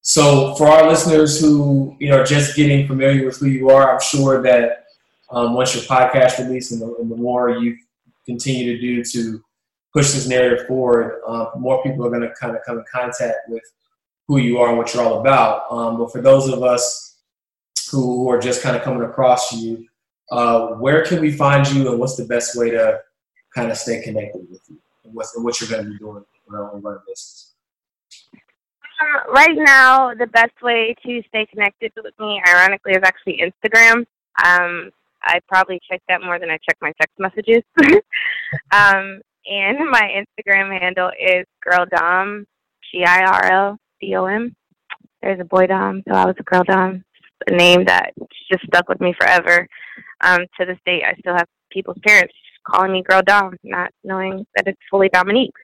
So, 0.00 0.56
for 0.56 0.66
our 0.66 0.88
listeners 0.88 1.40
who 1.40 1.96
you 2.00 2.10
know 2.10 2.18
are 2.18 2.24
just 2.24 2.56
getting 2.56 2.88
familiar 2.88 3.24
with 3.24 3.38
who 3.38 3.46
you 3.46 3.70
are, 3.70 3.94
I'm 3.94 4.00
sure 4.00 4.42
that 4.42 4.82
um, 5.32 5.54
once 5.54 5.74
your 5.74 5.84
podcast 5.84 6.38
release 6.38 6.72
and 6.72 6.80
the, 6.80 6.94
and 6.96 7.10
the, 7.10 7.16
more 7.16 7.50
you 7.50 7.76
continue 8.26 8.76
to 8.76 8.80
do 8.80 9.02
to 9.02 9.42
push 9.92 10.12
this 10.12 10.28
narrative 10.28 10.66
forward, 10.66 11.20
uh, 11.26 11.50
more 11.56 11.82
people 11.82 12.06
are 12.06 12.10
going 12.10 12.22
to 12.22 12.32
kind 12.38 12.54
of 12.54 12.62
come 12.64 12.78
in 12.78 12.84
contact 12.92 13.48
with 13.48 13.62
who 14.28 14.36
you 14.38 14.58
are 14.58 14.68
and 14.68 14.78
what 14.78 14.92
you're 14.92 15.02
all 15.02 15.20
about. 15.20 15.70
Um, 15.70 15.98
but 15.98 16.12
for 16.12 16.20
those 16.20 16.48
of 16.48 16.62
us 16.62 17.20
who, 17.90 18.00
who, 18.00 18.30
are 18.30 18.38
just 18.38 18.62
kind 18.62 18.76
of 18.76 18.82
coming 18.82 19.02
across 19.02 19.52
you, 19.52 19.86
uh, 20.30 20.68
where 20.74 21.04
can 21.04 21.20
we 21.20 21.32
find 21.32 21.66
you 21.70 21.90
and 21.90 21.98
what's 21.98 22.16
the 22.16 22.24
best 22.24 22.56
way 22.56 22.70
to 22.70 23.00
kind 23.54 23.70
of 23.70 23.76
stay 23.76 24.02
connected 24.02 24.46
with 24.50 24.60
you 24.68 24.78
and, 25.04 25.14
and 25.14 25.44
what 25.44 25.60
you're 25.60 25.68
going 25.68 25.84
to 25.84 25.90
be 25.90 25.98
doing 25.98 26.24
around 26.50 26.82
running 26.82 27.00
business? 27.06 27.54
Um, 29.00 29.34
right 29.34 29.56
now, 29.56 30.14
the 30.14 30.26
best 30.26 30.62
way 30.62 30.94
to 31.04 31.22
stay 31.28 31.46
connected 31.46 31.92
with 31.96 32.14
me, 32.20 32.40
ironically, 32.46 32.92
is 32.92 33.02
actually 33.02 33.42
Instagram. 33.42 34.06
Um, 34.44 34.90
I 35.24 35.40
probably 35.48 35.80
check 35.90 36.00
that 36.08 36.22
more 36.22 36.38
than 36.38 36.50
I 36.50 36.58
check 36.68 36.76
my 36.80 36.92
text 37.00 37.18
messages. 37.18 37.62
um, 38.72 39.20
and 39.46 39.78
my 39.90 40.22
Instagram 40.22 40.78
handle 40.78 41.10
is 41.18 41.44
girl 41.62 41.86
dom, 41.90 42.46
G 42.90 43.04
I 43.04 43.24
R 43.24 43.52
L 43.52 43.78
D 44.00 44.14
O 44.16 44.26
M. 44.26 44.54
There's 45.20 45.40
a 45.40 45.44
boy 45.44 45.66
dom, 45.66 46.02
so 46.08 46.14
I 46.14 46.26
was 46.26 46.36
a 46.38 46.42
girl 46.42 46.64
dom. 46.64 47.04
A 47.48 47.56
name 47.56 47.84
that 47.86 48.12
just 48.50 48.64
stuck 48.66 48.88
with 48.88 49.00
me 49.00 49.14
forever. 49.20 49.66
Um, 50.20 50.40
to 50.60 50.66
this 50.66 50.78
day, 50.86 51.02
I 51.04 51.14
still 51.18 51.34
have 51.34 51.48
people's 51.72 51.98
parents 52.06 52.34
calling 52.64 52.92
me 52.92 53.02
girl 53.02 53.22
dom, 53.26 53.56
not 53.64 53.90
knowing 54.04 54.46
that 54.54 54.68
it's 54.68 54.80
fully 54.88 55.08
Dominique. 55.08 55.54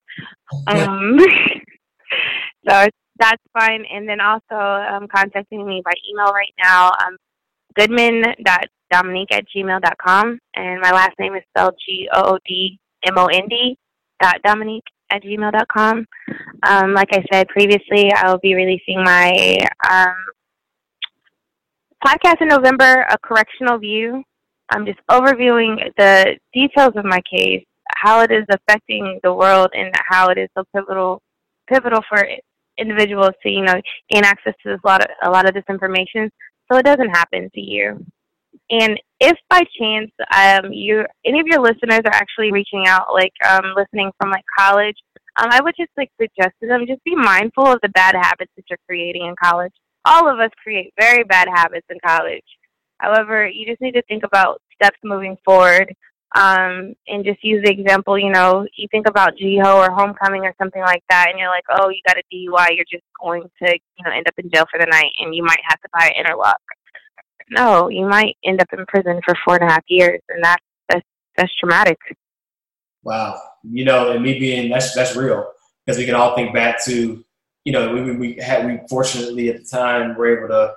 Um, 0.66 1.18
so 2.68 2.88
that's 3.18 3.42
fine. 3.52 3.84
And 3.92 4.08
then 4.08 4.20
also 4.20 4.54
um, 4.54 5.06
contacting 5.08 5.66
me 5.66 5.82
by 5.84 5.92
email 6.10 6.32
right 6.32 6.52
now. 6.62 6.88
Um, 6.88 7.16
goodmond.dominique 7.78 9.32
at 9.32 9.44
gmail.com. 9.54 10.38
And 10.54 10.80
my 10.80 10.90
last 10.90 11.18
name 11.18 11.34
is 11.34 11.42
spelled 11.50 11.74
G 11.86 12.08
O 12.14 12.34
O 12.34 12.38
D 12.46 12.78
M 13.04 13.16
O 13.16 13.26
N 13.26 13.48
D 13.48 13.76
dot 14.20 14.36
Dominique 14.44 14.84
at 15.10 15.22
gmail. 15.22 15.52
gmail.com. 15.52 16.06
Um, 16.64 16.94
like 16.94 17.08
I 17.12 17.24
said 17.32 17.48
previously, 17.48 18.12
I 18.12 18.30
will 18.30 18.40
be 18.42 18.54
releasing 18.54 19.02
my 19.02 19.58
um, 19.88 20.16
podcast 22.04 22.40
in 22.40 22.48
November, 22.48 23.06
A 23.10 23.16
Correctional 23.18 23.78
View. 23.78 24.22
I'm 24.70 24.84
just 24.84 24.98
overviewing 25.10 25.76
the 25.96 26.36
details 26.52 26.92
of 26.96 27.04
my 27.04 27.20
case, 27.30 27.64
how 27.94 28.20
it 28.20 28.30
is 28.30 28.44
affecting 28.50 29.18
the 29.22 29.32
world, 29.32 29.70
and 29.72 29.94
how 30.08 30.28
it 30.28 30.38
is 30.38 30.48
so 30.56 30.64
pivotal 30.74 31.22
pivotal 31.70 32.00
for 32.08 32.26
individuals 32.78 33.32
to 33.42 33.50
you 33.50 33.62
know 33.62 33.80
gain 34.10 34.24
access 34.24 34.54
to 34.62 34.70
this 34.70 34.80
lot 34.84 35.02
of, 35.02 35.08
a 35.22 35.30
lot 35.30 35.48
of 35.48 35.54
this 35.54 35.64
information 35.68 36.30
so 36.70 36.78
it 36.78 36.84
doesn't 36.84 37.10
happen 37.10 37.50
to 37.54 37.60
you. 37.60 38.04
And 38.70 39.00
if 39.20 39.36
by 39.48 39.62
chance 39.80 40.10
um, 40.34 40.72
you 40.72 41.04
any 41.24 41.40
of 41.40 41.46
your 41.46 41.60
listeners 41.62 42.00
are 42.04 42.14
actually 42.14 42.52
reaching 42.52 42.84
out, 42.86 43.06
like 43.12 43.32
um, 43.48 43.72
listening 43.76 44.10
from 44.20 44.30
like 44.30 44.44
college, 44.58 44.96
um, 45.38 45.48
I 45.50 45.60
would 45.62 45.74
just 45.78 45.90
like 45.96 46.10
suggest 46.20 46.54
to 46.60 46.68
them 46.68 46.86
just 46.86 47.02
be 47.04 47.14
mindful 47.16 47.66
of 47.66 47.78
the 47.82 47.88
bad 47.90 48.14
habits 48.14 48.52
that 48.56 48.64
you're 48.68 48.78
creating 48.86 49.26
in 49.26 49.34
college. 49.42 49.72
all 50.04 50.28
of 50.28 50.38
us 50.38 50.50
create 50.62 50.92
very 50.98 51.24
bad 51.24 51.48
habits 51.54 51.86
in 51.90 51.98
college. 52.04 52.44
However, 52.98 53.46
you 53.48 53.66
just 53.66 53.80
need 53.80 53.94
to 53.94 54.02
think 54.02 54.24
about 54.24 54.60
steps 54.74 54.98
moving 55.04 55.36
forward 55.44 55.94
um, 56.34 56.94
and 57.06 57.24
just 57.24 57.42
use 57.42 57.64
the 57.64 57.70
example, 57.70 58.18
you 58.18 58.30
know, 58.30 58.66
you 58.76 58.86
think 58.90 59.08
about 59.08 59.34
GHOE 59.38 59.78
or 59.78 59.90
homecoming 59.90 60.42
or 60.42 60.54
something 60.58 60.82
like 60.82 61.02
that, 61.08 61.28
and 61.30 61.38
you're 61.38 61.48
like, 61.48 61.64
oh, 61.70 61.88
you 61.88 62.00
got 62.06 62.18
a 62.18 62.22
DUI, 62.32 62.76
you're 62.76 62.84
just 62.90 63.04
going 63.20 63.42
to, 63.62 63.72
you 63.72 64.04
know, 64.04 64.10
end 64.10 64.28
up 64.28 64.34
in 64.36 64.50
jail 64.50 64.66
for 64.70 64.78
the 64.78 64.86
night, 64.86 65.10
and 65.20 65.34
you 65.34 65.42
might 65.42 65.60
have 65.66 65.80
to 65.80 65.88
buy 65.92 66.06
an 66.06 66.24
interlock. 66.24 66.60
No, 67.50 67.88
you 67.88 68.06
might 68.06 68.36
end 68.44 68.60
up 68.60 68.68
in 68.72 68.84
prison 68.86 69.20
for 69.24 69.34
four 69.44 69.54
and 69.54 69.64
a 69.64 69.72
half 69.72 69.84
years, 69.88 70.20
and 70.28 70.44
that's 70.44 70.62
that's, 70.90 71.06
that's 71.36 71.54
traumatic. 71.56 71.98
Wow, 73.02 73.40
you 73.62 73.86
know, 73.86 74.12
and 74.12 74.22
me 74.22 74.38
being 74.38 74.70
that's 74.70 74.94
that's 74.94 75.16
real 75.16 75.50
because 75.86 75.98
we 75.98 76.04
can 76.04 76.14
all 76.14 76.36
think 76.36 76.52
back 76.52 76.84
to, 76.84 77.24
you 77.64 77.72
know, 77.72 77.94
we 77.94 78.16
we 78.16 78.34
had 78.34 78.66
we 78.66 78.80
fortunately 78.90 79.48
at 79.48 79.56
the 79.56 79.64
time 79.64 80.14
were 80.14 80.38
able 80.38 80.48
to 80.48 80.74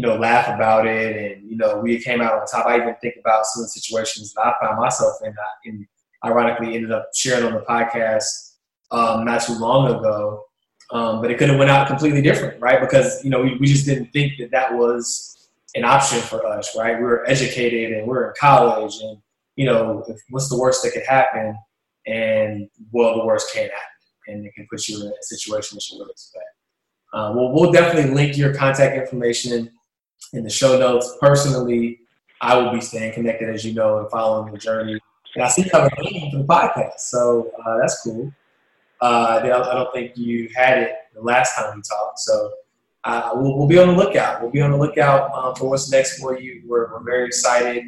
you 0.00 0.06
know, 0.06 0.16
laugh 0.16 0.48
about 0.48 0.86
it, 0.86 1.34
and 1.34 1.50
you 1.50 1.58
know, 1.58 1.76
we 1.76 2.00
came 2.00 2.22
out 2.22 2.32
on 2.32 2.46
top. 2.46 2.64
I 2.64 2.76
even 2.76 2.94
think 3.02 3.16
about 3.20 3.44
some 3.44 3.66
situations 3.66 4.32
that 4.32 4.46
I 4.46 4.54
found 4.58 4.80
myself 4.80 5.16
in, 5.22 5.34
and 5.66 5.86
ironically 6.24 6.74
ended 6.74 6.90
up 6.90 7.10
sharing 7.14 7.44
on 7.44 7.52
the 7.52 7.60
podcast 7.60 8.54
um, 8.90 9.26
not 9.26 9.42
too 9.42 9.58
long 9.58 9.94
ago. 9.94 10.44
Um, 10.90 11.20
but 11.20 11.30
it 11.30 11.36
could 11.36 11.50
have 11.50 11.58
went 11.58 11.70
out 11.70 11.86
completely 11.86 12.22
different, 12.22 12.58
right? 12.62 12.80
Because 12.80 13.22
you 13.22 13.28
know, 13.28 13.42
we, 13.42 13.58
we 13.58 13.66
just 13.66 13.84
didn't 13.84 14.06
think 14.06 14.38
that 14.38 14.50
that 14.52 14.72
was 14.72 15.50
an 15.74 15.84
option 15.84 16.18
for 16.20 16.46
us, 16.46 16.74
right? 16.74 16.96
We 16.96 17.04
were 17.04 17.28
educated 17.28 17.92
and 17.92 18.06
we 18.08 18.16
are 18.16 18.28
in 18.28 18.34
college, 18.40 18.94
and 19.02 19.18
you 19.56 19.66
know, 19.66 20.02
if, 20.08 20.16
what's 20.30 20.48
the 20.48 20.58
worst 20.58 20.82
that 20.82 20.94
could 20.94 21.04
happen? 21.06 21.58
And 22.06 22.70
well, 22.90 23.18
the 23.18 23.26
worst 23.26 23.52
can 23.52 23.64
happen, 23.64 24.28
and 24.28 24.46
it 24.46 24.54
can 24.54 24.66
put 24.70 24.88
you 24.88 24.98
in 25.02 25.08
a 25.08 25.12
situation 25.20 25.76
that 25.76 25.86
you 25.90 25.98
would 25.98 26.10
expect. 26.10 26.46
Uh, 27.12 27.34
well, 27.36 27.52
we'll 27.52 27.70
definitely 27.70 28.12
link 28.12 28.38
your 28.38 28.54
contact 28.54 28.96
information 28.96 29.70
in 30.32 30.44
the 30.44 30.50
show 30.50 30.78
notes. 30.78 31.16
Personally, 31.20 32.00
I 32.40 32.56
will 32.56 32.72
be 32.72 32.80
staying 32.80 33.12
connected, 33.12 33.50
as 33.50 33.64
you 33.64 33.74
know, 33.74 33.98
and 33.98 34.10
following 34.10 34.52
the 34.52 34.58
journey. 34.58 34.98
And 35.34 35.44
I 35.44 35.48
see 35.48 35.62
you 35.62 35.70
a 35.72 35.90
for 35.90 36.38
the 36.38 36.44
podcast, 36.48 37.00
so 37.00 37.50
uh, 37.64 37.78
that's 37.78 38.02
cool. 38.02 38.32
Uh, 39.00 39.40
I 39.42 39.46
don't 39.48 39.92
think 39.92 40.16
you 40.16 40.48
had 40.54 40.78
it 40.78 40.92
the 41.14 41.22
last 41.22 41.56
time 41.56 41.76
we 41.76 41.82
talked, 41.82 42.18
so 42.18 42.50
uh, 43.04 43.30
we'll, 43.34 43.56
we'll, 43.56 43.68
be 43.68 43.78
on 43.78 43.88
the 43.88 43.94
lookout. 43.94 44.42
We'll 44.42 44.50
be 44.50 44.60
on 44.60 44.72
the 44.72 44.76
lookout 44.76 45.32
um, 45.32 45.54
for 45.54 45.70
what's 45.70 45.90
next 45.90 46.18
for 46.18 46.38
you. 46.38 46.62
We're, 46.66 46.92
we're 46.92 47.02
very 47.02 47.26
excited, 47.26 47.84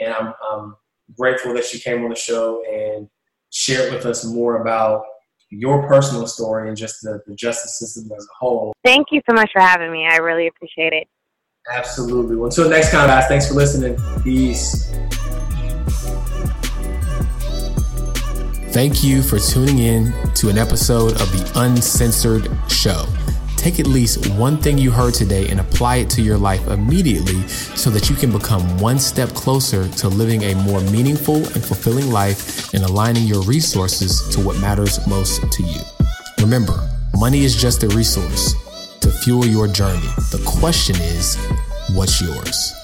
and 0.00 0.12
I'm, 0.12 0.34
I'm 0.50 0.76
grateful 1.16 1.54
that 1.54 1.72
you 1.72 1.80
came 1.80 2.02
on 2.04 2.10
the 2.10 2.16
show 2.16 2.62
and 2.70 3.08
shared 3.50 3.92
with 3.92 4.04
us 4.04 4.24
more 4.24 4.60
about 4.60 5.04
your 5.50 5.86
personal 5.88 6.26
story 6.26 6.68
and 6.68 6.76
just 6.76 7.02
the, 7.02 7.20
the 7.26 7.34
justice 7.34 7.78
system 7.78 8.10
as 8.16 8.24
a 8.24 8.34
whole. 8.38 8.72
Thank 8.84 9.08
you 9.10 9.20
so 9.28 9.34
much 9.34 9.50
for 9.52 9.60
having 9.60 9.90
me. 9.90 10.06
I 10.06 10.16
really 10.16 10.46
appreciate 10.46 10.92
it. 10.92 11.08
Absolutely. 11.70 12.36
Well, 12.36 12.46
until 12.46 12.68
next 12.68 12.90
time, 12.90 13.06
guys, 13.06 13.26
thanks 13.28 13.46
for 13.46 13.54
listening. 13.54 13.96
Peace. 14.22 14.90
Thank 18.72 19.02
you 19.02 19.22
for 19.22 19.38
tuning 19.38 19.78
in 19.78 20.12
to 20.34 20.48
an 20.48 20.58
episode 20.58 21.12
of 21.20 21.30
the 21.32 21.52
Uncensored 21.56 22.48
Show. 22.70 23.04
Take 23.56 23.78
at 23.78 23.86
least 23.86 24.26
one 24.34 24.56
thing 24.56 24.78
you 24.78 24.90
heard 24.90 25.12
today 25.12 25.48
and 25.48 25.60
apply 25.60 25.96
it 25.96 26.10
to 26.10 26.22
your 26.22 26.38
life 26.38 26.66
immediately 26.68 27.46
so 27.48 27.90
that 27.90 28.08
you 28.08 28.16
can 28.16 28.32
become 28.32 28.62
one 28.78 28.98
step 28.98 29.28
closer 29.30 29.86
to 29.88 30.08
living 30.08 30.42
a 30.44 30.54
more 30.54 30.80
meaningful 30.82 31.36
and 31.36 31.64
fulfilling 31.64 32.10
life 32.10 32.72
and 32.72 32.82
aligning 32.84 33.24
your 33.24 33.42
resources 33.42 34.26
to 34.34 34.40
what 34.40 34.58
matters 34.60 35.04
most 35.06 35.42
to 35.52 35.62
you. 35.62 35.80
Remember, 36.38 36.88
money 37.18 37.44
is 37.44 37.60
just 37.60 37.82
a 37.82 37.88
resource 37.88 38.54
to 39.00 39.10
fuel 39.10 39.46
your 39.46 39.66
journey. 39.66 40.00
The 40.30 40.42
question 40.46 40.96
is, 40.96 41.36
what's 41.94 42.20
yours? 42.20 42.74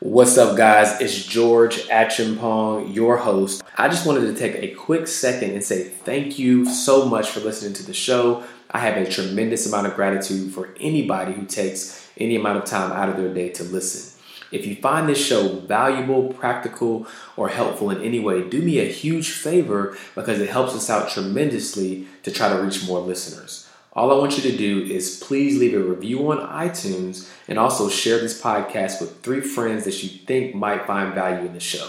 What's 0.00 0.38
up, 0.38 0.56
guys? 0.56 1.00
It's 1.00 1.24
George 1.24 1.88
Acheampong, 1.88 2.94
your 2.94 3.16
host. 3.16 3.62
I 3.76 3.88
just 3.88 4.06
wanted 4.06 4.32
to 4.32 4.34
take 4.34 4.54
a 4.62 4.74
quick 4.74 5.08
second 5.08 5.50
and 5.50 5.64
say 5.64 5.84
thank 5.84 6.38
you 6.38 6.66
so 6.66 7.06
much 7.06 7.30
for 7.30 7.40
listening 7.40 7.72
to 7.74 7.86
the 7.86 7.94
show. 7.94 8.44
I 8.70 8.78
have 8.78 8.96
a 8.96 9.10
tremendous 9.10 9.66
amount 9.66 9.86
of 9.86 9.94
gratitude 9.94 10.52
for 10.52 10.74
anybody 10.78 11.32
who 11.32 11.46
takes 11.46 12.08
any 12.16 12.36
amount 12.36 12.58
of 12.58 12.64
time 12.64 12.92
out 12.92 13.08
of 13.08 13.16
their 13.16 13.32
day 13.32 13.48
to 13.50 13.64
listen. 13.64 14.13
If 14.54 14.66
you 14.66 14.76
find 14.76 15.08
this 15.08 15.18
show 15.18 15.48
valuable, 15.48 16.32
practical, 16.32 17.08
or 17.36 17.48
helpful 17.48 17.90
in 17.90 18.00
any 18.02 18.20
way, 18.20 18.48
do 18.48 18.62
me 18.62 18.78
a 18.78 18.84
huge 18.84 19.30
favor 19.30 19.98
because 20.14 20.38
it 20.38 20.48
helps 20.48 20.74
us 20.74 20.88
out 20.88 21.10
tremendously 21.10 22.06
to 22.22 22.30
try 22.30 22.48
to 22.48 22.62
reach 22.62 22.86
more 22.86 23.00
listeners. 23.00 23.68
All 23.94 24.12
I 24.12 24.14
want 24.16 24.36
you 24.36 24.48
to 24.48 24.56
do 24.56 24.82
is 24.82 25.20
please 25.20 25.58
leave 25.58 25.74
a 25.74 25.80
review 25.80 26.30
on 26.30 26.38
iTunes 26.38 27.28
and 27.48 27.58
also 27.58 27.88
share 27.88 28.20
this 28.20 28.40
podcast 28.40 29.00
with 29.00 29.22
three 29.22 29.40
friends 29.40 29.84
that 29.84 30.02
you 30.04 30.08
think 30.08 30.54
might 30.54 30.86
find 30.86 31.14
value 31.14 31.46
in 31.46 31.52
the 31.52 31.60
show. 31.60 31.88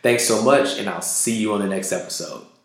Thanks 0.00 0.24
so 0.24 0.40
much, 0.42 0.78
and 0.78 0.88
I'll 0.88 1.02
see 1.02 1.36
you 1.36 1.52
on 1.52 1.60
the 1.60 1.66
next 1.66 1.90
episode. 1.90 2.44